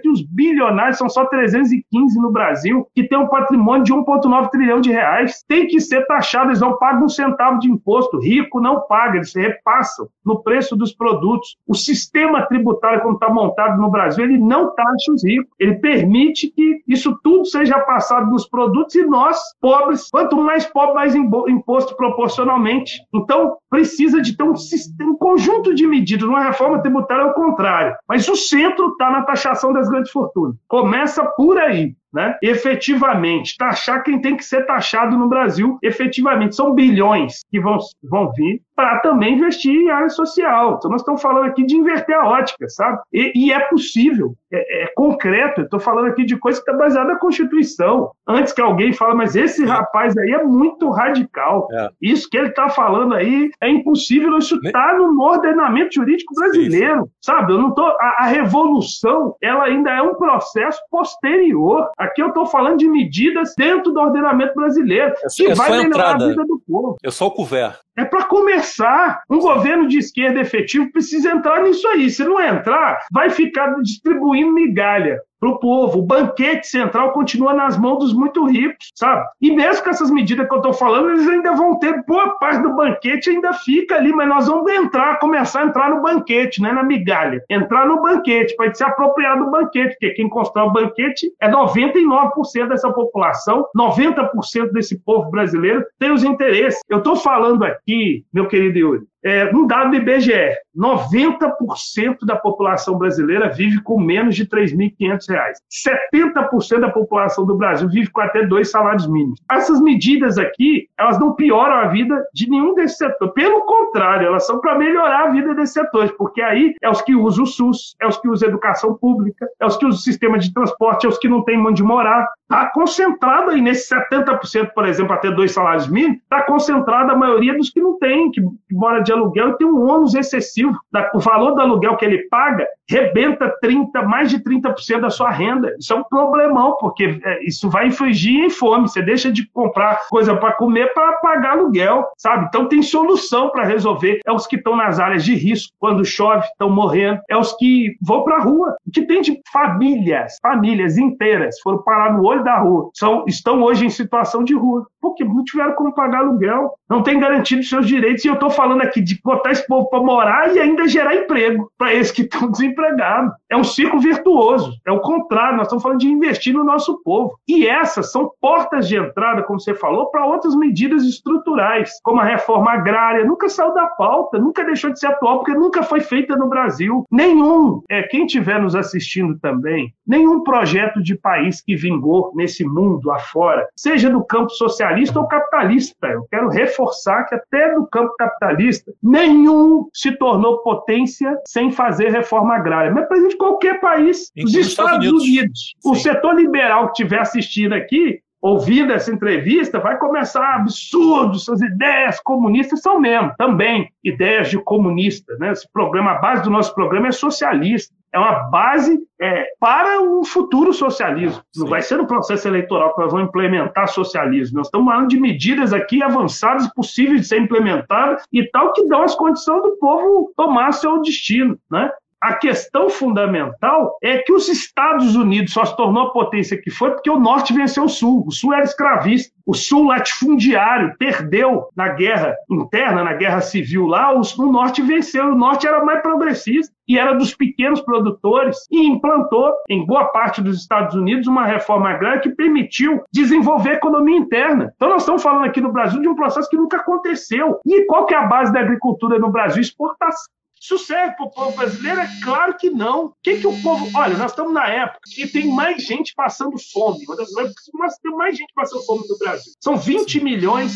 e 0.05 0.09
os 0.09 0.23
bilionários 0.23 0.99
são 0.99 1.09
só 1.09 1.27
315 1.27 2.21
no 2.21 2.33
Brasil, 2.33 2.87
que 2.95 3.07
tem 3.07 3.19
um 3.19 3.29
patrimônio 3.29 3.85
de 3.85 3.93
1,9 3.93 4.51
trilhão 4.51 4.81
de 4.81 4.91
reais. 4.91 5.45
Tem 5.47 5.67
que 5.67 5.81
ser 5.81 6.07
taxado, 6.07 6.49
eles 6.49 6.61
não 6.61 6.79
pagam 6.79 7.05
um 7.05 7.09
centavo 7.09 7.59
de 7.59 7.71
imposto. 7.71 8.19
Rico 8.19 8.61
não 8.61 8.81
paga, 8.87 9.17
eles 9.17 9.35
repassam 9.35 10.09
no 10.25 10.43
preço 10.43 10.75
dos 10.75 10.93
produtos. 10.95 11.57
O 11.69 11.75
sistema 11.75 12.43
tributário, 12.47 13.03
como 13.03 13.15
está 13.15 13.29
montado 13.29 13.81
no 13.81 13.91
Brasil, 13.91 14.25
ele 14.25 14.39
não 14.39 14.75
taxa 14.75 15.13
os 15.13 15.25
ricos. 15.25 15.51
Ele 15.59 15.75
permite 15.75 16.49
que 16.51 16.83
isso 16.89 17.19
tudo 17.23 17.45
seja 17.45 17.79
passado 17.81 18.31
nos 18.31 18.49
produtos 18.49 18.95
e 18.95 19.05
nós, 19.05 19.39
pobres, 19.61 20.09
quanto 20.11 20.37
mais 20.37 20.65
pobre, 20.67 20.95
mais 20.95 21.15
imposto 21.15 21.97
proporcionalmente. 21.97 23.03
Então, 23.13 23.57
precisa 23.71 24.21
de 24.21 24.37
ter 24.37 24.43
um, 24.43 24.55
um 25.03 25.17
conjunto 25.17 25.75
de 25.75 25.87
medidas. 25.87 26.29
Uma 26.29 26.43
reforma 26.43 26.83
tributária 26.83 27.23
é 27.23 27.27
o 27.27 27.33
contrário. 27.33 27.97
Mas 28.09 28.29
o 28.29 28.35
centro 28.35 28.89
está 28.89 29.11
na 29.11 29.23
taxação 29.23 29.73
das 29.73 29.89
grandes 29.89 30.11
fortunas. 30.11 30.57
Começa 30.67 31.25
por 31.25 31.57
aí 31.57 31.95
né? 32.13 32.37
efetivamente, 32.43 33.57
taxar 33.57 34.03
quem 34.03 34.21
tem 34.21 34.37
que 34.37 34.45
ser 34.45 34.67
taxado 34.67 35.17
no 35.17 35.29
Brasil, 35.29 35.79
efetivamente. 35.83 36.57
São 36.57 36.75
bilhões 36.75 37.41
que 37.51 37.61
vão, 37.61 37.79
vão 38.03 38.33
vir 38.33 38.63
para 38.81 38.99
também 39.01 39.35
investir 39.35 39.75
em 39.75 39.91
área 39.91 40.09
social. 40.09 40.77
Então, 40.79 40.91
nós 40.91 41.03
estamos 41.03 41.21
falando 41.21 41.45
aqui 41.45 41.65
de 41.65 41.77
inverter 41.77 42.17
a 42.17 42.27
ótica, 42.27 42.67
sabe? 42.69 42.99
E, 43.13 43.33
e 43.35 43.53
é 43.53 43.61
possível, 43.61 44.35
é, 44.51 44.85
é 44.85 44.87
concreto. 44.97 45.61
estou 45.61 45.79
falando 45.79 46.07
aqui 46.07 46.25
de 46.25 46.37
coisa 46.37 46.63
que 46.63 46.71
está 46.71 46.83
baseada 46.83 47.13
na 47.13 47.19
Constituição. 47.19 48.11
Antes 48.27 48.55
que 48.55 48.61
alguém 48.63 48.93
fale, 48.95 49.15
mas 49.15 49.37
esse 49.37 49.65
rapaz 49.67 50.17
aí 50.17 50.31
é 50.31 50.43
muito 50.43 50.89
radical. 50.89 51.69
É. 51.73 51.89
Isso 52.01 52.29
que 52.31 52.39
ele 52.39 52.49
está 52.49 52.71
falando 52.71 53.15
aí 53.15 53.51
é 53.61 53.69
impossível. 53.69 54.39
Isso 54.39 54.59
está 54.65 54.97
no 54.97 55.23
ordenamento 55.23 55.97
jurídico 55.97 56.35
brasileiro, 56.35 57.03
sim, 57.03 57.07
sim. 57.07 57.13
sabe? 57.21 57.53
Eu 57.53 57.59
não 57.59 57.75
tô. 57.75 57.85
A, 57.85 58.17
a 58.21 58.27
revolução, 58.27 59.35
ela 59.43 59.65
ainda 59.65 59.91
é 59.91 60.01
um 60.01 60.15
processo 60.15 60.81
posterior 60.91 61.91
Aqui 62.01 62.23
eu 62.23 62.29
estou 62.29 62.47
falando 62.47 62.79
de 62.79 62.89
medidas 62.89 63.53
dentro 63.55 63.93
do 63.93 64.01
ordenamento 64.01 64.55
brasileiro 64.55 65.13
é, 65.23 65.27
que 65.37 65.51
é 65.51 65.55
vai 65.55 65.71
melhorar 65.71 65.87
entrada. 65.87 66.25
a 66.25 66.29
vida 66.29 66.45
do 66.47 66.63
povo. 66.67 66.97
É 67.05 67.11
só 67.11 67.27
o 67.27 67.31
couvert. 67.31 67.79
É 67.95 68.07
para 68.07 68.25
começar. 68.25 69.21
Um 69.29 69.39
governo 69.39 69.87
de 69.87 69.99
esquerda 69.99 70.41
efetivo 70.41 70.91
precisa 70.91 71.31
entrar 71.31 71.63
nisso 71.63 71.87
aí. 71.89 72.09
Se 72.09 72.25
não 72.25 72.41
entrar, 72.41 73.01
vai 73.13 73.29
ficar 73.29 73.75
distribuindo 73.83 74.51
migalha 74.51 75.21
para 75.41 75.49
o 75.49 75.59
povo. 75.59 75.99
O 75.99 76.03
banquete 76.03 76.67
central 76.67 77.13
continua 77.13 77.55
nas 77.55 77.79
mãos 77.79 77.99
dos 77.99 78.13
muito 78.13 78.45
ricos, 78.45 78.91
sabe? 78.95 79.25
E 79.41 79.51
mesmo 79.51 79.83
com 79.83 79.91
essas 79.91 80.11
medidas 80.11 80.47
que 80.47 80.53
eu 80.53 80.59
estou 80.59 80.75
falando, 80.75 81.11
eles 81.11 81.27
ainda 81.27 81.53
vão 81.53 81.79
ter 81.79 82.05
boa 82.07 82.39
parte 82.39 82.63
do 82.63 82.77
banquete 82.77 83.31
ainda 83.31 83.53
fica 83.55 83.97
ali, 83.97 84.13
mas 84.13 84.29
nós 84.29 84.47
vamos 84.47 84.71
entrar, 84.71 85.19
começar 85.19 85.63
a 85.63 85.67
entrar 85.67 85.91
no 85.91 86.03
banquete, 86.03 86.61
não 86.61 86.71
é 86.71 86.73
na 86.73 86.83
migalha. 86.83 87.43
Entrar 87.49 87.87
no 87.87 88.03
banquete, 88.03 88.55
para 88.57 88.73
se 88.75 88.85
apropriar 88.85 89.39
do 89.39 89.51
banquete, 89.51 89.93
porque 89.93 90.11
quem 90.11 90.29
constrói 90.29 90.67
o 90.67 90.73
banquete 90.73 91.33
é 91.41 91.51
99% 91.51 92.69
dessa 92.69 92.93
população, 92.93 93.67
90% 93.77 94.73
desse 94.73 94.99
povo 94.99 95.31
brasileiro 95.31 95.85
tem 95.99 96.13
os 96.13 96.23
interesses. 96.23 96.81
Eu 96.89 96.99
estou 96.99 97.17
falando 97.17 97.65
aqui, 97.65 98.25
meu 98.33 98.47
querido 98.47 98.79
Yuri, 98.79 99.10
é, 99.25 99.51
um 99.55 99.67
dado 99.67 99.91
do 99.91 99.97
IBGE, 99.97 100.57
90% 100.77 102.19
da 102.25 102.37
população 102.37 102.97
brasileira 102.97 103.51
vive 103.51 103.83
com 103.83 104.01
menos 104.01 104.37
de 104.37 104.43
R$ 104.45 104.49
3.500. 104.49 105.29
70% 105.71 106.81
da 106.81 106.91
população 106.91 107.45
do 107.45 107.57
Brasil 107.57 107.89
vive 107.89 108.11
com 108.11 108.21
até 108.21 108.47
dois 108.47 108.71
salários 108.71 109.07
mínimos. 109.07 109.41
Essas 109.51 109.81
medidas 109.81 110.39
aqui, 110.39 110.89
elas 110.99 111.19
não 111.19 111.35
pioram 111.35 111.75
a 111.75 111.87
vida 111.89 112.25
de 112.33 112.49
nenhum 112.49 112.75
desses 112.75 112.97
setores. 112.97 113.35
Pelo 113.35 113.63
contrário, 113.63 114.29
elas 114.29 114.47
são 114.47 114.61
para 114.61 114.79
melhorar 114.79 115.29
a 115.29 115.31
vida 115.31 115.55
desses 115.55 115.75
setores, 115.75 116.13
porque 116.13 116.41
aí 116.41 116.75
é 116.81 116.89
os 116.89 117.03
que 117.03 117.15
usam 117.15 117.45
o 117.45 117.47
SUS, 117.47 117.97
é 118.01 118.07
os 118.07 118.19
que 118.19 118.29
usam 118.29 118.49
a 118.49 118.51
educação 118.51 118.95
pública, 118.95 119.47
é 119.61 119.67
os 119.67 119.77
que 119.77 119.85
usam 119.85 119.99
o 119.99 120.03
sistema 120.03 120.39
de 120.39 120.53
transporte, 120.53 121.05
é 121.07 121.09
os 121.09 121.19
que 121.19 121.29
não 121.29 121.43
têm 121.45 121.59
onde 121.59 121.83
morar. 121.83 122.27
Está 122.43 122.71
concentrado 122.71 123.51
aí 123.51 123.61
nesses 123.61 123.89
70%, 123.89 124.73
por 124.75 124.87
exemplo, 124.87 125.13
até 125.13 125.31
dois 125.31 125.53
salários 125.53 125.89
mínimos, 125.89 126.19
está 126.19 126.43
concentrada 126.43 127.13
a 127.13 127.17
maioria 127.17 127.57
dos 127.57 127.71
que 127.71 127.81
não 127.81 127.99
que, 128.01 128.41
que 128.41 128.75
mora 128.75 129.01
de 129.01 129.10
aluguel 129.13 129.51
e 129.51 129.57
tem 129.57 129.67
um 129.67 129.89
ônus 129.89 130.15
excessivo. 130.15 130.79
O 131.15 131.19
valor 131.19 131.55
do 131.55 131.61
aluguel 131.61 131.97
que 131.97 132.05
ele 132.05 132.29
paga 132.29 132.67
rebenta 132.89 133.49
30, 133.61 134.03
mais 134.03 134.29
de 134.31 134.43
30% 134.43 135.01
da 135.01 135.11
sua 135.11 135.31
renda. 135.31 135.75
Isso 135.79 135.93
é 135.93 135.97
um 135.97 136.03
problemão, 136.05 136.77
porque 136.81 137.21
é, 137.25 137.45
isso 137.45 137.71
vai 137.71 137.87
infligir 137.87 138.45
em 138.45 138.51
fome. 138.51 138.89
Você 138.89 139.01
deixa 139.01 139.31
de 139.31 139.49
comprar 139.53 140.01
coisa 140.09 140.37
para 140.37 140.53
comer 140.53 140.93
para 140.93 141.13
pagar 141.19 141.53
aluguel, 141.53 142.07
sabe? 142.19 142.47
Então 142.49 142.67
tem 142.67 142.83
solução 142.83 143.51
para 143.51 143.65
resolver. 143.65 144.21
É 144.27 144.33
os 144.33 144.47
que 144.47 144.57
estão 144.57 144.77
nas 144.77 144.99
áreas 144.99 145.25
de 145.25 145.35
risco, 145.35 145.73
quando 145.79 146.05
chove, 146.05 146.45
estão 146.47 146.69
morrendo. 146.69 147.21
É 147.29 147.37
os 147.37 147.53
que 147.57 147.97
vão 148.03 148.25
para 148.25 148.37
a 148.37 148.43
rua. 148.43 148.77
O 148.87 148.91
que 148.91 149.03
tem 149.03 149.21
de 149.21 149.41
famílias, 149.53 150.37
famílias 150.43 150.99
inteiras, 150.99 151.61
foram 151.63 151.83
parar 151.83 152.13
no 152.13 152.25
olho 152.25 152.43
da 152.43 152.59
rua, 152.59 152.91
são, 152.95 153.25
estão 153.27 153.63
hoje 153.63 153.87
em 153.87 153.91
situação 153.91 154.43
de 154.43 154.55
rua, 154.55 154.87
porque 155.01 155.25
não 155.25 155.45
tiveram 155.45 155.75
como 155.75 155.95
pagar 155.95 156.21
aluguel, 156.21 156.73
não 156.89 157.03
tem 157.03 157.21
garantido 157.21 157.63
seus 157.63 157.87
direitos. 157.87 158.25
E 158.25 158.29
eu 158.29 158.35
estou 158.35 158.51
falando 158.51 158.83
aqui 158.83 159.00
de 159.01 159.21
botar 159.23 159.53
esse 159.53 159.67
povo 159.67 159.89
para 159.89 160.01
morar 160.01 160.55
e 160.55 160.59
ainda 160.59 160.89
gerar 160.89 161.15
emprego 161.15 161.71
para 161.77 161.95
esses 161.95 162.13
que 162.13 162.23
estão 162.23 162.49
desempregados. 162.51 163.33
É 163.51 163.57
um 163.57 163.65
ciclo 163.65 164.01
virtuoso. 164.01 164.73
É 164.87 164.93
o 164.93 165.01
contrário. 165.01 165.57
Nós 165.57 165.67
estamos 165.67 165.83
falando 165.83 166.01
de 166.01 166.09
investir 166.09 166.55
no 166.55 166.65
nosso 166.65 167.03
povo. 167.03 167.39
E 167.49 167.67
essas 167.67 168.13
são 168.13 168.31
portas 168.41 168.89
de 168.89 168.97
entrada, 168.97 169.43
como 169.43 169.61
você 169.61 169.75
falou, 169.75 170.11
para 170.11 170.27
outras 170.27 170.55
medidas 170.55 171.05
estruturais, 171.05 171.99
como 172.03 172.21
a 172.21 172.25
reforma 172.25 172.73
agrária. 172.73 173.25
Nunca 173.25 173.49
saiu 173.49 173.75
da 173.75 173.87
pauta, 173.87 174.39
nunca 174.39 174.65
deixou 174.65 174.93
de 174.93 174.99
ser 174.99 175.09
atual, 175.09 175.39
porque 175.39 175.59
nunca 175.59 175.83
foi 175.83 176.01
feita 176.01 176.37
no 176.37 176.49
Brasil. 176.49 177.05
Nenhum, 177.11 177.83
é, 177.89 178.03
quem 178.05 178.27
estiver 178.27 178.61
nos 178.61 178.75
assistindo 178.75 179.39
também, 179.39 179.93
nenhum 180.07 180.43
projeto 180.43 181.03
de 181.03 181.15
país 181.15 181.61
que 181.61 181.77
vingou 181.77 182.33
nesse 182.35 182.65
mundo 182.65 183.11
afora, 183.11 183.67
seja 183.77 184.09
no 184.09 184.25
campo 184.25 184.51
socialista 184.51 185.19
ou 185.19 185.27
capitalista. 185.27 186.07
Eu 186.07 186.27
quero 186.31 186.49
reforçar 186.49 187.25
que 187.25 187.35
até 187.35 187.73
no 187.73 187.87
campo 187.87 188.15
capitalista, 188.19 188.90
nenhum 189.03 189.89
se 189.93 190.13
tornou 190.17 190.59
potência 190.59 191.37
sem 191.47 191.71
fazer 191.71 192.11
reforma 192.11 192.57
agrária. 192.57 192.93
Mas 192.93 193.09
presente 193.09 193.37
qualquer 193.37 193.81
país, 193.81 194.31
os 194.43 194.55
Estados, 194.55 195.07
Unidos. 195.07 195.23
Unidos. 195.23 195.75
O 195.85 195.95
setor 195.95 196.35
liberal 196.35 196.87
que 196.87 197.03
estiver 197.03 197.21
assistindo 197.21 197.75
aqui, 197.75 198.21
ouvindo 198.41 198.93
essa 198.93 199.13
entrevista, 199.13 199.79
vai 199.79 199.99
começar 199.99 200.55
absurdos, 200.55 201.45
suas 201.45 201.61
ideias 201.61 202.21
comunistas 202.21 202.81
são 202.81 202.99
mesmo, 202.99 203.33
também 203.37 203.91
ideias 204.03 204.49
de 204.49 204.59
comunista. 204.59 205.37
Né? 205.39 205.53
Esse 205.53 205.71
programa, 205.71 206.13
a 206.13 206.19
base 206.19 206.43
do 206.43 206.51
nosso 206.51 206.75
programa 206.75 207.09
é 207.09 207.13
socialista. 207.13 207.95
É 208.13 208.19
uma 208.19 208.51
base 208.51 208.99
é, 209.21 209.47
para 209.61 210.01
um 210.01 210.25
futuro 210.25 210.73
socialismo. 210.73 211.43
Sim. 211.53 211.63
Não 211.63 211.69
vai 211.69 211.83
ser 211.83 211.97
no 211.97 212.07
processo 212.07 212.49
eleitoral 212.49 212.95
que 212.95 213.01
nós 213.01 213.13
vamos 213.13 213.29
implementar 213.29 213.89
socialismo. 213.89 214.59
Nós 214.59 214.67
estamos 214.67 214.91
falando 214.93 215.09
de 215.09 215.21
medidas 215.21 215.73
aqui 215.73 216.03
avançadas, 216.03 216.73
possíveis 216.75 217.23
de 217.23 217.27
ser 217.29 217.41
implementadas 217.41 218.25
e 218.33 218.49
tal, 218.51 218.73
que 218.73 218.87
dão 218.89 219.03
as 219.03 219.15
condições 219.15 219.63
do 219.63 219.77
povo 219.77 220.33
tomar 220.37 220.73
seu 220.73 221.01
destino. 221.03 221.57
Né? 221.71 221.91
A 222.21 222.35
questão 222.35 222.91
fundamental 222.91 223.97
é 224.03 224.19
que 224.19 224.31
os 224.31 224.47
Estados 224.47 225.17
Unidos 225.17 225.55
só 225.55 225.65
se 225.65 225.75
tornou 225.75 226.03
a 226.03 226.13
potência 226.13 226.61
que 226.61 226.71
foi 226.71 226.91
porque 226.91 227.09
o 227.09 227.19
Norte 227.19 227.55
venceu 227.55 227.85
o 227.85 227.89
Sul. 227.89 228.25
O 228.27 228.31
Sul 228.31 228.53
era 228.53 228.65
escravista. 228.65 229.33
O 229.47 229.55
Sul 229.55 229.87
latifundiário 229.87 230.95
perdeu 230.99 231.69
na 231.75 231.89
guerra 231.89 232.37
interna, 232.51 233.03
na 233.03 233.15
guerra 233.15 233.41
civil 233.41 233.87
lá. 233.87 234.13
O, 234.13 234.53
Norte 234.53 234.83
venceu. 234.83 235.33
O 235.33 235.35
Norte 235.35 235.67
era 235.67 235.83
mais 235.83 236.03
progressista 236.03 236.75
e 236.87 236.99
era 236.99 237.15
dos 237.15 237.35
pequenos 237.35 237.81
produtores 237.81 238.67
e 238.71 238.87
implantou 238.87 239.55
em 239.69 239.87
boa 239.87 240.05
parte 240.05 240.43
dos 240.43 240.61
Estados 240.61 240.95
Unidos 240.95 241.27
uma 241.27 241.47
reforma 241.47 241.89
agrária 241.89 242.21
que 242.21 242.29
permitiu 242.29 243.03
desenvolver 243.11 243.71
a 243.71 243.75
economia 243.75 244.19
interna. 244.19 244.73
Então 244.77 244.91
nós 244.91 245.03
estamos 245.03 245.23
falando 245.23 245.47
aqui 245.47 245.61
no 245.61 245.73
Brasil 245.73 246.03
de 246.03 246.09
um 246.09 246.15
processo 246.15 246.51
que 246.51 246.57
nunca 246.57 246.77
aconteceu. 246.77 247.61
E 247.65 247.87
qual 247.87 248.05
que 248.05 248.15
é 248.15 248.19
a 248.19 248.27
base 248.27 248.53
da 248.53 248.61
agricultura 248.61 249.19
no 249.19 249.31
Brasil? 249.31 249.63
Exportação. 249.63 250.29
Isso 250.61 250.79
serve 250.79 251.17
para 251.17 251.27
o 251.27 251.31
povo 251.31 251.57
brasileiro? 251.57 252.01
É 252.01 252.09
claro 252.23 252.57
que 252.57 252.69
não. 252.69 253.07
O 253.07 253.15
que, 253.23 253.39
que 253.39 253.47
o 253.47 253.63
povo. 253.63 253.91
Olha, 253.95 254.17
nós 254.19 254.33
estamos 254.33 254.53
na 254.53 254.69
época 254.69 255.01
que 255.07 255.27
tem 255.27 255.49
mais 255.49 255.83
gente 255.83 256.15
passando 256.15 256.57
fome. 256.73 257.05
Uma 257.07 257.17
das 257.17 257.35
épocas 257.35 257.99
tem 258.03 258.13
mais 258.13 258.37
gente 258.37 258.53
passando 258.55 258.85
fome 258.85 259.09
no 259.09 259.19
Brasil. 259.19 259.53
São 259.59 259.77
20 259.77 260.23
milhões 260.23 260.75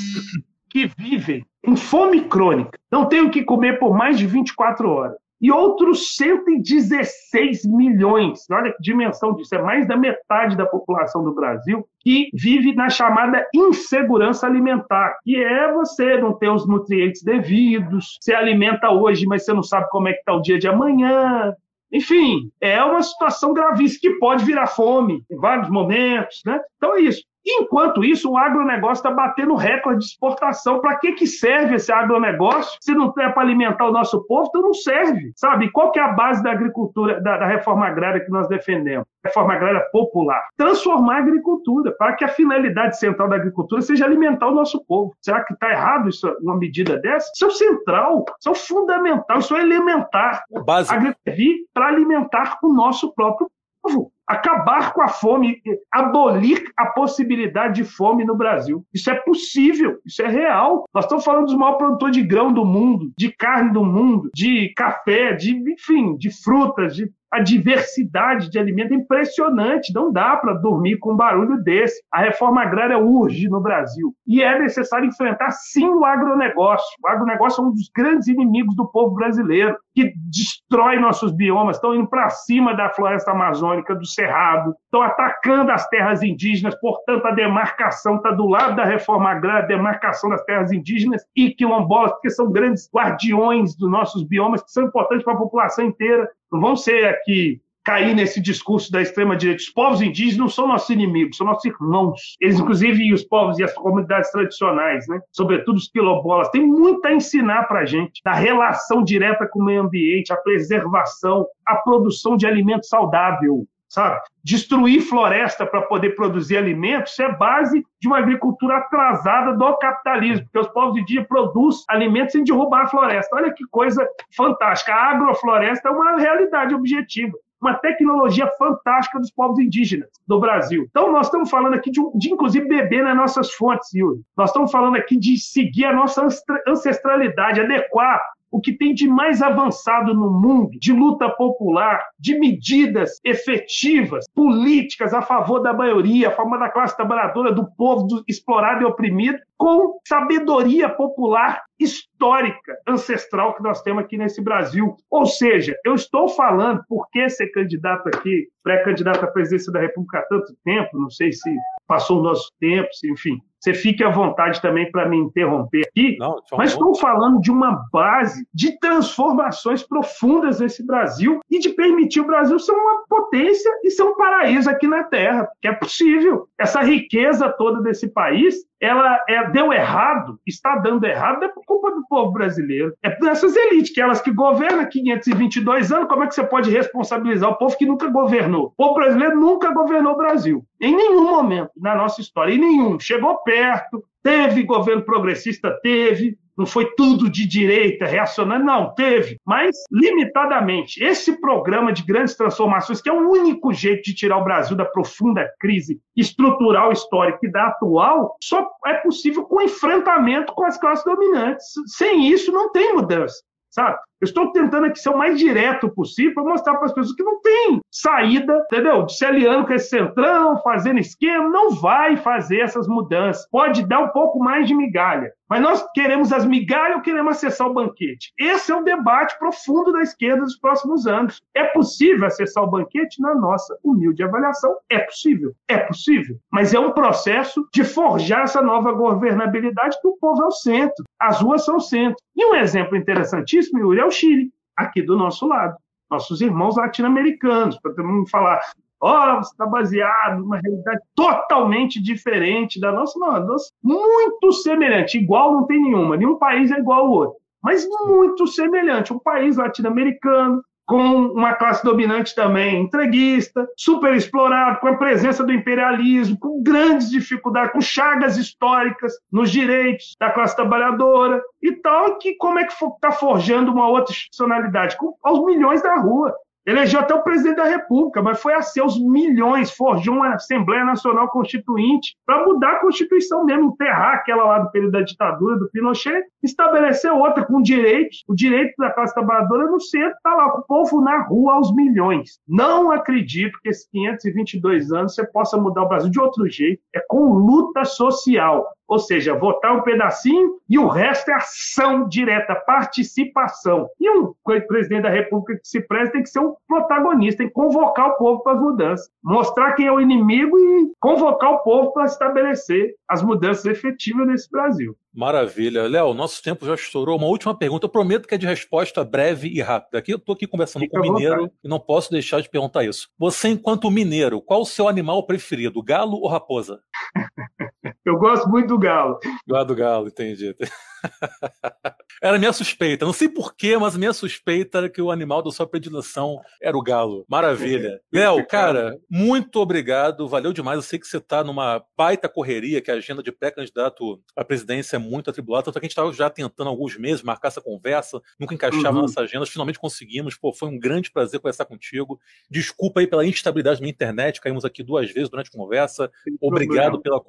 que 0.71 0.91
vivem 0.99 1.45
em 1.67 1.77
fome 1.77 2.27
crônica. 2.29 2.79
Não 2.91 3.07
tem 3.07 3.21
o 3.21 3.31
que 3.31 3.45
comer 3.45 3.79
por 3.79 3.95
mais 3.95 4.19
de 4.19 4.27
24 4.27 4.89
horas 4.89 5.24
e 5.41 5.51
outros 5.51 6.17
116 6.17 7.65
milhões. 7.67 8.47
Olha 8.51 8.73
que 8.73 8.83
dimensão 8.83 9.35
disso, 9.35 9.55
é 9.55 9.63
mais 9.63 9.87
da 9.87 9.97
metade 9.97 10.57
da 10.57 10.67
população 10.67 11.23
do 11.25 11.35
Brasil 11.35 11.87
que 12.01 12.29
vive 12.35 12.75
na 12.75 12.91
chamada 12.91 13.47
insegurança 13.55 14.47
alimentar, 14.47 15.17
que 15.25 15.37
é 15.37 15.73
você 15.73 16.19
não 16.19 16.35
ter 16.35 16.51
os 16.51 16.67
nutrientes 16.67 17.23
devidos, 17.23 18.19
você 18.21 18.35
alimenta 18.35 18.91
hoje, 18.91 19.27
mas 19.27 19.45
você 19.45 19.53
não 19.53 19.63
sabe 19.63 19.89
como 19.91 20.09
é 20.09 20.13
que 20.13 20.19
está 20.19 20.35
o 20.35 20.43
dia 20.43 20.59
de 20.59 20.69
amanhã, 20.69 21.55
enfim, 21.95 22.51
é 22.61 22.83
uma 22.83 23.03
situação 23.03 23.55
gravíssima 23.55 24.01
que 24.01 24.19
pode 24.19 24.45
virar 24.45 24.67
fome 24.67 25.25
em 25.31 25.37
vários 25.37 25.71
momentos, 25.71 26.43
né? 26.45 26.61
Então 26.77 26.97
é 26.97 27.03
isso. 27.03 27.23
Enquanto 27.47 28.05
isso, 28.05 28.31
o 28.31 28.39
agronegócio 28.39 28.95
está 28.95 29.11
batendo 29.11 29.55
recorde 29.55 30.01
de 30.01 30.07
exportação. 30.07 30.81
Para 30.81 30.97
que, 30.97 31.13
que 31.13 31.27
serve 31.27 31.77
esse 31.77 31.93
agronegócio? 31.93 32.79
Se 32.81 32.95
não 32.95 33.13
é 33.19 33.29
para 33.29 33.43
alimentar 33.43 33.87
o 33.87 33.93
nosso 33.93 34.25
povo, 34.27 34.49
então 34.49 34.63
não 34.63 34.75
serve. 34.75 35.33
Sabe? 35.37 35.71
Qual 35.71 35.93
que 35.93 36.01
é 36.01 36.03
a 36.03 36.13
base 36.13 36.43
da 36.43 36.53
agricultura, 36.53 37.21
da, 37.21 37.37
da 37.37 37.47
reforma 37.47 37.87
agrária 37.87 38.25
que 38.25 38.31
nós 38.31 38.49
defendemos? 38.49 39.07
Reforma 39.25 39.55
agrária 39.55 39.81
popular. 39.93 40.43
Transformar 40.57 41.17
a 41.17 41.19
agricultura, 41.19 41.93
para 41.93 42.15
que 42.15 42.25
a 42.25 42.29
finalidade 42.29 42.99
central 42.99 43.29
da 43.29 43.37
agricultura 43.37 43.83
seja 43.83 44.05
alimentar 44.05 44.49
o 44.49 44.55
nosso 44.55 44.85
povo. 44.87 45.15
Será 45.21 45.43
que 45.45 45.55
está 45.55 45.71
errado 45.71 46.09
isso, 46.09 46.27
uma 46.41 46.57
medida 46.57 46.99
dessa? 46.99 47.31
Isso 47.35 47.45
é 47.45 47.49
o 47.49 47.51
central, 47.51 48.25
isso 48.39 48.49
é 48.49 48.53
o 48.53 48.55
fundamental, 48.55 49.39
isso 49.39 49.57
é 49.57 49.61
elementar. 49.61 50.43
Base. 50.65 50.93
Agricultura 50.93 51.25
para 51.73 51.87
alimentar 51.89 52.59
o 52.63 52.73
nosso 52.73 53.13
próprio 53.15 53.51
povo 53.83 54.14
acabar 54.27 54.93
com 54.93 55.03
a 55.03 55.09
fome, 55.09 55.61
abolir 55.93 56.71
a 56.77 56.87
possibilidade 56.87 57.83
de 57.83 57.85
fome 57.85 58.25
no 58.25 58.37
Brasil. 58.37 58.85
Isso 58.93 59.11
é 59.11 59.15
possível, 59.15 59.99
isso 60.05 60.23
é 60.23 60.29
real. 60.29 60.85
Nós 60.93 61.05
estamos 61.05 61.25
falando 61.25 61.47
dos 61.47 61.57
maiores 61.57 61.79
produtores 61.79 62.17
de 62.17 62.23
grão 62.23 62.53
do 62.53 62.65
mundo, 62.65 63.13
de 63.17 63.31
carne 63.33 63.73
do 63.73 63.85
mundo, 63.85 64.31
de 64.35 64.73
café, 64.77 65.33
de 65.33 65.53
enfim, 65.73 66.17
de 66.17 66.31
frutas, 66.43 66.95
de 66.95 67.11
a 67.35 67.41
diversidade 67.41 68.49
de 68.49 68.61
alimento 68.61 68.95
é 68.95 68.97
impressionante. 68.97 69.93
Não 69.93 70.13
dá 70.13 70.37
para 70.37 70.53
dormir 70.53 70.99
com 70.99 71.15
um 71.15 71.17
barulho 71.17 71.61
desse. 71.65 72.01
A 72.13 72.21
reforma 72.21 72.63
agrária 72.63 72.97
urge 72.97 73.49
no 73.49 73.61
Brasil. 73.61 74.15
E 74.25 74.41
é 74.41 74.57
necessário 74.57 75.09
enfrentar, 75.09 75.51
sim, 75.51 75.89
o 75.89 76.05
agronegócio. 76.05 76.87
O 77.03 77.09
agronegócio 77.09 77.61
é 77.61 77.67
um 77.67 77.73
dos 77.73 77.91
grandes 77.93 78.29
inimigos 78.29 78.77
do 78.77 78.87
povo 78.87 79.17
brasileiro, 79.17 79.77
que 79.95 80.13
destrói 80.31 80.99
nossos 80.99 81.31
biomas. 81.31 81.77
Estão 81.77 81.95
indo 81.95 82.09
para 82.09 82.29
cima 82.29 82.75
da 82.75 82.91
floresta 82.91 83.31
amazônica, 83.31 83.95
do 83.95 84.05
cerrado, 84.05 84.75
estão 84.85 85.03
atacando 85.03 85.71
as 85.71 85.87
terras 85.89 86.23
indígenas. 86.23 86.75
Portanto, 86.81 87.27
a 87.27 87.31
demarcação 87.31 88.17
está 88.17 88.33
do 88.33 88.47
lado 88.47 88.77
da 88.77 88.85
reforma 88.85 89.31
agrária, 89.31 89.65
a 89.65 89.67
demarcação 89.67 90.29
das 90.29 90.45
terras 90.45 90.73
indígenas 90.73 91.23
e 91.37 91.51
quilombolas, 91.51 92.13
porque 92.13 92.31
são 92.31 92.51
grandes 92.51 92.91
guardiões 92.93 93.77
dos 93.77 93.91
nossos 93.91 94.25
biomas, 94.25 94.63
que 94.63 94.73
são 94.73 94.85
importantes 94.85 95.25
para 95.25 95.35
a 95.35 95.39
população 95.39 95.85
inteira. 95.85 96.29
Não 96.51 96.61
vão 96.61 96.77
ser 96.77 97.07
aqui 97.07 97.61
cair 97.85 98.15
nesse 98.15 98.41
discurso 98.41 98.91
da 98.91 99.03
extrema-direita. 99.03 99.63
Os 99.63 99.69
povos 99.69 100.01
indígenas 100.01 100.39
não 100.39 100.49
são 100.49 100.67
nossos 100.67 100.91
inimigos, 100.91 101.37
são 101.37 101.47
nossos 101.47 101.65
irmãos. 101.65 102.37
Eles, 102.41 102.59
inclusive, 102.59 103.13
os 103.13 103.23
povos 103.25 103.59
e 103.59 103.65
as 103.65 103.75
comunidades 103.75 104.31
tradicionais, 104.31 105.07
né? 105.09 105.21
sobretudo 105.31 105.77
os 105.77 105.89
quilombolas, 105.89 106.49
têm 106.49 106.67
muito 106.67 107.05
a 107.07 107.13
ensinar 107.13 107.65
para 107.65 107.81
a 107.81 107.87
gente 107.87 108.21
da 108.25 108.33
relação 108.33 109.05
direta 109.05 109.47
com 109.47 109.61
o 109.61 109.65
meio 109.65 109.83
ambiente, 109.83 110.33
a 110.33 110.37
preservação, 110.37 111.47
a 111.67 111.77
produção 111.77 112.37
de 112.37 112.47
alimento 112.47 112.87
saudável 112.87 113.67
sabe? 113.95 114.21
Destruir 114.43 115.01
floresta 115.03 115.65
para 115.65 115.83
poder 115.83 116.17
produzir 116.17 116.57
alimentos 116.57 117.17
é 117.21 117.33
base 117.33 117.87
de 118.01 118.09
uma 118.09 118.19
agricultura 118.19 118.79
atrasada 118.79 119.57
do 119.57 119.77
capitalismo, 119.79 120.45
porque 120.47 120.59
os 120.59 120.69
povos 120.69 120.99
indígenas 120.99 121.29
produzem 121.29 121.85
alimentos 121.89 122.33
sem 122.33 122.43
derrubar 122.43 122.83
a 122.83 122.89
floresta. 122.89 123.37
Olha 123.37 123.53
que 123.53 123.65
coisa 123.71 124.05
fantástica. 124.37 124.93
A 124.93 125.11
agrofloresta 125.13 125.89
é 125.89 125.93
uma 125.93 126.17
realidade 126.17 126.75
objetiva 126.75 127.39
uma 127.65 127.75
tecnologia 127.75 128.47
fantástica 128.59 129.19
dos 129.19 129.31
povos 129.31 129.59
indígenas 129.59 130.09
do 130.27 130.39
Brasil. 130.39 130.87
Então, 130.91 131.11
nós 131.11 131.27
estamos 131.27 131.49
falando 131.49 131.75
aqui 131.75 131.91
de, 131.91 132.01
de, 132.15 132.31
inclusive, 132.31 132.69
beber 132.69 133.03
nas 133.03 133.17
nossas 133.17 133.53
fontes, 133.55 133.93
Yuri. 133.95 134.21
Nós 134.37 134.51
estamos 134.51 134.71
falando 134.71 134.97
aqui 134.97 135.19
de 135.19 135.39
seguir 135.39 135.87
a 135.87 135.93
nossa 135.95 136.27
ancestralidade, 136.69 137.61
adequar 137.61 138.21
o 138.55 138.61
que 138.61 138.73
tem 138.73 138.95
de 138.95 139.09
mais 139.09 139.43
avançado 139.43 140.15
no 140.15 140.31
mundo 140.31 140.79
de 140.79 140.93
luta 140.93 141.29
popular, 141.29 142.07
de 142.17 142.39
medidas 142.39 143.19
efetivas, 143.25 144.27
políticas 144.33 145.13
a 145.13 145.21
favor 145.21 145.59
da 145.59 145.73
maioria, 145.73 146.29
a 146.29 146.31
favor 146.31 146.57
da 146.61 146.71
classe 146.71 146.97
trabalhadora, 146.97 147.53
do 147.53 147.69
povo 147.77 148.07
do 148.07 148.25
explorado 148.29 148.83
e 148.83 148.85
oprimido, 148.85 149.37
com 149.59 149.99
sabedoria 150.07 150.89
popular 150.89 151.63
histórica, 151.81 152.77
ancestral 152.87 153.57
que 153.57 153.63
nós 153.63 153.83
temos 153.83 154.05
aqui 154.05 154.17
nesse 154.17 154.41
Brasil. 154.41 154.95
Ou 155.11 155.27
seja, 155.27 155.75
eu 155.85 155.97
estou 155.97 156.29
falando 156.29 156.81
por 156.89 157.09
que 157.11 157.29
ser 157.29 157.49
candidato 157.49 158.07
aqui, 158.09 158.47
pré-candidato 158.63 159.25
à 159.25 159.27
presidência 159.27 159.73
da 159.73 159.81
República 159.81 160.19
há 160.21 160.27
tanto 160.29 160.55
tempo, 160.65 160.97
não 160.97 161.11
sei 161.11 161.33
se 161.33 161.53
passou 161.89 162.21
o 162.21 162.23
nosso 162.23 162.53
tempo, 162.61 162.89
se, 162.93 163.11
enfim, 163.11 163.41
você 163.65 163.73
fique 163.73 164.05
à 164.05 164.11
vontade 164.11 164.61
também 164.61 164.91
para 164.91 165.09
me 165.09 165.17
interromper 165.17 165.87
aqui, 165.89 166.19
Não, 166.19 166.37
mas 166.53 166.73
estou 166.73 166.95
falando 166.95 167.41
de 167.41 167.51
uma 167.51 167.83
base 167.91 168.47
de 168.53 168.79
transformações 168.79 169.83
profundas 169.83 170.61
nesse 170.61 170.87
Brasil 170.87 171.41
e 171.51 171.59
de 171.59 171.71
permitir 171.71 172.21
o 172.21 172.27
Brasil 172.27 172.59
ser 172.59 172.73
uma 172.73 173.05
potência 173.09 173.71
e 173.83 173.91
ser 173.91 174.03
um 174.03 174.17
paraíso 174.17 174.69
aqui 174.69 174.87
na 174.87 175.05
Terra, 175.05 175.49
que 175.63 175.69
é 175.69 175.73
possível. 175.73 176.47
Essa 176.59 176.83
riqueza 176.83 177.49
toda 177.49 177.81
desse 177.81 178.09
país 178.09 178.57
ela 178.85 179.19
é, 179.29 179.51
deu 179.51 179.73
errado, 179.73 180.39
está 180.47 180.77
dando 180.77 181.05
errado, 181.05 181.43
é 181.43 181.49
por 181.49 181.65
culpa 181.65 181.91
do 181.91 182.07
povo 182.07 182.33
brasileiro. 182.33 182.93
É 183.03 183.11
dessas 183.19 183.57
elites, 183.57 183.95
que 183.95 184.01
elas 184.01 184.21
que 184.21 184.31
governam 184.31 184.89
522 184.89 185.91
anos, 185.91 186.09
como 186.09 186.23
é 186.23 186.27
que 186.27 186.35
você 186.35 186.45
pode 186.45 186.71
responsabilizar 186.71 187.51
o 187.51 187.57
povo 187.57 187.77
que 187.77 187.87
nunca 187.87 188.09
governou? 188.09 188.67
O 188.67 188.71
povo 188.71 188.95
brasileiro 188.95 189.41
nunca 189.41 189.73
governou 189.73 190.13
o 190.13 190.19
Brasil. 190.19 190.65
Em 190.81 190.95
nenhum 190.95 191.31
momento 191.31 191.71
na 191.77 191.95
nossa 191.95 192.21
história, 192.21 192.53
em 192.53 192.59
nenhum. 192.59 193.01
Chegou 193.01 193.39
perto, 193.39 194.05
teve 194.23 194.63
governo 194.65 195.03
progressista, 195.03 195.79
teve, 195.83 196.37
não 196.57 196.67
foi 196.67 196.87
tudo 196.97 197.29
de 197.29 197.47
direita, 197.47 198.07
reacionário, 198.07 198.65
não, 198.65 198.95
teve, 198.95 199.39
mas 199.45 199.77
limitadamente. 199.91 201.03
Esse 201.03 201.41
programa 201.41 201.93
de 201.93 202.05
grandes 202.05 202.37
transformações, 202.37 203.01
que 203.01 203.09
é 203.09 203.13
o 203.13 203.31
único 203.31 203.73
jeito 203.73 204.03
de 204.03 204.15
tirar 204.15 204.39
o 204.39 204.45
Brasil 204.45 204.77
da 204.77 204.85
profunda 204.85 205.49
crise 205.61 206.01
estrutural 206.17 206.93
histórica 206.93 207.41
e 207.43 207.51
da 207.51 207.67
atual, 207.67 208.37
só 208.43 208.69
é 208.87 208.95
possível 208.95 209.45
com 209.45 209.63
enfrentamento 209.63 210.53
com 210.55 210.65
as 210.65 210.79
classes 210.79 211.05
dominantes. 211.05 211.67
Sem 211.87 212.29
isso, 212.29 212.53
não 212.53 212.71
tem 212.71 212.95
mudança 212.95 213.43
sabe? 213.75 213.99
Eu 214.21 214.27
estou 214.27 214.53
tentando 214.53 214.87
aqui 214.87 214.99
ser 214.99 215.11
o 215.11 215.19
mais 215.19 215.39
direto 215.39 215.89
possível 215.89 216.35
para 216.35 216.45
mostrar 216.45 216.75
para 216.77 216.87
as 216.87 216.93
pessoas 216.93 217.17
que 217.17 217.23
não 217.23 217.41
tem 217.41 217.81
saída, 217.91 218.57
entendeu? 218.71 219.05
De 219.05 219.17
se 219.17 219.25
aliando 219.25 219.67
com 219.67 219.73
esse 219.73 219.89
centrão, 219.89 220.61
fazendo 220.63 220.99
esquema, 220.99 221.49
não 221.49 221.71
vai 221.71 222.17
fazer 222.17 222.61
essas 222.61 222.87
mudanças. 222.89 223.47
Pode 223.51 223.87
dar 223.87 224.01
um 224.01 224.09
pouco 224.09 224.39
mais 224.39 224.67
de 224.67 224.75
migalha. 224.75 225.33
Mas 225.49 225.61
nós 225.61 225.87
queremos 225.93 226.33
as 226.33 226.45
migalhas 226.45 226.97
ou 226.97 227.03
queremos 227.03 227.37
acessar 227.37 227.69
o 227.69 227.75
banquete? 227.75 228.33
Esse 228.39 228.73
é 228.73 228.75
o 228.75 228.83
debate 228.83 229.39
profundo 229.39 229.93
da 229.93 230.01
esquerda 230.01 230.43
dos 230.43 230.59
próximos 230.59 231.07
anos. 231.07 231.43
É 231.55 231.65
possível 231.65 232.27
acessar 232.27 232.65
o 232.65 232.71
banquete? 232.71 233.21
Na 233.21 233.35
nossa 233.35 233.77
humilde 233.85 234.23
avaliação, 234.23 234.75
é 234.91 234.99
possível. 234.99 235.53
É 235.69 235.77
possível. 235.79 236.37
Mas 236.51 236.73
é 236.73 236.81
um 236.81 236.93
processo 236.93 237.69
de 237.73 237.85
forjar 237.85 238.43
essa 238.43 238.63
nova 238.63 238.93
governabilidade 238.93 239.99
que 240.01 240.09
o 240.09 240.17
povo 240.17 240.43
é 240.43 240.47
o 240.47 240.51
centro. 240.51 241.05
As 241.21 241.41
ruas 241.41 241.65
são 241.65 241.77
o 241.77 241.81
centro. 241.81 242.17
E 242.37 242.45
um 242.45 242.57
exemplo 242.57 242.97
interessantíssimo, 242.97 243.79
Yuri, 243.79 244.01
é 244.05 244.07
o 244.07 244.11
Chile, 244.11 244.53
aqui 244.77 245.03
do 245.03 245.17
nosso 245.17 245.47
lado. 245.47 245.77
Nossos 246.11 246.41
irmãos 246.41 246.77
latino-americanos, 246.77 247.79
para 247.81 247.93
todo 247.95 248.07
mundo 248.07 248.29
falar, 248.29 248.61
Ora, 249.01 249.37
você 249.37 249.51
está 249.51 249.67
baseado 249.67 250.39
numa 250.39 250.59
realidade 250.59 251.01
totalmente 251.15 252.01
diferente 252.03 252.81
da 252.81 252.91
nossa, 252.91 253.19
não, 253.19 253.39
nossa, 253.45 253.71
muito 253.83 254.51
semelhante, 254.53 255.19
igual 255.19 255.53
não 255.53 255.67
tem 255.67 255.79
nenhuma, 255.83 256.17
nenhum 256.17 256.39
país 256.39 256.71
é 256.71 256.79
igual 256.79 257.01
ao 257.01 257.11
outro, 257.11 257.37
mas 257.63 257.87
muito 258.07 258.47
semelhante. 258.47 259.13
Um 259.13 259.19
país 259.19 259.59
latino-americano, 259.59 260.63
com 260.87 261.27
uma 261.29 261.55
classe 261.55 261.85
dominante 261.85 262.35
também 262.35 262.83
entreguista, 262.83 263.67
super 263.77 264.15
explorado, 264.15 264.81
com 264.81 264.89
a 264.89 264.97
presença 264.97 265.43
do 265.45 265.53
imperialismo, 265.53 266.39
com 266.39 266.63
grandes 266.63 267.11
dificuldades, 267.11 267.73
com 267.73 267.81
chagas 267.81 268.37
históricas 268.37 269.15
nos 269.31 269.51
direitos 269.51 270.15
da 270.19 270.31
classe 270.31 270.57
trabalhadora 270.57 271.43
e 271.63 271.73
tal, 271.73 272.19
que 272.19 272.35
como 272.35 272.59
é 272.59 272.65
que 272.65 272.73
está 272.73 273.13
forjando 273.13 273.73
uma 273.73 273.89
outra 273.89 274.13
institucionalidade? 274.13 274.97
Com, 274.97 275.15
aos 275.23 275.45
milhões 275.45 275.83
da 275.83 275.97
rua. 275.97 276.35
Elegeu 276.67 277.01
até 277.01 277.15
o 277.15 277.23
presidente 277.23 277.57
da 277.57 277.65
República, 277.65 278.23
mas 278.23 278.41
foi 278.41 278.55
a 278.55 278.63
seus 278.63 278.99
milhões, 278.99 279.71
forjou 279.71 280.15
uma 280.15 280.35
Assembleia 280.35 280.85
Nacional 280.85 281.29
Constituinte 281.29 282.17
para 282.25 282.45
mudar 282.47 282.73
a 282.73 282.81
Constituição 282.81 283.45
mesmo, 283.45 283.67
enterrar 283.67 284.15
aquela 284.15 284.45
lá 284.45 284.59
do 284.61 284.71
período 284.71 284.93
da 284.93 285.03
ditadura 285.03 285.59
do 285.59 285.69
Pinochet, 285.71 286.25
estabelecer 286.43 287.13
outra 287.13 287.45
com 287.45 287.61
direitos, 287.61 288.25
o 288.27 288.35
direito 288.35 288.75
da 288.79 288.91
classe 288.91 289.13
trabalhadora 289.13 289.67
no 289.71 289.79
centro, 289.79 290.17
está 290.17 290.35
lá, 290.35 290.51
com 290.51 290.59
o 290.61 290.67
povo 290.67 291.01
na 291.03 291.23
rua 291.23 291.55
aos 291.55 291.75
milhões. 291.75 292.39
Não 292.49 292.91
acredito 292.91 293.59
que 293.63 293.69
esses 293.69 293.87
522 293.91 294.93
anos 294.93 295.15
você 295.15 295.27
possa 295.27 295.59
mudar 295.59 295.83
o 295.83 295.89
Brasil 295.89 296.11
de 296.11 296.21
outro 296.21 296.49
jeito, 296.49 296.81
é 296.95 297.01
com 297.09 297.35
luta 297.35 297.85
social. 297.85 298.67
Ou 298.89 298.99
seja, 298.99 299.35
votar 299.35 299.77
um 299.77 299.83
pedacinho 299.83 300.59
e 300.69 300.79
o 300.79 300.87
resto 300.87 301.31
é 301.31 301.35
ação 301.35 302.09
direta, 302.09 302.55
participação. 302.55 303.89
E 304.01 304.11
um 304.11 304.35
presidente 304.67 305.03
da 305.03 305.11
República 305.11 305.61
que 305.61 305.69
se 305.69 305.81
presta 305.81 306.13
tem 306.13 306.23
que 306.23 306.29
ser 306.29 306.41
um 306.41 306.55
protagonista, 306.67 307.39
tem 307.39 307.49
que 307.49 307.55
convocar 307.55 308.11
o 308.11 308.17
povo 308.17 308.43
para 308.43 308.53
as 308.53 308.61
mudanças, 308.61 309.09
mostrar 309.23 309.73
quem 309.73 309.87
é 309.87 309.93
o 309.93 310.01
inimigo 310.01 310.59
e 310.59 310.93
convocar 311.01 311.53
o 311.53 311.59
povo 311.59 311.93
para 311.93 312.05
estabelecer 312.05 312.95
as 313.09 313.23
mudanças 313.23 313.65
efetivas 313.65 314.27
nesse 314.27 314.51
Brasil. 314.51 314.97
Maravilha. 315.15 315.87
Léo, 315.87 316.13
nosso 316.13 316.43
tempo 316.43 316.67
já 316.67 316.75
estourou. 316.75 317.17
Uma 317.17 317.29
última 317.29 317.57
pergunta. 317.57 317.87
Eu 317.87 317.91
prometo 317.91 318.27
que 318.27 318.35
é 318.35 318.39
de 318.39 318.47
resposta 318.47 319.05
breve 319.05 319.49
e 319.49 319.61
rápida. 319.61 319.99
Aqui 319.99 320.13
eu 320.13 320.17
estou 320.17 320.35
aqui 320.35 320.47
conversando 320.47 320.83
Fica 320.83 321.01
com 321.01 321.09
um 321.09 321.13
mineiro 321.13 321.51
e 321.63 321.69
não 321.69 321.79
posso 321.79 322.11
deixar 322.11 322.41
de 322.41 322.49
perguntar 322.49 322.85
isso. 322.85 323.09
Você, 323.17 323.49
enquanto 323.49 323.91
mineiro, 323.91 324.43
qual 324.43 324.63
o 324.63 324.67
seu 324.67 324.89
animal 324.89 325.25
preferido, 325.25 325.83
galo 325.83 326.17
ou 326.17 326.29
raposa? 326.29 326.81
eu 328.05 328.19
gosto 328.19 328.49
muito 328.49 328.69
do 328.69 328.79
galo. 328.79 329.19
Gosto 329.49 329.69
do 329.69 329.75
galo, 329.77 330.09
entendi. 330.09 330.55
era 332.23 332.39
minha 332.39 332.53
suspeita. 332.53 333.05
Não 333.05 333.13
sei 333.13 333.29
porquê, 333.29 333.77
mas 333.77 333.97
minha 333.97 334.13
suspeita 334.13 334.79
era 334.79 334.89
que 334.89 335.01
o 335.01 335.11
animal 335.11 335.43
da 335.43 335.51
sua 335.51 335.67
predileção 335.67 336.41
era 336.61 336.77
o 336.77 336.83
galo. 336.83 337.25
Maravilha. 337.29 338.01
Léo, 338.13 338.47
cara, 338.47 338.99
muito 339.11 339.61
obrigado. 339.61 340.29
Valeu 340.29 340.53
demais. 340.53 340.77
Eu 340.77 340.83
sei 340.83 340.99
que 340.99 341.07
você 341.07 341.19
está 341.19 341.43
numa 341.43 341.85
baita 341.97 342.29
correria, 342.29 342.81
que 342.81 342.91
a 342.91 342.95
agenda 342.95 343.23
de 343.23 343.33
pré-candidato 343.33 344.21
à 344.37 344.45
presidência 344.45 344.97
é 344.97 344.99
muito 344.99 345.31
atribulada. 345.31 345.65
Tanto 345.65 345.75
que 345.75 345.87
a 345.87 345.89
gente 345.89 345.93
estava 345.93 346.13
já 346.13 346.29
tentando 346.29 346.69
há 346.69 346.71
alguns 346.71 346.97
meses 346.97 347.23
marcar 347.23 347.49
essa 347.49 347.61
conversa, 347.61 348.21
nunca 348.39 348.55
encaixava 348.55 348.97
uhum. 348.97 349.03
nossa 349.03 349.21
agenda. 349.21 349.47
Finalmente 349.47 349.79
conseguimos. 349.79 350.37
Pô, 350.37 350.53
foi 350.53 350.69
um 350.69 350.79
grande 350.79 351.11
prazer 351.11 351.41
conversar 351.41 351.65
contigo. 351.65 352.21
Desculpa 352.51 353.01
aí 353.01 353.07
pela 353.07 353.25
instabilidade 353.27 353.79
da 353.79 353.83
minha 353.83 353.93
internet. 353.93 354.41
Caímos 354.41 354.65
aqui 354.65 354.83
duas 354.83 355.11
vezes 355.11 355.29
durante 355.29 355.49
a 355.49 355.53
conversa. 355.53 356.11
Obrigado 356.41 357.01
pela 357.01 357.21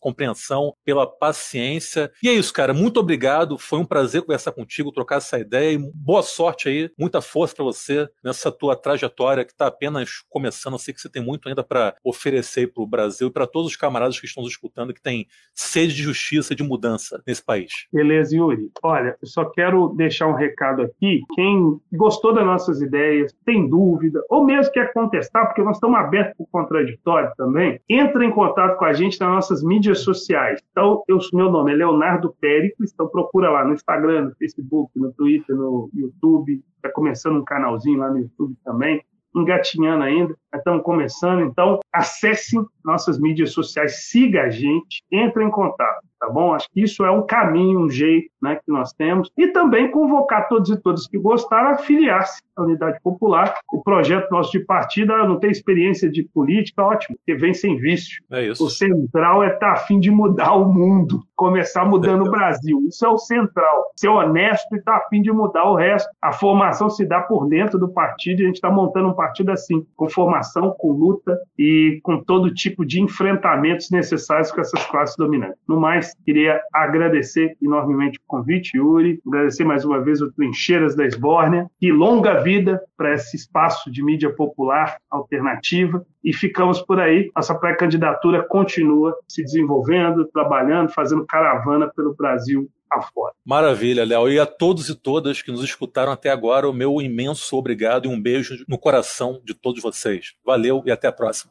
compreensão, 0.00 0.74
pela 0.84 1.06
paciência. 1.06 2.12
E 2.22 2.28
é 2.28 2.32
isso, 2.32 2.52
cara. 2.52 2.74
Muito 2.74 3.00
obrigado. 3.00 3.56
Foi 3.56 3.78
um 3.78 3.84
prazer 3.84 4.11
conversar 4.20 4.52
contigo, 4.52 4.92
trocar 4.92 5.16
essa 5.16 5.38
ideia 5.38 5.72
e 5.72 5.78
boa 5.94 6.22
sorte 6.22 6.68
aí, 6.68 6.90
muita 6.98 7.20
força 7.20 7.54
para 7.54 7.64
você 7.64 8.08
nessa 8.22 8.50
tua 8.50 8.76
trajetória 8.76 9.44
que 9.44 9.52
está 9.52 9.66
apenas 9.66 10.22
começando. 10.28 10.74
Eu 10.74 10.78
sei 10.78 10.92
que 10.92 11.00
você 11.00 11.08
tem 11.08 11.22
muito 11.22 11.48
ainda 11.48 11.62
para 11.62 11.94
oferecer 12.04 12.72
para 12.72 12.82
o 12.82 12.86
Brasil 12.86 13.28
e 13.28 13.32
para 13.32 13.46
todos 13.46 13.70
os 13.70 13.76
camaradas 13.76 14.18
que 14.18 14.26
estão 14.26 14.42
nos 14.42 14.52
escutando 14.52 14.92
que 14.92 15.02
têm 15.02 15.26
sede 15.54 15.94
de 15.94 16.02
justiça, 16.02 16.54
de 16.54 16.62
mudança 16.62 17.22
nesse 17.26 17.44
país. 17.44 17.86
Beleza, 17.92 18.36
Yuri. 18.36 18.70
Olha, 18.82 19.16
eu 19.20 19.28
só 19.28 19.44
quero 19.44 19.88
deixar 19.90 20.26
um 20.26 20.34
recado 20.34 20.82
aqui. 20.82 21.22
Quem 21.34 21.80
gostou 21.92 22.34
das 22.34 22.44
nossas 22.44 22.80
ideias, 22.80 23.32
tem 23.44 23.68
dúvida, 23.68 24.22
ou 24.28 24.44
mesmo 24.44 24.72
quer 24.72 24.92
contestar, 24.92 25.46
porque 25.46 25.62
nós 25.62 25.76
estamos 25.76 25.98
abertos 25.98 26.34
para 26.36 26.44
o 26.44 26.46
contraditório 26.46 27.32
também, 27.36 27.80
entra 27.88 28.24
em 28.24 28.30
contato 28.30 28.76
com 28.78 28.84
a 28.84 28.92
gente 28.92 29.20
nas 29.20 29.28
nossas 29.28 29.62
mídias 29.62 30.00
sociais. 30.00 30.60
Então, 30.70 31.02
eu, 31.08 31.18
meu 31.32 31.50
nome 31.50 31.72
é 31.72 31.74
Leonardo 31.74 32.34
Péricles, 32.40 32.92
então 32.92 33.08
procura 33.08 33.50
lá 33.50 33.64
no 33.64 33.74
Instagram, 33.74 34.01
no 34.02 34.34
Facebook, 34.36 34.98
no 34.98 35.12
Twitter, 35.12 35.56
no 35.56 35.90
YouTube. 35.94 36.62
Está 36.76 36.90
começando 36.92 37.38
um 37.38 37.44
canalzinho 37.44 37.98
lá 37.98 38.10
no 38.10 38.18
YouTube 38.18 38.56
também, 38.64 39.02
engatinhando 39.34 40.02
ainda. 40.04 40.36
Estamos 40.54 40.82
começando, 40.82 41.42
então 41.42 41.80
acesse 41.92 42.56
nossas 42.84 43.18
mídias 43.18 43.52
sociais, 43.52 44.08
siga 44.08 44.42
a 44.42 44.50
gente, 44.50 45.02
entre 45.10 45.44
em 45.44 45.50
contato 45.50 46.02
tá 46.22 46.30
bom? 46.30 46.54
Acho 46.54 46.68
que 46.70 46.80
isso 46.80 47.04
é 47.04 47.10
um 47.10 47.26
caminho, 47.26 47.80
um 47.80 47.90
jeito 47.90 48.30
né, 48.40 48.54
que 48.54 48.70
nós 48.70 48.92
temos. 48.92 49.28
E 49.36 49.48
também 49.48 49.90
convocar 49.90 50.48
todos 50.48 50.70
e 50.70 50.80
todas 50.80 51.08
que 51.08 51.18
gostaram 51.18 51.70
a 51.70 51.78
filiar-se 51.78 52.40
à 52.56 52.62
Unidade 52.62 53.00
Popular. 53.02 53.54
O 53.72 53.82
projeto 53.82 54.30
nosso 54.30 54.52
de 54.52 54.60
partida 54.60 55.16
não 55.26 55.40
tem 55.40 55.50
experiência 55.50 56.08
de 56.08 56.22
política, 56.22 56.84
ótimo, 56.84 57.16
porque 57.16 57.34
vem 57.34 57.52
sem 57.52 57.76
vício. 57.76 58.22
É 58.30 58.46
isso. 58.46 58.64
O 58.64 58.70
central 58.70 59.42
é 59.42 59.48
estar 59.48 59.58
tá 59.58 59.72
a 59.72 59.76
fim 59.76 59.98
de 59.98 60.12
mudar 60.12 60.54
o 60.54 60.72
mundo, 60.72 61.24
começar 61.34 61.84
mudando 61.84 62.24
é. 62.24 62.28
o 62.28 62.30
Brasil. 62.30 62.78
Isso 62.86 63.04
é 63.04 63.08
o 63.08 63.18
central. 63.18 63.90
Ser 63.96 64.08
honesto 64.08 64.72
e 64.74 64.78
estar 64.78 64.92
tá 64.92 64.98
a 64.98 65.08
fim 65.08 65.22
de 65.22 65.32
mudar 65.32 65.64
o 65.64 65.74
resto. 65.74 66.08
A 66.22 66.32
formação 66.32 66.88
se 66.88 67.04
dá 67.04 67.20
por 67.20 67.48
dentro 67.48 67.80
do 67.80 67.88
partido 67.88 68.40
e 68.40 68.44
a 68.44 68.46
gente 68.46 68.56
está 68.56 68.70
montando 68.70 69.08
um 69.08 69.14
partido 69.14 69.50
assim, 69.50 69.84
com 69.96 70.08
formação, 70.08 70.41
com 70.78 70.92
luta 70.92 71.38
e 71.58 72.00
com 72.02 72.22
todo 72.22 72.52
tipo 72.52 72.84
de 72.84 73.00
enfrentamentos 73.00 73.90
necessários 73.90 74.50
com 74.50 74.60
essas 74.60 74.84
classes 74.86 75.16
dominantes. 75.16 75.58
No 75.68 75.80
mais, 75.80 76.14
queria 76.24 76.60
agradecer 76.72 77.56
enormemente 77.62 78.18
o 78.18 78.22
convite, 78.26 78.76
Yuri, 78.76 79.20
agradecer 79.26 79.64
mais 79.64 79.84
uma 79.84 80.00
vez 80.00 80.20
o 80.20 80.30
Trincheiras 80.32 80.94
da 80.94 81.06
Esbórnia 81.06 81.66
e 81.80 81.92
longa 81.92 82.40
vida 82.42 82.80
para 82.96 83.14
esse 83.14 83.36
espaço 83.36 83.90
de 83.90 84.02
mídia 84.02 84.32
popular 84.32 84.96
alternativa. 85.10 86.04
E 86.24 86.32
ficamos 86.32 86.80
por 86.80 87.00
aí. 87.00 87.30
Nossa 87.34 87.54
pré-candidatura 87.54 88.42
continua 88.44 89.16
se 89.28 89.42
desenvolvendo, 89.42 90.24
trabalhando, 90.26 90.92
fazendo 90.92 91.26
caravana 91.26 91.90
pelo 91.94 92.14
Brasil 92.14 92.68
Maravilha, 93.44 94.04
Léo. 94.04 94.30
E 94.30 94.38
a 94.38 94.46
todos 94.46 94.88
e 94.88 94.94
todas 94.94 95.42
que 95.42 95.50
nos 95.50 95.64
escutaram 95.64 96.12
até 96.12 96.30
agora, 96.30 96.68
o 96.68 96.72
meu 96.72 97.00
imenso 97.00 97.56
obrigado 97.56 98.06
e 98.06 98.08
um 98.08 98.20
beijo 98.20 98.64
no 98.68 98.78
coração 98.78 99.40
de 99.44 99.54
todos 99.54 99.82
vocês. 99.82 100.34
Valeu 100.44 100.82
e 100.86 100.90
até 100.90 101.08
a 101.08 101.12
próxima. 101.12 101.50